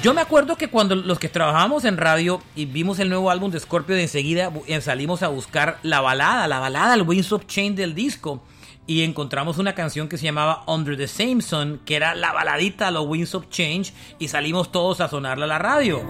Yo 0.06 0.14
me 0.14 0.22
acuerdo 0.22 0.56
que 0.56 0.68
cuando 0.68 0.94
los 0.94 1.18
que 1.18 1.30
trabajábamos 1.30 1.84
en 1.84 1.98
radio 1.98 2.40
y 2.56 2.68
vimos 2.68 3.00
el 3.00 3.10
nuevo 3.10 3.32
álbum 3.32 3.50
de 3.50 3.60
Scorpio, 3.60 3.96
de 3.96 4.04
enseguida 4.04 4.54
eh, 4.68 4.80
salimos 4.80 5.24
a 5.24 5.30
buscar 5.30 5.80
la 5.82 6.00
balada, 6.00 6.48
la 6.48 6.60
balada, 6.60 6.94
el 6.94 7.02
Winds 7.02 7.32
of 7.32 7.48
Chain 7.48 7.76
del 7.76 7.96
disco. 7.96 8.40
Y 8.86 9.02
encontramos 9.02 9.58
una 9.58 9.74
canción 9.74 10.08
que 10.08 10.20
se 10.20 10.26
llamaba 10.26 10.64
Under 10.68 10.96
the 10.96 11.08
Same 11.08 11.42
Sun, 11.42 11.82
que 11.86 11.96
era 11.96 12.14
la 12.14 12.34
baladita, 12.34 12.92
los 12.92 13.08
Winds 13.08 13.34
of 13.34 13.50
Change, 13.50 13.94
y 14.20 14.28
salimos 14.28 14.72
todos 14.72 15.02
a 15.02 15.08
sonarla 15.08 15.46
a 15.46 15.48
la 15.48 15.58
radio. 15.58 16.04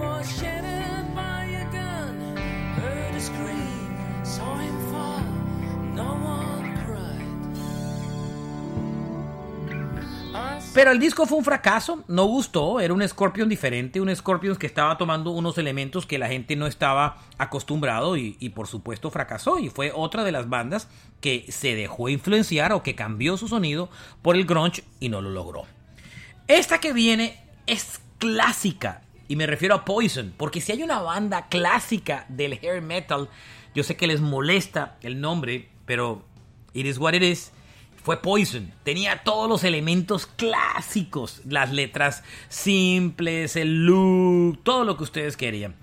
Pero 10.76 10.90
el 10.90 10.98
disco 10.98 11.24
fue 11.24 11.38
un 11.38 11.44
fracaso, 11.44 12.04
no 12.06 12.26
gustó, 12.26 12.80
era 12.80 12.92
un 12.92 13.08
Scorpion 13.08 13.48
diferente, 13.48 13.98
un 13.98 14.14
Scorpion 14.14 14.56
que 14.56 14.66
estaba 14.66 14.98
tomando 14.98 15.30
unos 15.30 15.56
elementos 15.56 16.04
que 16.04 16.18
la 16.18 16.28
gente 16.28 16.54
no 16.54 16.66
estaba 16.66 17.16
acostumbrado 17.38 18.18
y, 18.18 18.34
por 18.54 18.66
supuesto 18.66 19.10
fracasó 19.10 19.58
y 19.58 19.70
fue 19.70 19.90
otra 19.94 20.22
de 20.22 20.32
las 20.32 20.50
bandas 20.50 20.88
que 21.22 21.46
se 21.48 21.74
dejó 21.74 22.10
influenciar 22.10 22.74
o 22.74 22.82
que 22.82 22.94
cambió 22.94 23.38
su 23.38 23.48
sonido 23.48 23.88
por 24.20 24.36
el 24.36 24.44
grunge 24.44 24.84
y 25.00 25.08
no 25.08 25.22
lo 25.22 25.30
logró. 25.30 25.62
Esta 26.46 26.78
que 26.78 26.92
viene 26.92 27.40
es 27.66 28.02
clásica 28.18 29.00
y 29.28 29.36
me 29.36 29.46
refiero 29.46 29.76
a 29.76 29.84
Poison, 29.86 30.34
porque 30.36 30.60
si 30.60 30.72
hay 30.72 30.82
una 30.82 31.00
banda 31.00 31.46
clásica 31.46 32.26
del 32.28 32.52
hair 32.52 32.82
metal, 32.82 33.30
yo 33.74 33.82
sé 33.82 33.96
que 33.96 34.06
les 34.06 34.20
molesta 34.20 34.98
el 35.00 35.22
nombre, 35.22 35.70
pero 35.86 36.22
it 36.74 36.84
is 36.84 36.98
what 36.98 37.14
it 37.14 37.22
is 37.22 37.50
fue 38.06 38.22
Poison. 38.22 38.70
Tenía 38.84 39.24
todos 39.24 39.48
los 39.48 39.64
elementos 39.64 40.28
clásicos, 40.28 41.42
las 41.44 41.72
letras 41.72 42.22
simples, 42.48 43.56
el 43.56 43.84
look, 43.84 44.62
todo 44.62 44.84
lo 44.84 44.96
que 44.96 45.02
ustedes 45.02 45.36
querían. 45.36 45.74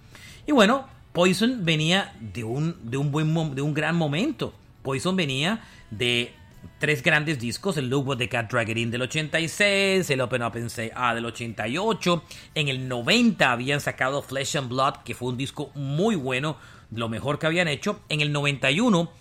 Y 0.47 0.53
bueno, 0.53 0.87
Poison 1.11 1.65
venía 1.65 2.15
de 2.21 2.45
un, 2.45 2.77
de 2.89 2.95
un, 2.95 3.11
buen, 3.11 3.55
de 3.55 3.61
un 3.61 3.73
gran 3.73 3.97
momento. 3.97 4.53
Poison 4.83 5.17
venía 5.17 5.65
de 5.91 6.33
tres 6.79 7.03
grandes 7.03 7.39
discos, 7.39 7.75
el 7.75 7.89
Look 7.89 8.07
of 8.07 8.17
the 8.17 8.29
Cat 8.29 8.49
Dragon 8.49 8.89
del 8.89 9.01
86, 9.01 10.09
el 10.09 10.21
Open 10.21 10.43
Up 10.43 10.53
and 10.55 10.69
Say 10.69 10.91
Ah 10.95 11.13
del 11.13 11.25
88, 11.25 12.23
en 12.55 12.69
el 12.69 12.87
90 12.87 13.51
habían 13.51 13.81
sacado 13.81 14.21
Flesh 14.21 14.55
and 14.55 14.69
Blood, 14.69 15.03
que 15.03 15.13
fue 15.13 15.27
un 15.27 15.35
disco 15.35 15.71
muy 15.75 16.15
bueno, 16.15 16.55
lo 16.89 17.09
mejor 17.09 17.37
que 17.37 17.47
habían 17.47 17.67
hecho, 17.67 17.99
en 18.07 18.21
el 18.21 18.31
91 18.31 19.11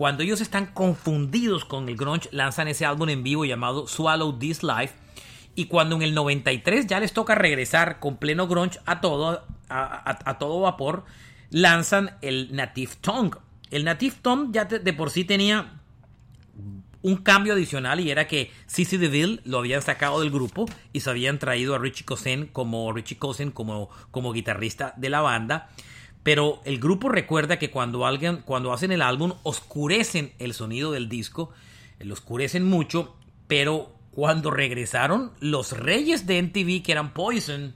cuando 0.00 0.22
ellos 0.22 0.40
están 0.40 0.64
confundidos 0.64 1.66
con 1.66 1.86
el 1.90 1.94
grunge, 1.94 2.30
lanzan 2.32 2.68
ese 2.68 2.86
álbum 2.86 3.10
en 3.10 3.22
vivo 3.22 3.44
llamado 3.44 3.86
Swallow 3.86 4.38
This 4.38 4.62
Life. 4.62 4.94
Y 5.54 5.66
cuando 5.66 5.94
en 5.94 6.00
el 6.00 6.14
93 6.14 6.86
ya 6.86 6.98
les 7.00 7.12
toca 7.12 7.34
regresar 7.34 8.00
con 8.00 8.16
pleno 8.16 8.48
grunge 8.48 8.80
a 8.86 9.02
todo, 9.02 9.44
a, 9.68 10.38
todo 10.38 10.62
vapor, 10.62 11.04
lanzan 11.50 12.16
el 12.22 12.48
Native 12.56 12.92
Tongue. 13.02 13.38
El 13.70 13.84
Native 13.84 14.16
Tongue 14.22 14.48
ya 14.52 14.64
de, 14.64 14.92
por 14.94 15.10
sí 15.10 15.24
tenía 15.24 15.82
un 17.02 17.16
cambio 17.18 17.52
adicional 17.52 18.00
y 18.00 18.10
era 18.10 18.26
que 18.26 18.50
Sissy 18.68 18.96
DeVille 18.96 19.42
lo 19.44 19.58
habían 19.58 19.82
sacado 19.82 20.20
del 20.20 20.30
grupo 20.30 20.64
y 20.94 21.00
se 21.00 21.10
habían 21.10 21.38
traído 21.38 21.74
a 21.74 21.78
Richie 21.78 22.06
Cousin 22.06 22.46
como 22.46 22.90
Richie 22.94 23.18
Cousin 23.18 23.50
como, 23.50 23.90
como 24.10 24.32
guitarrista 24.32 24.94
de 24.96 25.10
la 25.10 25.20
banda. 25.20 25.68
Pero 26.22 26.60
el 26.64 26.78
grupo 26.78 27.08
recuerda 27.08 27.58
que 27.58 27.70
cuando, 27.70 28.06
alguien, 28.06 28.42
cuando 28.44 28.72
hacen 28.72 28.92
el 28.92 29.02
álbum 29.02 29.34
oscurecen 29.42 30.32
el 30.38 30.52
sonido 30.52 30.92
del 30.92 31.08
disco, 31.08 31.50
lo 31.98 32.12
oscurecen 32.12 32.64
mucho, 32.64 33.14
pero 33.46 33.92
cuando 34.10 34.50
regresaron, 34.50 35.32
los 35.40 35.72
reyes 35.72 36.26
de 36.26 36.42
MTV, 36.42 36.82
que 36.82 36.92
eran 36.92 37.14
Poison, 37.14 37.74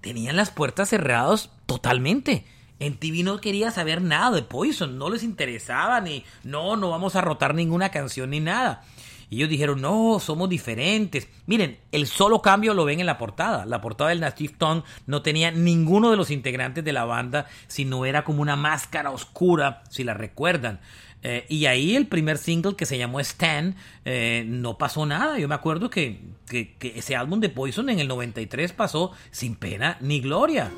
tenían 0.00 0.36
las 0.36 0.50
puertas 0.50 0.90
cerradas 0.90 1.50
totalmente. 1.66 2.44
MTV 2.80 3.24
no 3.24 3.40
quería 3.40 3.70
saber 3.70 4.00
nada 4.00 4.36
de 4.36 4.42
Poison, 4.42 4.96
no 4.96 5.10
les 5.10 5.22
interesaba 5.22 6.00
ni, 6.00 6.24
no, 6.44 6.76
no 6.76 6.90
vamos 6.90 7.16
a 7.16 7.20
rotar 7.20 7.54
ninguna 7.54 7.90
canción 7.90 8.30
ni 8.30 8.40
nada. 8.40 8.84
Y 9.30 9.36
ellos 9.36 9.48
dijeron, 9.48 9.80
no, 9.80 10.18
somos 10.18 10.48
diferentes. 10.48 11.28
Miren, 11.46 11.78
el 11.92 12.08
solo 12.08 12.42
cambio 12.42 12.74
lo 12.74 12.84
ven 12.84 12.98
en 12.98 13.06
la 13.06 13.16
portada. 13.16 13.64
La 13.64 13.80
portada 13.80 14.10
del 14.10 14.20
Native 14.20 14.54
Tongue 14.58 14.82
no 15.06 15.22
tenía 15.22 15.52
ninguno 15.52 16.10
de 16.10 16.16
los 16.16 16.32
integrantes 16.32 16.84
de 16.84 16.92
la 16.92 17.04
banda, 17.04 17.46
sino 17.68 18.04
era 18.04 18.24
como 18.24 18.42
una 18.42 18.56
máscara 18.56 19.12
oscura, 19.12 19.84
si 19.88 20.02
la 20.02 20.14
recuerdan. 20.14 20.80
Eh, 21.22 21.44
y 21.48 21.66
ahí 21.66 21.96
el 21.96 22.06
primer 22.06 22.38
single 22.38 22.74
que 22.74 22.86
se 22.86 22.98
llamó 22.98 23.20
Stan, 23.20 23.76
eh, 24.04 24.44
no 24.46 24.78
pasó 24.78 25.06
nada. 25.06 25.38
Yo 25.38 25.46
me 25.46 25.54
acuerdo 25.54 25.90
que, 25.90 26.20
que, 26.48 26.76
ese 26.96 27.14
álbum 27.14 27.38
de 27.40 27.50
Poison 27.50 27.88
en 27.88 28.00
el 28.00 28.08
93 28.08 28.72
pasó 28.72 29.12
sin 29.30 29.54
pena 29.54 29.96
ni 30.00 30.20
gloria. 30.20 30.70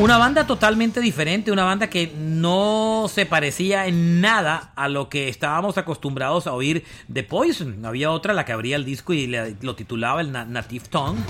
Una 0.00 0.16
banda 0.16 0.46
totalmente 0.46 1.02
diferente, 1.02 1.52
una 1.52 1.64
banda 1.64 1.90
que 1.90 2.10
no 2.16 3.04
se 3.12 3.26
parecía 3.26 3.86
en 3.86 4.22
nada 4.22 4.72
a 4.74 4.88
lo 4.88 5.10
que 5.10 5.28
estábamos 5.28 5.76
acostumbrados 5.76 6.46
a 6.46 6.54
oír 6.54 6.86
de 7.06 7.22
Poison. 7.22 7.84
Había 7.84 8.10
otra, 8.10 8.32
la 8.32 8.46
que 8.46 8.52
abría 8.52 8.76
el 8.76 8.86
disco 8.86 9.12
y 9.12 9.26
lo 9.60 9.76
titulaba 9.76 10.22
el 10.22 10.32
Native 10.32 10.86
Tongue. 10.88 11.20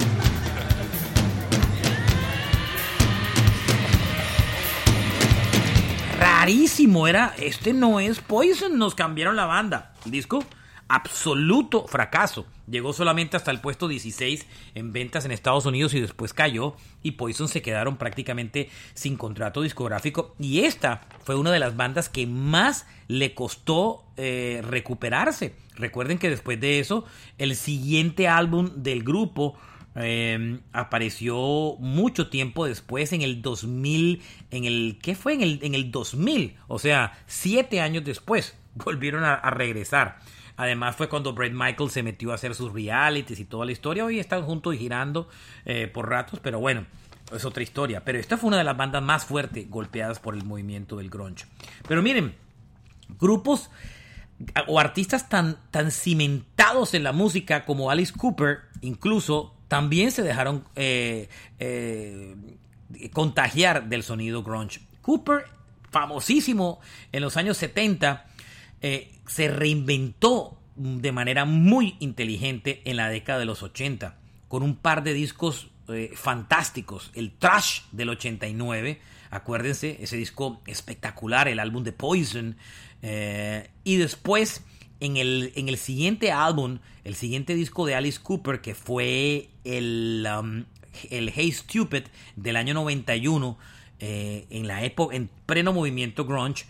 Rarísimo 6.20 7.08
era, 7.08 7.34
este 7.40 7.72
no 7.72 7.98
es 7.98 8.20
Poison, 8.20 8.78
nos 8.78 8.94
cambiaron 8.94 9.34
la 9.34 9.46
banda. 9.46 9.94
El 10.04 10.12
disco 10.12 10.44
absoluto 10.90 11.86
fracaso. 11.86 12.46
Llegó 12.68 12.92
solamente 12.92 13.36
hasta 13.36 13.52
el 13.52 13.60
puesto 13.60 13.86
16 13.86 14.44
en 14.74 14.92
ventas 14.92 15.24
en 15.24 15.30
Estados 15.30 15.64
Unidos 15.64 15.94
y 15.94 16.00
después 16.00 16.34
cayó 16.34 16.74
y 17.02 17.12
Poison 17.12 17.46
se 17.46 17.62
quedaron 17.62 17.96
prácticamente 17.96 18.68
sin 18.94 19.16
contrato 19.16 19.62
discográfico 19.62 20.34
y 20.40 20.60
esta 20.64 21.02
fue 21.22 21.36
una 21.36 21.52
de 21.52 21.60
las 21.60 21.76
bandas 21.76 22.08
que 22.08 22.26
más 22.26 22.86
le 23.06 23.34
costó 23.34 24.04
eh, 24.16 24.62
recuperarse. 24.64 25.54
Recuerden 25.76 26.18
que 26.18 26.28
después 26.28 26.60
de 26.60 26.80
eso 26.80 27.04
el 27.38 27.54
siguiente 27.54 28.26
álbum 28.26 28.70
del 28.74 29.04
grupo 29.04 29.56
em, 29.94 30.60
apareció 30.72 31.76
mucho 31.78 32.30
tiempo 32.30 32.66
después 32.66 33.12
en 33.12 33.22
el 33.22 33.42
2000 33.42 34.22
en 34.50 34.64
el 34.64 34.98
¿qué 35.00 35.14
fue? 35.14 35.34
en 35.34 35.42
el, 35.42 35.60
en 35.62 35.76
el 35.76 35.92
2000 35.92 36.56
o 36.66 36.80
sea 36.80 37.18
siete 37.26 37.80
años 37.80 38.04
después 38.04 38.56
volvieron 38.74 39.24
a 39.24 39.38
regresar 39.50 40.18
Además 40.60 40.94
fue 40.94 41.08
cuando 41.08 41.32
Brett 41.32 41.54
Michael 41.54 41.88
se 41.88 42.02
metió 42.02 42.32
a 42.32 42.34
hacer 42.34 42.54
sus 42.54 42.70
realities 42.70 43.40
y 43.40 43.46
toda 43.46 43.64
la 43.64 43.72
historia. 43.72 44.04
Hoy 44.04 44.18
están 44.18 44.42
juntos 44.42 44.74
y 44.74 44.76
girando 44.76 45.26
eh, 45.64 45.86
por 45.86 46.10
ratos, 46.10 46.38
pero 46.42 46.60
bueno, 46.60 46.84
es 47.34 47.46
otra 47.46 47.62
historia. 47.62 48.04
Pero 48.04 48.18
esta 48.18 48.36
fue 48.36 48.48
una 48.48 48.58
de 48.58 48.64
las 48.64 48.76
bandas 48.76 49.02
más 49.02 49.24
fuertes 49.24 49.70
golpeadas 49.70 50.18
por 50.18 50.34
el 50.34 50.44
movimiento 50.44 50.98
del 50.98 51.08
grunge. 51.08 51.46
Pero 51.88 52.02
miren, 52.02 52.34
grupos 53.18 53.70
o 54.66 54.78
artistas 54.78 55.30
tan, 55.30 55.56
tan 55.70 55.90
cimentados 55.90 56.92
en 56.92 57.04
la 57.04 57.12
música 57.12 57.64
como 57.64 57.90
Alice 57.90 58.12
Cooper, 58.14 58.58
incluso 58.82 59.54
también 59.66 60.10
se 60.10 60.22
dejaron 60.22 60.66
eh, 60.76 61.30
eh, 61.58 62.36
contagiar 63.14 63.88
del 63.88 64.02
sonido 64.02 64.42
grunge. 64.42 64.82
Cooper, 65.00 65.46
famosísimo 65.90 66.80
en 67.12 67.22
los 67.22 67.38
años 67.38 67.56
70, 67.56 68.26
eh, 68.82 69.19
se 69.30 69.46
reinventó 69.46 70.58
de 70.74 71.12
manera 71.12 71.44
muy 71.44 71.94
inteligente 72.00 72.82
en 72.84 72.96
la 72.96 73.08
década 73.08 73.38
de 73.38 73.44
los 73.44 73.62
80, 73.62 74.18
con 74.48 74.64
un 74.64 74.74
par 74.74 75.04
de 75.04 75.14
discos 75.14 75.70
eh, 75.88 76.10
fantásticos. 76.16 77.12
El 77.14 77.30
Trash 77.30 77.82
del 77.92 78.08
89, 78.08 79.00
acuérdense, 79.30 79.98
ese 80.00 80.16
disco 80.16 80.60
espectacular, 80.66 81.46
el 81.46 81.60
álbum 81.60 81.84
de 81.84 81.92
Poison. 81.92 82.56
Eh, 83.02 83.70
y 83.84 83.96
después, 83.98 84.64
en 84.98 85.16
el, 85.16 85.52
en 85.54 85.68
el 85.68 85.76
siguiente 85.76 86.32
álbum, 86.32 86.80
el 87.04 87.14
siguiente 87.14 87.54
disco 87.54 87.86
de 87.86 87.94
Alice 87.94 88.18
Cooper, 88.20 88.60
que 88.60 88.74
fue 88.74 89.50
el, 89.62 90.26
um, 90.40 90.64
el 91.08 91.30
Hey 91.32 91.52
Stupid 91.52 92.02
del 92.34 92.56
año 92.56 92.74
91, 92.74 93.56
en 94.00 94.66
la 94.66 94.82
época, 94.82 95.14
en 95.14 95.28
pleno 95.44 95.74
movimiento 95.74 96.24
grunge, 96.24 96.64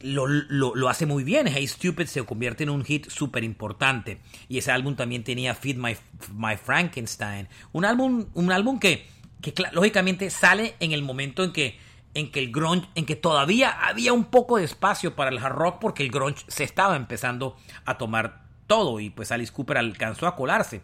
lo, 0.00 0.26
lo, 0.26 0.88
hace 0.88 1.06
muy 1.06 1.24
bien. 1.24 1.46
Hey 1.46 1.66
Stupid 1.66 2.06
se 2.06 2.24
convierte 2.24 2.64
en 2.64 2.70
un 2.70 2.84
hit 2.84 3.08
súper 3.08 3.44
importante. 3.44 4.20
Y 4.48 4.58
ese 4.58 4.72
álbum 4.72 4.96
también 4.96 5.24
tenía 5.24 5.54
Feed 5.54 5.76
My, 5.76 5.96
My 6.34 6.56
Frankenstein. 6.56 7.48
Un 7.72 7.84
álbum, 7.84 8.26
un 8.34 8.52
álbum 8.52 8.78
que, 8.78 9.06
que 9.42 9.52
lógicamente 9.72 10.30
sale 10.30 10.74
en 10.80 10.92
el 10.92 11.02
momento 11.02 11.44
en 11.44 11.52
que, 11.52 11.78
en 12.14 12.30
que 12.30 12.40
el 12.40 12.52
grunge, 12.52 12.88
en 12.94 13.06
que 13.06 13.16
todavía 13.16 13.70
había 13.70 14.12
un 14.12 14.24
poco 14.24 14.58
de 14.58 14.64
espacio 14.64 15.14
para 15.16 15.30
el 15.30 15.38
hard 15.38 15.54
rock 15.54 15.78
porque 15.80 16.02
el 16.02 16.10
grunge 16.10 16.44
se 16.48 16.64
estaba 16.64 16.96
empezando 16.96 17.56
a 17.84 17.98
tomar 17.98 18.44
todo 18.66 19.00
y 19.00 19.10
pues 19.10 19.32
Alice 19.32 19.52
Cooper 19.52 19.78
alcanzó 19.78 20.26
a 20.26 20.36
colarse. 20.36 20.82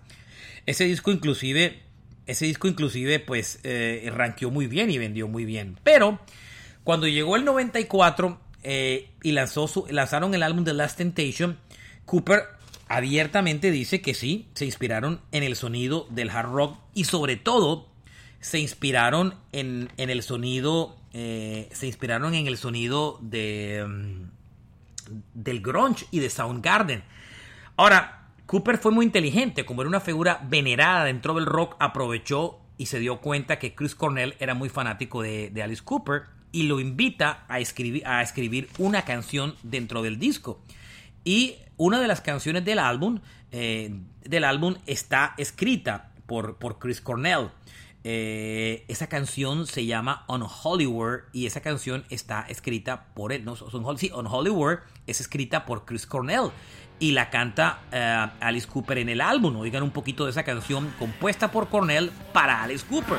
Ese 0.66 0.84
disco 0.84 1.12
inclusive, 1.12 1.82
ese 2.26 2.46
disco 2.46 2.66
inclusive 2.66 3.20
pues 3.20 3.60
eh, 3.62 4.10
ranqueó 4.12 4.50
muy 4.50 4.66
bien 4.66 4.90
y 4.90 4.98
vendió 4.98 5.28
muy 5.28 5.44
bien. 5.44 5.78
Pero 5.84 6.18
cuando 6.82 7.06
llegó 7.06 7.36
el 7.36 7.44
94 7.44 8.40
eh, 8.68 9.10
y 9.22 9.30
lanzaron 9.30 10.34
el 10.34 10.42
álbum 10.42 10.64
The 10.64 10.74
Last 10.74 10.98
Temptation, 10.98 11.56
Cooper 12.04 12.42
abiertamente 12.88 13.70
dice 13.70 14.02
que 14.02 14.12
sí, 14.12 14.48
se 14.54 14.64
inspiraron 14.64 15.20
en 15.30 15.44
el 15.44 15.54
sonido 15.54 16.08
del 16.10 16.30
hard 16.30 16.50
rock 16.50 16.78
y 16.92 17.04
sobre 17.04 17.36
todo 17.36 17.86
se 18.40 18.58
inspiraron 18.58 19.36
en, 19.52 19.88
el 19.96 20.20
sonido, 20.24 20.96
eh, 21.12 21.68
se 21.72 21.86
inspiraron 21.86 22.34
en 22.34 22.48
el 22.48 22.58
sonido 22.58 23.20
de, 23.22 23.86
mm, 23.86 25.12
del 25.34 25.60
grunge 25.60 26.06
y 26.10 26.18
de 26.18 26.28
Soundgarden. 26.28 27.04
Ahora, 27.76 28.30
Cooper 28.46 28.78
fue 28.78 28.90
muy 28.90 29.06
inteligente, 29.06 29.64
como 29.64 29.82
era 29.82 29.88
una 29.88 30.00
figura 30.00 30.44
venerada 30.48 31.04
dentro 31.04 31.34
del 31.34 31.46
rock, 31.46 31.76
aprovechó 31.78 32.58
y 32.78 32.86
se 32.86 32.98
dio 32.98 33.20
cuenta 33.20 33.60
que 33.60 33.76
Chris 33.76 33.94
Cornell 33.94 34.34
era 34.40 34.54
muy 34.54 34.70
fanático 34.70 35.22
de, 35.22 35.50
de 35.50 35.62
Alice 35.62 35.84
Cooper 35.84 36.35
y 36.52 36.64
lo 36.64 36.80
invita 36.80 37.44
a 37.48 37.60
escribir, 37.60 38.06
a 38.06 38.22
escribir 38.22 38.68
una 38.78 39.04
canción 39.04 39.54
dentro 39.62 40.02
del 40.02 40.18
disco. 40.18 40.60
Y 41.24 41.56
una 41.76 42.00
de 42.00 42.08
las 42.08 42.20
canciones 42.20 42.64
del 42.64 42.78
álbum, 42.78 43.20
eh, 43.52 43.94
del 44.24 44.44
álbum 44.44 44.76
está 44.86 45.34
escrita 45.38 46.12
por, 46.26 46.56
por 46.56 46.78
Chris 46.78 47.00
Cornell. 47.00 47.50
Eh, 48.08 48.84
esa 48.86 49.08
canción 49.08 49.66
se 49.66 49.84
llama 49.84 50.24
On 50.28 50.44
Hollywood 50.44 51.22
y 51.32 51.46
esa 51.46 51.60
canción 51.60 52.04
está 52.08 52.46
escrita 52.48 53.06
por 53.14 53.32
él. 53.32 53.44
No, 53.44 53.56
sí, 53.96 54.10
On 54.14 54.26
Hollywood 54.26 54.78
es 55.08 55.20
escrita 55.20 55.66
por 55.66 55.84
Chris 55.84 56.06
Cornell 56.06 56.50
y 56.98 57.12
la 57.12 57.30
canta 57.30 57.80
eh, 57.90 58.26
Alice 58.40 58.68
Cooper 58.68 58.98
en 58.98 59.08
el 59.08 59.20
álbum. 59.20 59.56
Oigan 59.56 59.82
un 59.82 59.90
poquito 59.90 60.24
de 60.24 60.30
esa 60.30 60.44
canción 60.44 60.92
compuesta 60.98 61.50
por 61.50 61.68
Cornell 61.68 62.10
para 62.32 62.62
Alice 62.62 62.86
Cooper. 62.88 63.18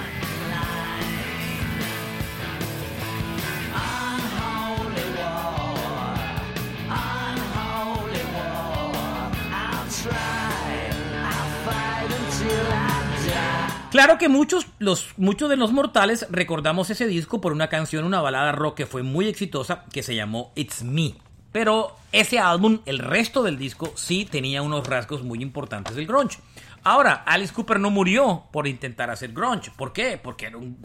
Claro 13.97 14.19
que 14.19 14.29
muchos, 14.29 14.67
los, 14.77 15.07
muchos 15.17 15.49
de 15.49 15.57
los 15.57 15.71
mortales 15.71 16.27
recordamos 16.29 16.91
ese 16.91 17.07
disco 17.07 17.41
por 17.41 17.51
una 17.51 17.67
canción, 17.67 18.05
una 18.05 18.21
balada 18.21 18.51
rock 18.51 18.77
que 18.77 18.85
fue 18.85 19.01
muy 19.01 19.27
exitosa 19.27 19.85
que 19.91 20.03
se 20.03 20.13
llamó 20.13 20.51
It's 20.53 20.83
Me. 20.83 21.15
Pero 21.51 21.95
ese 22.11 22.37
álbum, 22.37 22.81
el 22.85 22.99
resto 22.99 23.41
del 23.41 23.57
disco, 23.57 23.91
sí 23.95 24.25
tenía 24.29 24.61
unos 24.61 24.85
rasgos 24.85 25.23
muy 25.23 25.41
importantes 25.41 25.95
del 25.95 26.05
grunge. 26.05 26.37
Ahora, 26.83 27.23
Alice 27.25 27.51
Cooper 27.51 27.79
no 27.79 27.89
murió 27.89 28.43
por 28.51 28.67
intentar 28.67 29.09
hacer 29.09 29.31
grunge. 29.31 29.71
¿Por 29.75 29.93
qué? 29.93 30.19
Porque 30.21 30.45
era 30.45 30.57
un, 30.57 30.77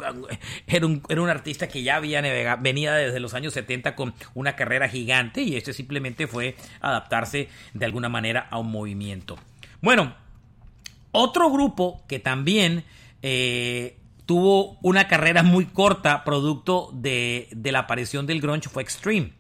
era 0.67 0.87
un, 0.87 1.03
era 1.07 1.21
un 1.21 1.29
artista 1.29 1.69
que 1.69 1.83
ya 1.83 1.97
había 1.97 2.23
venía 2.61 2.95
desde 2.95 3.21
los 3.21 3.35
años 3.35 3.53
70 3.53 3.95
con 3.95 4.15
una 4.33 4.57
carrera 4.57 4.89
gigante 4.89 5.43
y 5.43 5.57
este 5.57 5.75
simplemente 5.75 6.27
fue 6.27 6.57
adaptarse 6.81 7.51
de 7.75 7.85
alguna 7.85 8.09
manera 8.09 8.49
a 8.51 8.57
un 8.57 8.73
movimiento. 8.73 9.37
Bueno, 9.83 10.15
otro 11.11 11.51
grupo 11.51 12.03
que 12.09 12.19
también 12.19 12.85
eh, 13.23 13.99
tuvo 14.27 14.79
una 14.83 15.09
carrera 15.09 15.43
muy 15.43 15.67
corta 15.67 16.25
producto 16.25 16.91
de, 16.93 17.49
la 17.65 17.81
aparición 17.81 18.27
del 18.27 18.41
grunge 18.41 18.69
fue 18.69 18.83
Extreme. 18.83 19.33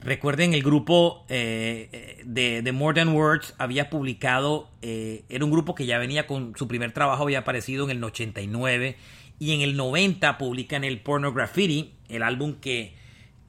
Recuerden, 0.00 0.54
el 0.54 0.62
grupo 0.62 1.24
eh, 1.28 2.22
de, 2.24 2.72
More 2.72 2.94
Than 3.00 3.08
Words 3.08 3.54
había 3.58 3.90
publicado, 3.90 4.70
eh, 4.80 5.24
era 5.28 5.44
un 5.44 5.50
grupo 5.50 5.74
que 5.74 5.86
ya 5.86 5.98
venía 5.98 6.26
con 6.26 6.54
su 6.56 6.68
primer 6.68 6.92
trabajo, 6.92 7.24
había 7.24 7.40
aparecido 7.40 7.84
en 7.84 7.96
el 7.96 8.04
89 8.04 8.96
y 9.40 9.52
en 9.52 9.60
el 9.60 9.76
90 9.76 10.38
publican 10.38 10.84
el 10.84 11.00
Porno 11.00 11.32
Graffiti, 11.32 11.94
el 12.08 12.22
álbum 12.22 12.54
que, 12.60 12.94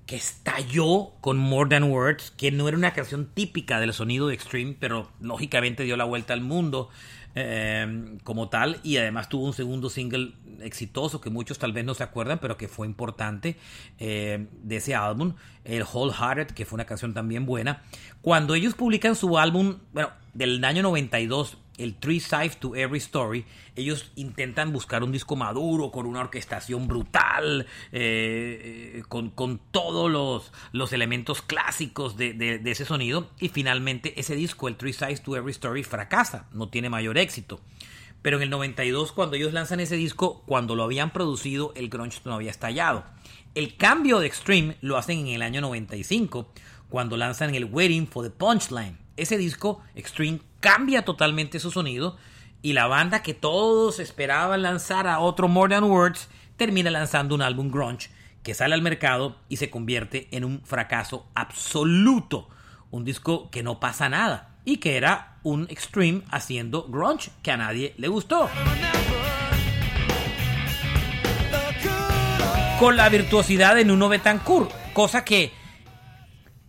que 0.10 0.16
estalló 0.16 1.12
con 1.22 1.38
More 1.38 1.70
Than 1.70 1.84
Words, 1.84 2.32
que 2.32 2.51
no 2.51 2.68
era 2.68 2.76
una 2.76 2.93
canción 2.93 3.30
típica 3.32 3.80
del 3.80 3.93
sonido 3.93 4.28
de 4.28 4.34
Extreme, 4.34 4.76
pero 4.80 5.12
lógicamente 5.22 5.84
dio 5.84 5.97
la 5.97 6.05
vuelta 6.05 6.34
al 6.34 6.41
mundo. 6.41 6.89
Em, 7.36 8.18
como 8.20 8.50
tal 8.50 8.80
y 8.84 8.98
además 8.98 9.30
tuvo 9.30 9.46
un 9.46 9.54
segundo 9.54 9.92
single 9.92 10.34
exitoso 10.62 11.22
que 11.22 11.30
muchos 11.30 11.60
tal 11.60 11.74
vez 11.74 11.86
no 11.86 11.94
se 11.94 12.02
acuerdan 12.02 12.40
pero 12.40 12.58
que 12.58 12.68
fue 12.68 12.88
importante 12.88 13.56
em, 14.00 14.48
de 14.64 14.78
ese 14.78 14.96
álbum 14.96 15.36
el 15.64 15.84
Wholehearted 15.84 16.48
que 16.56 16.66
fue 16.66 16.78
una 16.78 16.86
canción 16.86 17.14
también 17.14 17.46
buena. 17.46 17.84
Cuando 18.22 18.56
ellos 18.56 18.74
publican 18.74 19.16
su 19.16 19.38
álbum 19.38 19.78
bueno 19.94 20.10
del 20.34 20.64
año 20.66 20.82
92 20.82 21.58
el 21.80 21.96
Three 21.96 22.20
Sides 22.20 22.58
to 22.58 22.76
Every 22.76 23.00
Story, 23.00 23.46
ellos 23.76 24.12
intentan 24.16 24.72
buscar 24.72 25.04
un 25.04 25.12
disco 25.12 25.36
maduro, 25.36 25.92
con 25.92 26.06
una 26.06 26.20
orquestación 26.20 26.88
brutal, 26.88 27.66
eh, 27.92 29.02
eh, 29.02 29.04
con, 29.08 29.60
todos 29.72 30.12
los, 30.12 30.52
los, 30.74 30.94
elementos 30.94 31.42
clásicos 31.42 32.18
de, 32.18 32.62
ese 32.66 32.86
sonido, 32.86 33.30
y 33.40 33.50
finalmente 33.50 34.20
ese 34.20 34.36
disco, 34.36 34.68
el 34.68 34.76
Three 34.76 34.94
Sides 34.94 35.24
to 35.24 35.36
Every 35.36 35.52
Story, 35.52 35.84
fracasa, 35.84 36.48
no 36.52 36.70
tiene 36.70 36.90
mayor 36.90 37.18
éxito. 37.18 37.62
Pero 38.22 38.38
en 38.38 38.44
el 38.44 38.50
92, 38.50 39.14
cuando 39.14 39.38
ellos 39.38 39.54
lanzan 39.54 39.80
ese 39.80 39.96
disco, 39.96 40.44
cuando 40.46 40.76
lo 40.76 40.84
habían 40.84 41.12
producido, 41.14 41.72
el 41.76 41.90
grunge 41.90 42.20
no 42.26 42.34
había 42.34 42.52
estallado. 42.52 43.06
El 43.56 43.78
cambio 43.78 44.20
de 44.20 44.28
Extreme 44.28 44.76
lo 44.82 44.98
hacen 44.98 45.20
en 45.20 45.28
el 45.28 45.42
año 45.42 45.62
95, 45.62 46.52
cuando 46.90 47.16
lanzan 47.16 47.56
el 47.56 47.66
Waiting 47.66 48.08
for 48.08 48.26
the 48.26 48.30
Punchline. 48.30 48.98
Ese 49.16 49.38
disco, 49.38 49.82
Extreme, 49.96 50.42
cambia 50.60 51.05
totalmente 51.05 51.60
su 51.60 51.72
sonido 51.72 52.18
y 52.62 52.74
la 52.74 52.88
banda 52.88 53.24
que 53.24 53.34
todos 53.34 53.99
esperaban 53.99 54.62
lanzar 54.62 55.07
a 55.07 55.20
otro 55.20 55.47
More 55.47 55.74
Than 55.74 55.86
Words 55.86 56.28
termina 56.57 56.91
lanzando 56.91 57.36
un 57.36 57.41
álbum 57.41 57.72
grunge 57.72 58.10
que 58.43 58.53
sale 58.53 58.74
al 58.74 58.82
mercado 58.82 59.38
y 59.47 59.57
se 59.57 59.70
convierte 59.70 60.28
en 60.32 60.43
un 60.43 60.62
fracaso 60.64 61.28
absoluto. 61.36 62.49
Un 62.91 63.05
disco 63.05 63.49
que 63.49 63.64
no 63.64 63.80
pasa 63.80 64.10
nada 64.10 64.55
y 64.66 64.78
que 64.78 64.97
era 64.97 65.38
un 65.43 65.68
extreme 65.70 66.24
haciendo 66.32 66.88
grunge 66.89 67.32
que 67.43 67.51
a 67.51 67.57
nadie 67.57 67.93
le 67.97 68.07
gustó. 68.07 68.49
Con 72.80 72.95
la 72.95 73.10
virtuosidad 73.10 73.76
de 73.76 73.86
Nuno 73.86 74.07
Betancourt, 74.07 74.72
cosa 74.93 75.26
que 75.26 75.51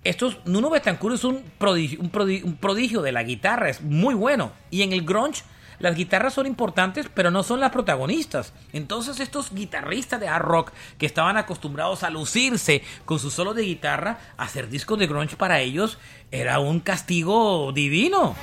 estos, 0.03 0.39
Nuno 0.47 0.71
Betancourt 0.71 1.15
es 1.15 1.25
un 1.25 1.43
prodigio, 1.59 2.01
un, 2.01 2.11
prodigio, 2.57 3.03
de 3.03 3.13
la 3.13 3.23
guitarra, 3.23 3.69
es 3.69 3.83
muy 3.83 4.15
bueno. 4.15 4.53
Y 4.71 4.83
en 4.83 4.93
el 4.93 5.03
grunge 5.03 5.43
las 5.79 5.95
guitarras 5.95 6.35
son 6.35 6.47
importantes, 6.47 7.07
pero 7.13 7.31
no 7.31 7.43
son 7.43 7.61
las 7.61 7.71
protagonistas. 7.71 8.53
Entonces 8.73 9.21
estos 9.21 9.53
guitarristas 9.53 10.21
de 10.21 10.29
hard 10.29 10.45
rock 10.45 10.73
que 10.99 11.07
estaban 11.07 11.37
acostumbrados 11.37 12.03
a 12.03 12.11
lucirse 12.11 12.83
con 13.05 13.19
su 13.19 13.31
solo 13.31 13.55
de 13.55 13.63
guitarra, 13.63 14.19
hacer 14.37 14.69
discos 14.69 14.99
de 14.99 15.07
grunge 15.07 15.37
para 15.37 15.61
ellos 15.61 15.99
era 16.31 16.61
un 16.61 16.81
castigo 16.81 17.73
divino. 17.73 18.37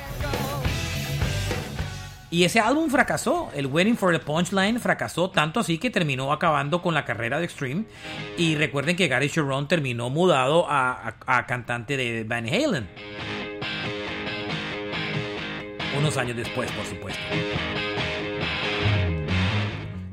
Y 2.30 2.44
ese 2.44 2.60
álbum 2.60 2.90
fracasó, 2.90 3.50
el 3.54 3.66
Waiting 3.66 3.96
for 3.96 4.12
the 4.12 4.18
Punchline 4.18 4.80
fracasó 4.80 5.30
tanto 5.30 5.60
así 5.60 5.78
que 5.78 5.88
terminó 5.88 6.30
acabando 6.30 6.82
con 6.82 6.92
la 6.92 7.06
carrera 7.06 7.38
de 7.38 7.46
Extreme. 7.46 7.86
Y 8.36 8.54
recuerden 8.56 8.96
que 8.96 9.08
Gary 9.08 9.28
Sharon 9.28 9.66
terminó 9.66 10.10
mudado 10.10 10.66
a, 10.68 11.16
cantante 11.46 11.96
de 11.96 12.24
Van 12.24 12.46
Halen. 12.46 12.86
Unos 15.96 16.18
años 16.18 16.36
después, 16.36 16.70
por 16.72 16.84
supuesto. 16.84 17.20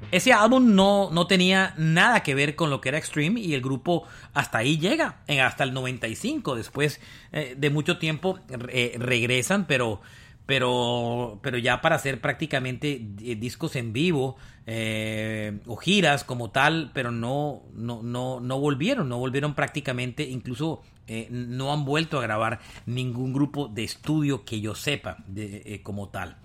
Ese 0.09 0.31
álbum 0.31 0.73
no, 0.73 1.09
no, 1.11 1.27
tenía 1.27 1.73
nada 1.75 2.23
que 2.23 2.33
ver 2.33 2.55
con 2.55 2.69
lo 2.69 2.79
que 2.79 2.87
era 2.87 2.97
Extreme 2.97 3.41
y 3.41 3.53
el 3.53 3.61
grupo 3.61 4.07
hasta 4.33 4.59
ahí 4.59 4.77
llega, 4.77 5.17
hasta 5.43 5.65
el 5.65 5.73
95. 5.73 6.55
Después 6.55 7.01
eh, 7.33 7.55
de 7.57 7.69
mucho 7.69 7.97
tiempo 7.97 8.39
regresan, 8.47 9.65
pero 9.67 9.99
pero, 10.45 11.39
pero 11.41 11.57
ya 11.57 11.81
para 11.81 11.95
hacer 11.95 12.21
prácticamente 12.21 13.01
eh, 13.23 13.35
discos 13.35 13.75
en 13.75 13.93
vivo 13.93 14.37
eh, 14.67 15.59
o 15.65 15.75
giras 15.75 16.23
como 16.23 16.51
tal, 16.51 16.91
pero 16.93 17.11
no, 17.11 17.63
no, 17.73 18.03
no, 18.03 18.39
no 18.39 18.59
volvieron, 18.59 19.09
no 19.09 19.17
volvieron 19.17 19.55
prácticamente, 19.55 20.23
incluso 20.23 20.81
eh, 21.07 21.27
no 21.31 21.73
han 21.73 21.85
vuelto 21.85 22.19
a 22.19 22.21
grabar 22.21 22.59
ningún 22.85 23.33
grupo 23.33 23.67
de 23.67 23.83
estudio 23.83 24.45
que 24.45 24.61
yo 24.61 24.75
sepa 24.75 25.17
de, 25.27 25.81
como 25.83 26.09
tal. 26.09 26.37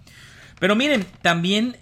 Pero 0.59 0.77
miren, 0.77 1.07
también 1.23 1.77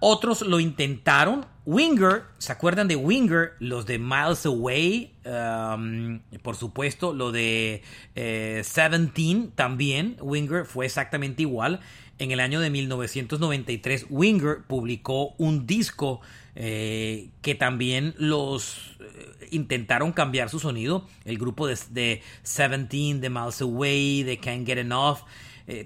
otros 0.00 0.40
lo 0.42 0.60
intentaron 0.60 1.44
Winger, 1.64 2.24
¿se 2.38 2.50
acuerdan 2.50 2.88
de 2.88 2.96
Winger? 2.96 3.52
Los 3.60 3.86
de 3.86 4.00
Miles 4.00 4.44
Away, 4.46 5.14
um, 5.24 6.18
por 6.42 6.56
supuesto, 6.56 7.12
lo 7.12 7.30
de 7.30 7.82
eh, 8.16 8.62
Seventeen 8.64 9.52
también, 9.52 10.16
Winger 10.20 10.64
fue 10.64 10.86
exactamente 10.86 11.42
igual. 11.42 11.78
En 12.18 12.32
el 12.32 12.40
año 12.40 12.60
de 12.60 12.68
1993, 12.68 14.06
Winger 14.10 14.62
publicó 14.66 15.34
un 15.38 15.66
disco 15.66 16.20
eh, 16.56 17.30
que 17.42 17.54
también 17.54 18.14
los 18.18 18.96
eh, 19.00 19.48
intentaron 19.52 20.10
cambiar 20.10 20.48
su 20.48 20.58
sonido. 20.58 21.06
El 21.24 21.38
grupo 21.38 21.68
de, 21.68 21.78
de 21.90 22.22
Seventeen, 22.42 23.20
de 23.20 23.30
Miles 23.30 23.62
Away, 23.62 24.24
de 24.24 24.38
Can't 24.38 24.66
Get 24.66 24.78
Enough, 24.78 25.18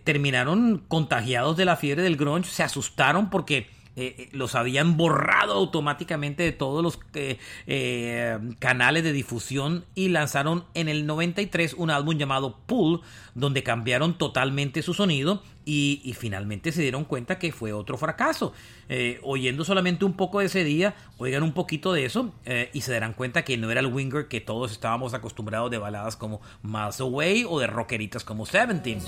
terminaron 0.05 0.83
contagiados 0.89 1.57
de 1.59 1.67
la 1.67 1.77
fiebre 1.77 2.03
del 2.03 2.17
grunge, 2.17 2.51
se 2.51 2.63
asustaron 2.63 3.29
porque 3.29 3.69
eh, 3.99 4.15
eh, 4.19 4.29
los 4.33 4.55
habían 4.55 4.99
borrado 4.99 5.55
automáticamente 5.55 6.43
de 6.43 6.53
todos 6.53 6.83
los 6.83 6.99
eh, 7.15 8.39
canales 8.59 9.03
de 9.03 9.13
difusión 9.13 9.87
y 9.95 10.11
lanzaron 10.11 10.65
en 10.75 10.89
el 10.89 11.07
93 11.07 11.73
un 11.79 11.89
álbum 11.89 12.19
llamado 12.19 12.59
Pull, 12.67 13.01
donde 13.35 13.63
cambiaron 13.63 14.19
totalmente 14.19 14.83
su 14.83 14.93
sonido 14.93 15.43
y, 15.65 16.15
finalmente 16.19 16.73
se 16.73 16.83
dieron 16.83 17.05
cuenta 17.05 17.39
que 17.39 17.53
fue 17.53 17.73
otro 17.73 17.97
fracaso. 17.97 18.53
oyendo 19.23 19.65
solamente 19.65 20.05
un 20.05 20.13
poco 20.13 20.41
de 20.41 20.47
ese 20.47 20.63
día, 20.63 20.95
oigan 21.17 21.43
un 21.43 21.53
poquito 21.53 21.93
de 21.93 22.05
eso 22.05 22.33
y 22.73 22.83
se 22.83 22.93
darán 22.93 23.15
cuenta 23.15 23.45
que 23.45 23.57
no 23.57 23.71
era 23.71 23.81
el 23.81 23.87
Winger 23.87 24.29
que 24.29 24.41
todos 24.41 24.71
estábamos 24.73 25.15
acostumbrados 25.15 25.71
de 25.71 25.79
baladas 25.79 26.17
como 26.17 26.41
Miles 26.63 27.01
Away 27.01 27.45
o 27.49 27.59
de 27.59 27.67
rockeritas 27.67 28.23
como 28.23 28.47
Seventeen. 28.47 29.01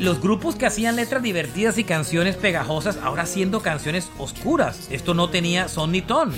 Los 0.00 0.18
grupos 0.22 0.56
que 0.56 0.64
hacían 0.64 0.96
letras 0.96 1.22
divertidas 1.22 1.76
y 1.76 1.84
canciones 1.84 2.34
pegajosas 2.34 2.96
ahora 3.02 3.26
siendo 3.26 3.60
canciones 3.60 4.10
oscuras. 4.16 4.88
Esto 4.90 5.12
no 5.12 5.28
tenía 5.28 5.68
son 5.68 5.92
ni 5.92 6.00
ton. 6.00 6.32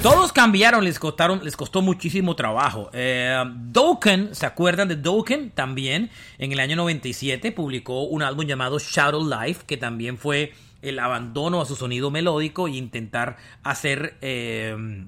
Todos 0.00 0.32
cambiaron, 0.32 0.84
les 0.84 1.00
costaron, 1.00 1.40
les 1.42 1.56
costó 1.56 1.82
muchísimo 1.82 2.36
trabajo. 2.36 2.90
Eh, 2.92 3.42
Dokken, 3.56 4.36
¿se 4.36 4.46
acuerdan 4.46 4.86
de 4.86 4.94
Dokken? 4.94 5.50
También 5.50 6.10
en 6.38 6.52
el 6.52 6.60
año 6.60 6.76
97 6.76 7.50
publicó 7.50 8.04
un 8.04 8.22
álbum 8.22 8.46
llamado 8.46 8.78
Shadow 8.78 9.28
Life, 9.28 9.64
que 9.66 9.76
también 9.76 10.16
fue 10.16 10.52
el 10.82 10.98
abandono 10.98 11.60
a 11.60 11.66
su 11.66 11.76
sonido 11.76 12.10
melódico 12.10 12.68
e 12.68 12.72
intentar 12.72 13.36
hacer 13.62 14.16
eh, 14.20 15.06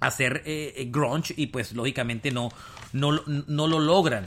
hacer 0.00 0.42
eh, 0.46 0.88
grunge 0.90 1.34
y 1.36 1.48
pues 1.48 1.72
lógicamente 1.72 2.30
no, 2.30 2.50
no, 2.92 3.20
no 3.26 3.66
lo 3.66 3.80
logran. 3.80 4.26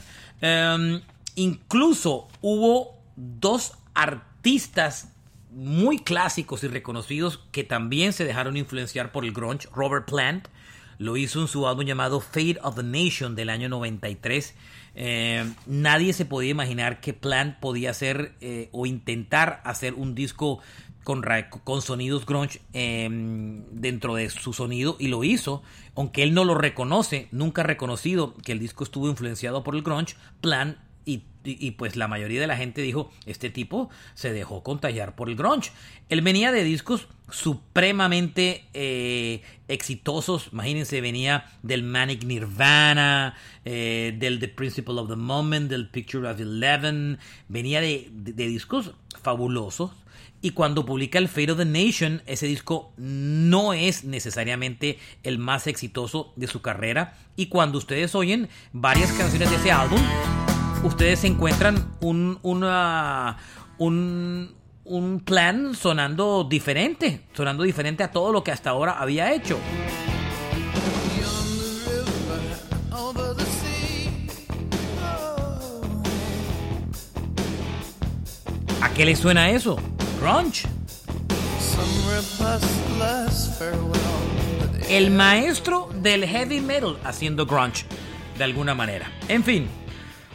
incluso 1.34 2.28
hubo 2.40 2.98
dos 3.16 3.72
artistas 3.94 5.12
muy 5.50 5.98
clásicos 5.98 6.62
y 6.64 6.68
reconocidos 6.68 7.40
que 7.50 7.64
también 7.64 8.12
se 8.12 8.24
dejaron 8.24 8.56
influenciar 8.56 9.10
por 9.10 9.24
el 9.24 9.32
grunge. 9.32 9.68
Robert 9.74 10.06
Plant 10.06 10.48
lo 10.98 11.16
hizo 11.16 11.40
en 11.40 11.48
su 11.48 11.66
álbum 11.66 11.86
llamado 11.86 12.20
Fate 12.20 12.58
of 12.62 12.76
the 12.76 12.82
Nation 12.82 13.34
del 13.34 13.48
año 13.48 13.68
93. 13.68 14.54
Eh, 14.98 15.44
nadie 15.66 16.14
se 16.14 16.24
podía 16.24 16.50
imaginar 16.50 17.00
que 17.00 17.12
Plant 17.12 17.58
podía 17.58 17.90
hacer 17.90 18.32
eh, 18.40 18.70
o 18.72 18.86
intentar 18.86 19.60
hacer 19.64 19.92
un 19.92 20.14
disco 20.14 20.60
con, 21.04 21.22
sonidos 21.82 22.26
grunge 22.26 22.60
em, 22.72 23.62
dentro 23.70 24.16
de 24.16 24.28
su 24.28 24.52
sonido 24.52 24.96
y 24.98 25.06
lo 25.06 25.22
hizo, 25.22 25.62
aunque 25.94 26.24
él 26.24 26.34
no 26.34 26.44
lo 26.44 26.56
reconoce, 26.56 27.28
nunca 27.30 27.62
ha 27.62 27.64
reconocido 27.64 28.34
que 28.42 28.52
el 28.52 28.58
disco 28.58 28.82
estuvo 28.82 29.08
influenciado 29.08 29.62
por 29.62 29.76
el 29.76 29.82
grunge, 29.82 30.16
Plant 30.40 30.78
y, 31.46 31.70
pues 31.72 31.96
la 31.96 32.08
mayoría 32.08 32.40
de 32.40 32.46
la 32.46 32.56
gente 32.56 32.82
dijo, 32.82 33.10
este 33.24 33.50
tipo 33.50 33.88
se 34.14 34.32
dejó 34.32 34.62
contagiar 34.62 35.14
por 35.14 35.28
el 35.28 35.36
grunge. 35.36 35.70
Él 36.08 36.20
venía 36.20 36.52
de 36.52 36.64
discos 36.64 37.08
supremamente 37.30 38.64
eh, 38.72 39.42
exitosos, 39.68 40.50
imagínense, 40.52 41.00
venía 41.00 41.46
del 41.62 41.82
Manic 41.82 42.24
Nirvana, 42.24 43.34
eh, 43.64 44.14
del 44.18 44.38
The 44.38 44.48
Principle 44.48 44.94
of 45.00 45.08
the 45.08 45.16
Moment, 45.16 45.68
del 45.70 45.88
Picture 45.88 46.28
of 46.28 46.40
Eleven, 46.40 47.18
venía 47.48 47.80
de, 47.80 48.10
discos 48.12 48.92
fabulosos. 49.22 49.90
Y 50.42 50.50
cuando 50.50 50.84
publica 50.84 51.18
el 51.18 51.28
Fate 51.28 51.52
of 51.52 51.58
the 51.58 51.64
Nation, 51.64 52.22
ese 52.26 52.46
disco 52.46 52.92
no 52.96 53.72
es 53.72 54.04
necesariamente 54.04 54.98
el 55.24 55.38
más 55.38 55.66
exitoso 55.66 56.32
de 56.36 56.46
su 56.46 56.60
carrera. 56.60 57.16
Y 57.34 57.46
cuando 57.46 57.78
ustedes 57.78 58.14
oyen 58.14 58.48
varias 58.72 59.10
canciones 59.12 59.50
de 59.50 59.56
ese 59.56 59.72
álbum, 59.72 60.00
ustedes 60.82 61.24
encuentran 61.24 61.92
un, 62.00 62.38
una, 62.42 63.36
un, 63.78 64.54
un 64.84 65.20
plan 65.20 65.74
sonando 65.74 66.44
diferente, 66.44 67.22
sonando 67.34 67.62
diferente 67.62 68.02
a 68.02 68.10
todo 68.10 68.32
lo 68.32 68.44
que 68.44 68.52
hasta 68.52 68.70
ahora 68.70 68.92
había 68.98 69.32
hecho. 69.32 69.58
¿A 78.80 78.90
qué 78.90 79.04
le 79.04 79.16
suena 79.16 79.50
eso? 79.50 79.76
Grunge. 80.20 80.68
El 84.88 85.10
maestro 85.10 85.90
del 86.00 86.24
heavy 86.24 86.60
metal 86.60 86.96
haciendo 87.04 87.44
grunge, 87.44 87.84
de 88.38 88.44
alguna 88.44 88.74
manera. 88.74 89.10
En 89.28 89.42
fin, 89.42 89.68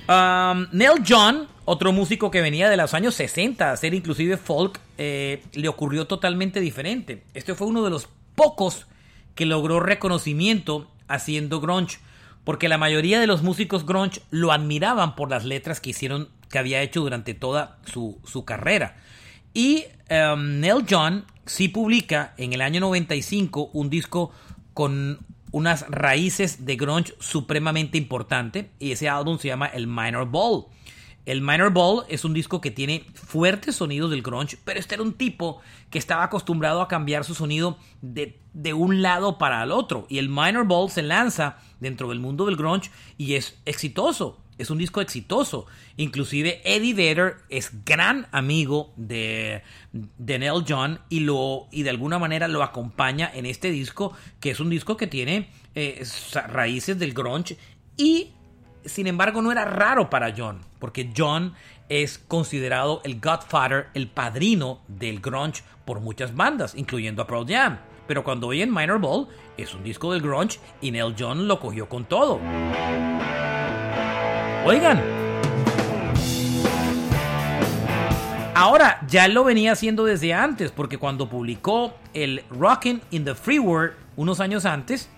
Um, 0.08 0.68
Neil 0.72 1.04
John, 1.08 1.48
otro 1.66 1.92
músico 1.92 2.32
que 2.32 2.42
venía 2.42 2.70
de 2.70 2.78
los 2.78 2.94
años 2.94 3.16
60 3.16 3.70
a 3.70 3.74
hacer 3.74 3.94
inclusive 3.94 4.38
folk, 4.38 4.80
eh, 4.98 5.44
le 5.54 5.68
ocurrió 5.68 6.08
totalmente 6.08 6.60
diferente. 6.60 7.24
Este 7.34 7.56
fue 7.56 7.68
uno 7.68 7.84
de 7.84 7.90
los 7.92 8.10
pocos 8.36 8.88
que 9.36 9.46
logró 9.46 9.80
reconocimiento 9.80 10.90
haciendo 11.08 11.62
grunge, 11.62 12.00
porque 12.44 12.70
la 12.70 12.78
mayoría 12.78 13.20
de 13.20 13.28
los 13.28 13.44
músicos 13.44 13.86
grunge 13.86 14.22
lo 14.32 14.52
admiraban 14.52 15.16
por 15.16 15.30
las 15.30 15.46
letras 15.46 15.80
que 15.80 15.92
hicieron, 15.92 16.30
que 16.50 16.60
había 16.60 16.82
hecho 16.82 17.02
durante 17.02 17.34
toda 17.34 17.78
su, 17.86 18.44
carrera. 18.46 18.98
Y 19.54 19.86
um, 20.10 20.60
Neil 20.60 20.86
John 20.90 21.26
sí 21.46 21.68
publica 21.68 22.34
en 22.38 22.54
el 22.54 22.62
año 22.62 22.80
95 22.80 23.70
un 23.74 23.90
disco 23.90 24.32
con 24.74 25.20
unas 25.52 25.86
raíces 25.90 26.66
de 26.66 26.76
grunge 26.76 27.14
supremamente 27.20 27.98
importante 27.98 28.72
y 28.80 28.92
ese 28.92 29.10
álbum 29.10 29.38
se 29.38 29.50
llama 29.50 29.68
El 29.68 29.88
Minor 29.88 30.28
Ball. 30.28 30.66
El 31.26 31.42
Minor 31.42 31.72
Ball 31.72 32.06
es 32.10 32.26
un 32.26 32.34
disco 32.34 32.62
que 32.62 32.72
tiene 32.72 33.06
fuertes 33.14 33.76
sonidos 33.76 34.10
del 34.10 34.24
grunge, 34.24 34.58
pero 34.64 34.80
este 34.80 34.96
era 34.96 35.04
un 35.04 35.14
tipo 35.14 35.62
que 35.92 36.00
estaba 36.00 36.24
acostumbrado 36.24 36.82
a 36.82 36.88
cambiar 36.88 37.24
su 37.24 37.36
sonido 37.36 37.78
de, 38.02 38.40
de 38.54 38.74
un 38.74 39.04
lado 39.04 39.38
para 39.38 39.62
el 39.62 39.72
otro. 39.72 40.08
Y 40.10 40.18
el 40.18 40.30
Minor 40.30 40.66
Ball 40.66 40.90
se 40.90 41.04
lanza 41.04 41.58
dentro 41.80 42.10
del 42.10 42.20
mundo 42.20 42.46
del 42.46 42.56
grunge 42.56 42.90
y 43.18 43.36
es 43.36 43.60
exitoso 43.66 44.40
es 44.62 44.70
un 44.70 44.78
disco 44.78 45.02
exitoso. 45.02 45.66
Inclusive 45.98 46.62
Eddie 46.64 46.94
Vedder 46.94 47.38
es 47.50 47.84
gran 47.84 48.28
amigo 48.32 48.94
de, 48.96 49.64
de 49.92 50.40
Neil 50.40 50.64
John 50.68 51.00
y, 51.10 51.22
lo, 51.22 51.68
y 51.72 51.84
de 51.84 51.90
alguna 51.90 52.20
manera 52.20 52.48
lo 52.48 52.64
acompaña 52.64 53.30
en 53.34 53.46
este 53.46 53.72
disco, 53.72 54.14
que 54.40 54.52
es 54.52 54.60
un 54.60 54.70
disco 54.70 54.98
que 54.98 55.08
tiene 55.08 55.50
eh, 55.76 56.04
raíces 56.48 57.00
del 57.00 57.14
grunge 57.14 57.58
y 57.98 58.32
sin 58.86 59.08
embargo 59.08 59.42
no 59.42 59.52
era 59.52 59.66
raro 59.66 60.10
para 60.10 60.34
John, 60.36 60.62
porque 60.80 61.12
John 61.16 61.54
es 61.90 62.20
considerado 62.20 63.02
el 63.04 63.20
godfather, 63.20 63.88
el 63.94 64.08
padrino 64.08 64.82
del 64.88 65.20
grunge 65.20 65.64
por 65.86 66.00
muchas 66.00 66.36
bandas, 66.36 66.74
incluyendo 66.76 67.22
a 67.22 67.28
Pearl 67.28 67.46
Jam. 67.48 67.80
Pero 68.08 68.24
cuando 68.24 68.48
oyen 68.48 68.74
Minor 68.74 69.00
Ball, 69.00 69.28
es 69.58 69.74
un 69.74 69.84
disco 69.84 70.12
del 70.14 70.22
grunge 70.22 70.60
y 70.82 70.92
Neil 70.92 71.16
John 71.18 71.48
lo 71.48 71.60
cogió 71.60 71.88
con 71.90 72.06
todo. 72.06 72.40
Oigan. 74.64 75.02
Ahora, 78.54 79.02
ya 79.08 79.28
lo 79.28 79.44
venía 79.44 79.72
haciendo 79.72 80.06
desde 80.06 80.36
antes, 80.36 80.72
porque 80.72 81.00
cuando 81.00 81.28
publicó 81.28 81.96
el 82.14 82.44
Rockin' 82.52 83.02
in 83.10 83.26
the 83.26 83.34
Free 83.34 83.58
World 83.58 83.94
unos 84.18 84.40
años 84.40 84.66
antes, 84.66 85.10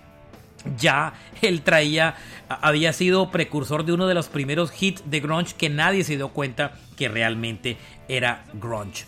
ya 0.78 1.12
él 1.42 1.60
traía, 1.60 2.14
había 2.48 2.94
sido 2.94 3.30
precursor 3.30 3.84
de 3.84 3.92
uno 3.92 4.06
de 4.06 4.14
los 4.14 4.28
primeros 4.28 4.72
hits 4.80 5.02
de 5.10 5.20
grunge 5.20 5.54
que 5.56 5.68
nadie 5.68 6.04
se 6.04 6.16
dio 6.16 6.30
cuenta 6.30 6.72
que 6.96 7.08
realmente 7.08 7.76
era 8.08 8.46
grunge. 8.54 9.04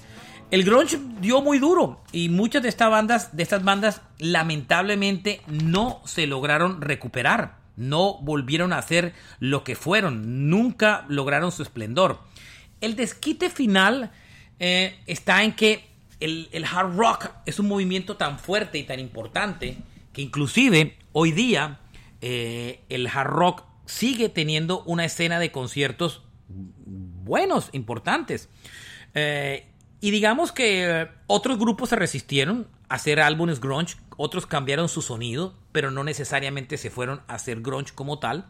El 0.50 0.64
grunge 0.64 0.98
dio 1.20 1.40
muy 1.40 1.58
duro 1.58 2.02
y 2.12 2.28
muchas 2.28 2.62
de 2.62 2.68
estas 2.68 2.90
bandas, 2.90 3.34
de 3.34 3.42
estas 3.42 3.64
bandas 3.64 4.02
lamentablemente 4.18 5.40
no 5.46 6.02
se 6.04 6.26
lograron 6.26 6.82
recuperar 6.82 7.65
no 7.76 8.18
volvieron 8.22 8.72
a 8.72 8.82
ser 8.82 9.14
lo 9.38 9.64
que 9.64 9.76
fueron, 9.76 10.48
nunca 10.48 11.04
lograron 11.08 11.52
su 11.52 11.62
esplendor. 11.62 12.20
El 12.80 12.96
desquite 12.96 13.50
final 13.50 14.10
eh, 14.58 14.98
está 15.06 15.44
en 15.44 15.52
que 15.52 15.86
el, 16.20 16.64
hard 16.64 16.96
rock 16.96 17.30
es 17.44 17.58
un 17.58 17.68
movimiento 17.68 18.16
tan 18.16 18.38
fuerte 18.38 18.78
y 18.78 18.84
tan 18.84 18.98
importante 19.00 19.76
que 20.12 20.22
inclusive 20.22 20.96
hoy 21.12 21.32
día 21.32 21.80
eh, 22.22 22.80
el 22.88 23.06
hard 23.06 23.28
rock 23.28 23.64
sigue 23.84 24.28
teniendo 24.28 24.82
una 24.84 25.04
escena 25.04 25.38
de 25.38 25.52
conciertos 25.52 26.22
buenos, 26.48 27.68
importantes. 27.72 28.48
Eh, 29.14 29.66
y 30.00 30.10
digamos 30.10 30.52
que 30.52 31.08
otros 31.26 31.58
grupos 31.58 31.90
se 31.90 31.96
resistieron 31.96 32.68
a 32.88 32.94
hacer 32.94 33.20
álbumes 33.20 33.60
grunge, 33.60 33.96
otros 34.16 34.46
cambiaron 34.46 34.88
su 34.88 35.02
sonido, 35.02 35.54
pero 35.76 35.90
no 35.90 36.04
necesariamente 36.04 36.78
se 36.78 36.88
fueron 36.88 37.20
a 37.28 37.34
hacer 37.34 37.60
grunge 37.60 37.92
como 37.94 38.18
tal. 38.18 38.46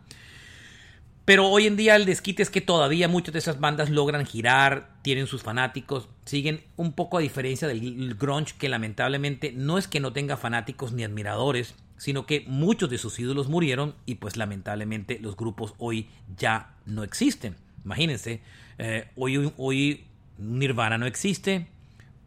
Pero 1.24 1.48
hoy 1.48 1.66
en 1.66 1.74
día 1.74 1.96
el 1.96 2.04
desquite 2.04 2.40
es 2.40 2.50
que 2.50 2.60
todavía 2.60 3.08
muchas 3.08 3.32
de 3.32 3.40
esas 3.40 3.58
bandas 3.58 3.90
logran 3.90 4.24
girar, 4.24 4.90
tienen 5.02 5.26
sus 5.26 5.42
fanáticos, 5.42 6.08
siguen 6.24 6.62
un 6.76 6.92
poco 6.92 7.18
a 7.18 7.20
diferencia 7.20 7.66
del 7.66 8.14
grunge 8.14 8.54
que 8.56 8.68
lamentablemente 8.68 9.50
no 9.50 9.76
es 9.76 9.88
que 9.88 9.98
no 9.98 10.12
tenga 10.12 10.36
fanáticos 10.36 10.92
ni 10.92 11.02
admiradores, 11.02 11.74
sino 11.96 12.26
que 12.26 12.44
muchos 12.46 12.90
de 12.90 12.98
sus 12.98 13.18
ídolos 13.18 13.48
murieron 13.48 13.96
y 14.06 14.14
pues 14.14 14.36
lamentablemente 14.36 15.18
los 15.20 15.36
grupos 15.36 15.74
hoy 15.78 16.08
ya 16.36 16.76
no 16.84 17.02
existen. 17.02 17.56
Imagínense, 17.84 18.40
eh, 18.78 19.08
hoy, 19.16 19.52
hoy 19.56 20.04
Nirvana 20.38 20.96
no 20.96 21.06
existe, 21.06 21.66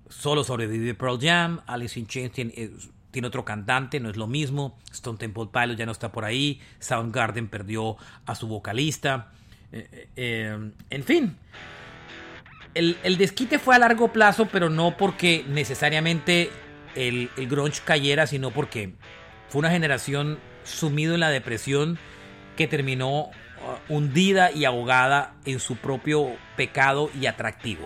solo 0.10 0.44
sobrevive 0.44 0.94
Pearl 0.94 1.18
Jam, 1.22 1.62
Alice 1.68 1.98
in 1.98 2.06
Chains 2.06 2.34
tiene, 2.34 2.72
tiene 3.12 3.28
otro 3.28 3.46
cantante, 3.46 4.00
no 4.00 4.10
es 4.10 4.18
lo 4.18 4.28
mismo. 4.28 4.78
Stone 4.92 5.18
Temple 5.18 5.48
Pilots 5.52 5.78
ya 5.78 5.86
no 5.86 5.92
está 5.92 6.12
por 6.12 6.26
ahí. 6.26 6.62
Soundgarden 6.80 7.48
perdió 7.48 7.98
a 8.26 8.36
su 8.36 8.48
vocalista. 8.48 9.32
Eh, 9.72 9.88
eh, 9.92 10.08
eh, 10.16 10.72
en 10.90 11.04
fin, 11.04 11.38
el, 12.74 13.18
desquite 13.18 13.60
fue 13.60 13.76
a 13.76 13.80
largo 13.80 14.12
plazo, 14.12 14.48
pero 14.52 14.70
no 14.70 14.98
porque 14.98 15.46
necesariamente 15.48 16.50
el, 16.96 17.30
el 17.38 17.48
grunge 17.48 17.82
cayera, 17.84 18.28
sino 18.28 18.52
porque 18.52 18.94
fue 19.50 19.60
una 19.60 19.72
generación 19.72 20.40
sumido 20.64 21.14
en 21.16 21.20
la 21.22 21.30
depresión 21.30 21.98
que 22.56 22.68
terminó 22.68 23.22
uh, 23.22 23.32
hundida 23.94 24.52
y 24.52 24.66
ahogada 24.66 25.34
en 25.46 25.60
su 25.60 25.78
propio 25.78 26.36
pecado 26.56 27.10
y 27.20 27.26
atractivo. 27.26 27.86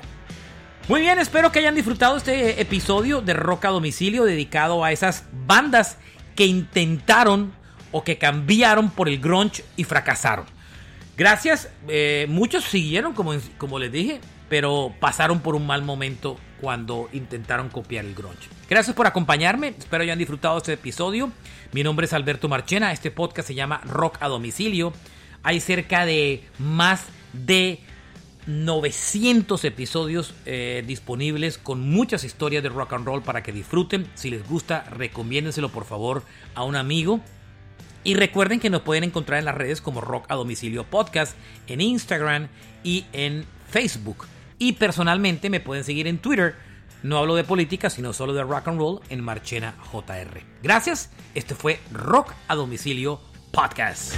Muy 0.89 0.99
bien, 0.99 1.17
espero 1.17 1.49
que 1.49 1.59
hayan 1.59 1.75
disfrutado 1.75 2.17
este 2.17 2.59
episodio 2.59 3.21
de 3.21 3.34
Rock 3.34 3.63
a 3.63 3.69
Domicilio 3.69 4.25
dedicado 4.25 4.84
a 4.84 4.91
esas 4.91 5.23
bandas 5.31 5.97
que 6.36 6.45
intentaron 6.45 7.53
o 7.93 8.03
que 8.03 8.17
cambiaron 8.17 8.89
por 8.91 9.07
el 9.07 9.19
grunge 9.19 9.63
y 9.77 9.86
fracasaron. 9.86 10.45
Gracias, 11.15 11.69
eh, 11.88 12.25
muchos 12.27 12.65
siguieron 12.65 13.13
como, 13.13 13.31
como 13.57 13.79
les 13.79 13.93
dije, 13.93 14.19
pero 14.49 14.93
pasaron 14.99 15.39
por 15.39 15.55
un 15.55 15.65
mal 15.65 15.84
momento 15.84 16.38
cuando 16.59 17.07
intentaron 17.13 17.69
copiar 17.69 18.03
el 18.03 18.13
grunge. 18.13 18.49
Gracias 18.69 18.93
por 18.93 19.07
acompañarme, 19.07 19.69
espero 19.79 20.03
hayan 20.03 20.19
disfrutado 20.19 20.57
este 20.57 20.73
episodio. 20.73 21.31
Mi 21.71 21.81
nombre 21.81 22.07
es 22.07 22.13
Alberto 22.13 22.49
Marchena, 22.49 22.91
este 22.91 23.09
podcast 23.09 23.47
se 23.47 23.55
llama 23.55 23.79
Rock 23.86 24.17
a 24.19 24.27
Domicilio. 24.27 24.91
Hay 25.43 25.61
cerca 25.61 26.05
de 26.05 26.43
más 26.59 27.05
de 27.31 27.79
900 28.47 29.63
episodios 29.65 30.33
eh, 30.45 30.83
disponibles 30.85 31.57
con 31.57 31.81
muchas 31.89 32.23
historias 32.23 32.63
de 32.63 32.69
rock 32.69 32.93
and 32.93 33.05
roll 33.05 33.21
para 33.21 33.43
que 33.43 33.51
disfruten. 33.51 34.07
Si 34.15 34.29
les 34.29 34.47
gusta, 34.47 34.83
recomiéndenselo 34.91 35.69
por 35.69 35.85
favor 35.85 36.23
a 36.55 36.63
un 36.63 36.75
amigo. 36.75 37.21
Y 38.03 38.15
recuerden 38.15 38.59
que 38.59 38.69
nos 38.69 38.81
pueden 38.81 39.05
encontrar 39.05 39.39
en 39.39 39.45
las 39.45 39.55
redes 39.55 39.79
como 39.79 40.01
Rock 40.01 40.25
a 40.29 40.35
Domicilio 40.35 40.83
Podcast, 40.83 41.37
en 41.67 41.79
Instagram 41.79 42.49
y 42.83 43.05
en 43.13 43.45
Facebook. 43.69 44.25
Y 44.59 44.73
personalmente 44.73 45.49
me 45.49 45.61
pueden 45.61 45.85
seguir 45.85 46.07
en 46.07 46.17
Twitter. 46.17 46.55
No 47.01 47.17
hablo 47.17 47.35
de 47.35 47.43
política, 47.43 47.89
sino 47.89 48.13
solo 48.13 48.33
de 48.33 48.43
rock 48.43 48.67
and 48.67 48.79
roll 48.79 49.01
en 49.09 49.21
Marchena 49.21 49.75
JR. 49.91 50.41
Gracias. 50.61 51.09
Este 51.33 51.55
fue 51.55 51.79
Rock 51.91 52.33
a 52.47 52.55
Domicilio 52.55 53.19
Podcast. 53.51 54.13